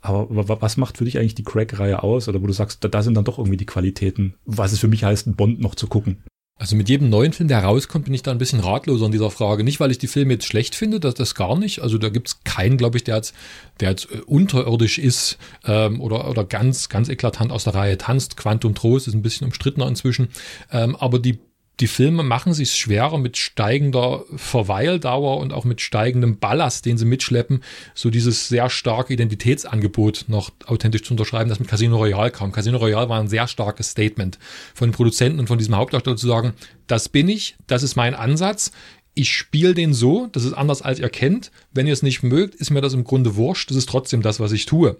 Aber 0.00 0.60
was 0.60 0.76
macht 0.76 0.98
für 0.98 1.04
dich 1.04 1.16
eigentlich 1.18 1.36
die 1.36 1.44
Crack-Reihe 1.44 2.02
aus? 2.02 2.26
Oder 2.26 2.42
wo 2.42 2.48
du 2.48 2.52
sagst, 2.52 2.82
da, 2.82 2.88
da 2.88 3.02
sind 3.04 3.14
dann 3.14 3.24
doch 3.24 3.38
irgendwie 3.38 3.56
die 3.56 3.66
Qualitäten, 3.66 4.34
was 4.46 4.72
es 4.72 4.80
für 4.80 4.88
mich 4.88 5.04
heißt, 5.04 5.36
Bond 5.36 5.60
noch 5.60 5.76
zu 5.76 5.86
gucken? 5.86 6.24
Also 6.60 6.76
mit 6.76 6.90
jedem 6.90 7.08
neuen 7.08 7.32
Film, 7.32 7.48
der 7.48 7.64
rauskommt, 7.64 8.04
bin 8.04 8.12
ich 8.12 8.22
da 8.22 8.32
ein 8.32 8.36
bisschen 8.36 8.60
ratloser 8.60 9.06
in 9.06 9.12
dieser 9.12 9.30
Frage. 9.30 9.64
Nicht, 9.64 9.80
weil 9.80 9.90
ich 9.90 9.96
die 9.96 10.08
Filme 10.08 10.34
jetzt 10.34 10.44
schlecht 10.44 10.74
finde, 10.74 11.00
das, 11.00 11.14
das 11.14 11.34
gar 11.34 11.58
nicht. 11.58 11.80
Also 11.80 11.96
da 11.96 12.10
gibt's 12.10 12.44
keinen, 12.44 12.76
glaube 12.76 12.98
ich, 12.98 13.04
der 13.04 13.16
jetzt, 13.16 13.34
der 13.80 13.88
jetzt 13.88 14.12
äh, 14.12 14.18
unterirdisch 14.26 14.98
ist 14.98 15.38
ähm, 15.64 16.02
oder, 16.02 16.28
oder 16.28 16.44
ganz, 16.44 16.90
ganz 16.90 17.08
eklatant 17.08 17.50
aus 17.50 17.64
der 17.64 17.74
Reihe 17.74 17.96
tanzt. 17.96 18.36
Quantum 18.36 18.74
Trost 18.74 19.08
ist 19.08 19.14
ein 19.14 19.22
bisschen 19.22 19.46
umstrittener 19.46 19.88
inzwischen. 19.88 20.28
Ähm, 20.70 20.96
aber 20.96 21.18
die 21.18 21.38
die 21.80 21.86
Filme 21.86 22.22
machen 22.22 22.52
sich 22.52 22.72
schwerer 22.72 23.18
mit 23.18 23.38
steigender 23.38 24.24
Verweildauer 24.36 25.38
und 25.38 25.52
auch 25.52 25.64
mit 25.64 25.80
steigendem 25.80 26.38
Ballast, 26.38 26.84
den 26.84 26.98
sie 26.98 27.06
mitschleppen, 27.06 27.62
so 27.94 28.10
dieses 28.10 28.48
sehr 28.48 28.68
starke 28.68 29.14
Identitätsangebot 29.14 30.26
noch 30.28 30.50
authentisch 30.66 31.04
zu 31.04 31.14
unterschreiben, 31.14 31.48
das 31.48 31.58
mit 31.58 31.68
Casino 31.68 31.96
Royale 31.96 32.30
kam. 32.30 32.52
Casino 32.52 32.78
Royale 32.78 33.08
war 33.08 33.18
ein 33.18 33.28
sehr 33.28 33.48
starkes 33.48 33.90
Statement 33.90 34.38
von 34.74 34.88
den 34.88 34.94
Produzenten 34.94 35.40
und 35.40 35.46
von 35.46 35.58
diesem 35.58 35.76
Hauptdarsteller 35.76 36.16
zu 36.16 36.26
sagen, 36.26 36.52
das 36.86 37.08
bin 37.08 37.28
ich, 37.28 37.56
das 37.66 37.82
ist 37.82 37.96
mein 37.96 38.14
Ansatz, 38.14 38.72
ich 39.14 39.32
spiele 39.32 39.74
den 39.74 39.92
so, 39.92 40.28
das 40.32 40.44
ist 40.44 40.52
anders 40.52 40.82
als 40.82 41.00
ihr 41.00 41.08
kennt. 41.08 41.50
Wenn 41.72 41.86
ihr 41.86 41.92
es 41.92 42.02
nicht 42.02 42.22
mögt, 42.22 42.54
ist 42.54 42.70
mir 42.70 42.80
das 42.80 42.94
im 42.94 43.04
Grunde 43.04 43.36
wurscht. 43.36 43.70
Das 43.70 43.76
ist 43.76 43.88
trotzdem 43.88 44.22
das, 44.22 44.38
was 44.40 44.52
ich 44.52 44.66
tue. 44.66 44.96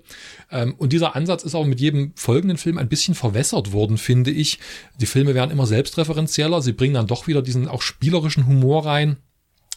Ähm, 0.51 0.75
und 0.79 0.93
dieser 0.93 1.15
Ansatz 1.15 1.45
ist 1.45 1.55
auch 1.55 1.65
mit 1.65 1.81
jedem 1.81 2.13
folgenden 2.17 2.59
Film 2.59 2.79
ein 2.79 2.89
bisschen 2.89 3.15
verwässert 3.15 3.73
worden, 3.73 3.99
finde 3.99 4.31
ich. 4.31 4.59
Die 5.01 5.07
Filme 5.07 5.35
werden 5.35 5.51
immer 5.51 5.67
selbstreferenzieller. 5.67 6.61
Sie 6.61 6.73
bringen 6.73 6.95
dann 6.95 7.07
doch 7.07 7.29
wieder 7.29 7.43
diesen 7.43 7.69
auch 7.69 7.83
spielerischen 7.83 8.47
Humor 8.47 8.85
rein. 8.85 9.17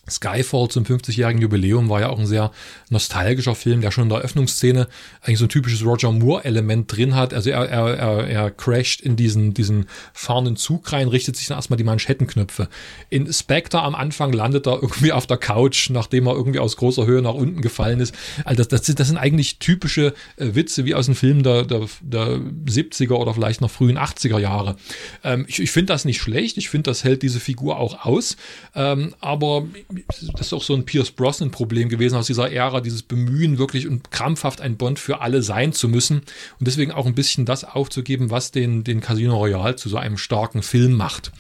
Skyfall 0.10 0.70
zum 0.70 0.84
50-jährigen 0.84 1.42
Jubiläum 1.42 1.90
war 1.90 2.02
ja 2.02 2.10
auch 2.10 2.20
ein 2.20 2.26
sehr 2.26 2.52
nostalgischer 2.90 3.56
Film, 3.56 3.82
der 3.82 3.92
schon 3.92 4.04
in 4.04 4.10
der 4.10 4.20
Öffnungsszene 4.20 4.88
eigentlich 5.22 5.40
so 5.40 5.46
ein 5.46 5.50
typisches 5.50 5.86
Roger 5.86 6.12
Moore-Element 6.12 6.96
drin 6.96 7.16
hat. 7.16 7.34
Also 7.34 7.50
er, 7.50 7.68
er, 7.70 7.98
er, 7.98 8.28
er 8.28 8.52
crasht 8.52 9.02
in 9.02 9.16
diesen, 9.16 9.54
diesen 9.54 9.88
fahrenden 10.14 10.56
Zug 10.56 10.92
rein, 10.92 11.08
richtet 11.08 11.36
sich 11.36 11.48
dann 11.48 11.58
erstmal 11.58 11.78
die 11.78 11.84
Manschettenknöpfe. 11.84 12.70
In 13.10 13.32
Spectre 13.32 13.82
am 13.82 13.96
Anfang 13.96 14.34
landet 14.34 14.68
er 14.68 14.82
irgendwie 14.82 15.12
auf 15.12 15.26
der 15.26 15.38
Couch, 15.38 15.90
nachdem 15.90 16.28
er 16.28 16.36
irgendwie 16.36 16.60
aus 16.60 16.78
großer 16.78 17.06
Höhe 17.06 17.22
nach 17.22 17.34
unten 17.34 17.62
gefallen 17.62 18.00
ist. 18.00 18.14
Also 18.46 18.64
das, 18.64 18.86
das, 18.86 18.96
das 18.96 19.08
sind 19.08 19.18
eigentlich 19.18 19.60
typische 19.60 20.14
äh, 20.38 20.54
Witze 20.54 20.86
wie 20.86 20.96
aus 20.96 21.08
den 21.08 21.16
Filmen 21.16 21.44
der, 21.44 21.64
der, 21.64 21.88
der 22.02 22.40
70er 22.68 23.14
oder 23.14 23.34
vielleicht 23.34 23.62
noch 23.62 23.72
frühen 23.72 23.98
80er 23.98 24.38
Jahre. 24.38 24.76
Ähm, 25.24 25.46
ich 25.48 25.64
ich 25.64 25.72
finde 25.72 25.94
das 25.94 26.06
nicht 26.06 26.22
schlecht, 26.22 26.58
ich 26.58 26.70
finde, 26.70 26.92
das 26.92 27.04
hält 27.04 27.24
diese 27.24 27.40
Figur 27.40 27.78
auch 27.78 28.06
aus, 28.06 28.36
ähm, 28.76 29.16
aber 29.22 29.66
das 30.08 30.48
ist 30.48 30.54
auch 30.54 30.64
so 30.64 30.74
ein 30.74 30.86
Pierce 30.86 31.12
Brosnan-Problem 31.12 31.90
gewesen 31.90 32.16
aus 32.16 32.28
dieser 32.28 32.52
Ära, 32.52 32.82
dieses 32.82 33.04
Bemühen, 33.04 33.58
wirklich 33.58 33.88
und 33.88 34.12
krampfhaft 34.12 34.62
ein 34.62 34.78
Bond 34.78 35.00
für 35.00 35.22
alle 35.22 35.42
sein 35.42 35.74
zu 35.74 35.88
müssen 35.88 36.18
und 36.60 36.68
deswegen 36.68 36.92
auch 36.92 37.06
ein 37.06 37.16
bisschen 37.16 37.46
das 37.46 37.64
aufzugeben, 37.64 38.30
was 38.30 38.52
den, 38.52 38.84
den 38.84 39.02
Casino 39.02 39.38
Royale 39.38 39.76
zu 39.76 39.90
so 39.90 39.98
einem 39.98 40.18
starken 40.18 40.64
Film 40.64 40.94
macht. 40.94 41.32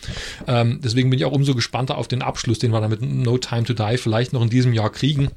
Ähm, 0.47 0.79
deswegen 0.83 1.09
bin 1.09 1.19
ich 1.19 1.25
auch 1.25 1.31
umso 1.31 1.55
gespannter 1.55 1.97
auf 1.97 2.07
den 2.07 2.21
Abschluss, 2.21 2.59
den 2.59 2.71
wir 2.71 2.81
dann 2.81 2.89
mit 2.89 3.01
No 3.01 3.37
Time 3.37 3.63
to 3.63 3.73
Die 3.73 3.97
vielleicht 3.97 4.33
noch 4.33 4.41
in 4.41 4.49
diesem 4.49 4.73
Jahr 4.73 4.91
kriegen. 4.91 5.29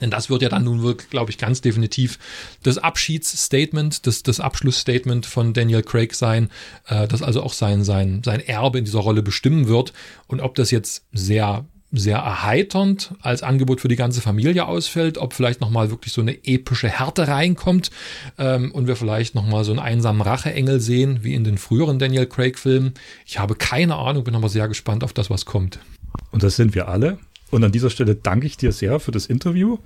Denn 0.00 0.10
das 0.10 0.30
wird 0.30 0.42
ja 0.42 0.48
dann 0.48 0.64
nun 0.64 0.82
wirklich, 0.82 1.10
glaube 1.10 1.30
ich, 1.30 1.38
ganz 1.38 1.60
definitiv 1.60 2.18
das 2.62 2.78
Abschiedsstatement, 2.78 4.06
das, 4.06 4.22
das 4.22 4.40
Abschlussstatement 4.40 5.26
von 5.26 5.52
Daniel 5.52 5.82
Craig 5.82 6.14
sein, 6.14 6.50
äh, 6.86 7.08
das 7.08 7.22
also 7.22 7.42
auch 7.42 7.52
sein, 7.52 7.84
sein, 7.84 8.22
sein 8.24 8.40
Erbe 8.40 8.78
in 8.78 8.84
dieser 8.84 9.00
Rolle 9.00 9.22
bestimmen 9.22 9.68
wird. 9.68 9.92
Und 10.26 10.40
ob 10.40 10.54
das 10.54 10.70
jetzt 10.70 11.04
sehr 11.12 11.64
sehr 11.90 12.18
erheiternd 12.18 13.14
als 13.22 13.42
Angebot 13.42 13.80
für 13.80 13.88
die 13.88 13.96
ganze 13.96 14.20
Familie 14.20 14.66
ausfällt, 14.66 15.16
ob 15.16 15.32
vielleicht 15.32 15.60
nochmal 15.60 15.90
wirklich 15.90 16.12
so 16.12 16.20
eine 16.20 16.44
epische 16.44 16.88
Härte 16.88 17.28
reinkommt 17.28 17.90
ähm, 18.36 18.72
und 18.72 18.86
wir 18.86 18.96
vielleicht 18.96 19.34
nochmal 19.34 19.64
so 19.64 19.72
einen 19.72 19.80
einsamen 19.80 20.20
Racheengel 20.20 20.80
sehen, 20.80 21.20
wie 21.22 21.34
in 21.34 21.44
den 21.44 21.56
früheren 21.56 21.98
Daniel 21.98 22.26
Craig-Filmen. 22.26 22.94
Ich 23.24 23.38
habe 23.38 23.54
keine 23.54 23.96
Ahnung, 23.96 24.24
bin 24.24 24.34
aber 24.34 24.48
sehr 24.48 24.68
gespannt 24.68 25.02
auf 25.02 25.12
das, 25.12 25.30
was 25.30 25.46
kommt. 25.46 25.78
Und 26.30 26.42
das 26.42 26.56
sind 26.56 26.74
wir 26.74 26.88
alle. 26.88 27.18
Und 27.50 27.64
an 27.64 27.72
dieser 27.72 27.90
Stelle 27.90 28.14
danke 28.14 28.46
ich 28.46 28.56
dir 28.56 28.72
sehr 28.72 29.00
für 29.00 29.10
das 29.10 29.26
Interview. 29.26 29.78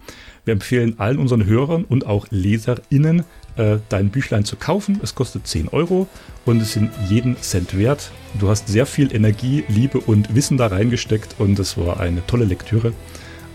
Wir 0.45 0.53
empfehlen 0.53 0.99
allen 0.99 1.19
unseren 1.19 1.47
Hörern 1.47 1.85
und 1.85 2.07
auch 2.07 2.27
LeserInnen, 2.31 3.25
äh, 3.57 3.79
dein 3.89 4.11
Büchlein 4.11 4.45
zu 4.45 4.57
kaufen. 4.57 4.99
Es 5.03 5.15
kostet 5.15 5.47
10 5.47 5.69
Euro 5.69 6.09
und 6.45 6.61
es 6.61 6.73
sind 6.73 6.91
jeden 7.09 7.37
Cent 7.41 7.79
wert. 7.79 8.11
Du 8.41 8.49
hast 8.49 8.69
sehr 8.69 8.87
viel 8.87 9.15
Energie, 9.15 9.65
Liebe 9.69 10.01
und 10.01 10.35
Wissen 10.35 10.57
da 10.57 10.67
reingesteckt 10.67 11.37
und 11.39 11.59
es 11.59 11.79
war 11.79 12.01
eine 12.01 12.27
tolle 12.27 12.45
Lektüre. 12.45 12.93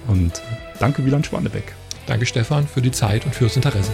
Und 0.08 0.42
danke, 0.80 1.06
Wieland 1.06 1.26
Schwanebeck. 1.26 1.76
Danke, 2.06 2.26
Stefan, 2.26 2.66
für 2.66 2.82
die 2.82 2.92
Zeit 2.92 3.26
und 3.26 3.36
fürs 3.36 3.58
Interesse. 3.58 3.92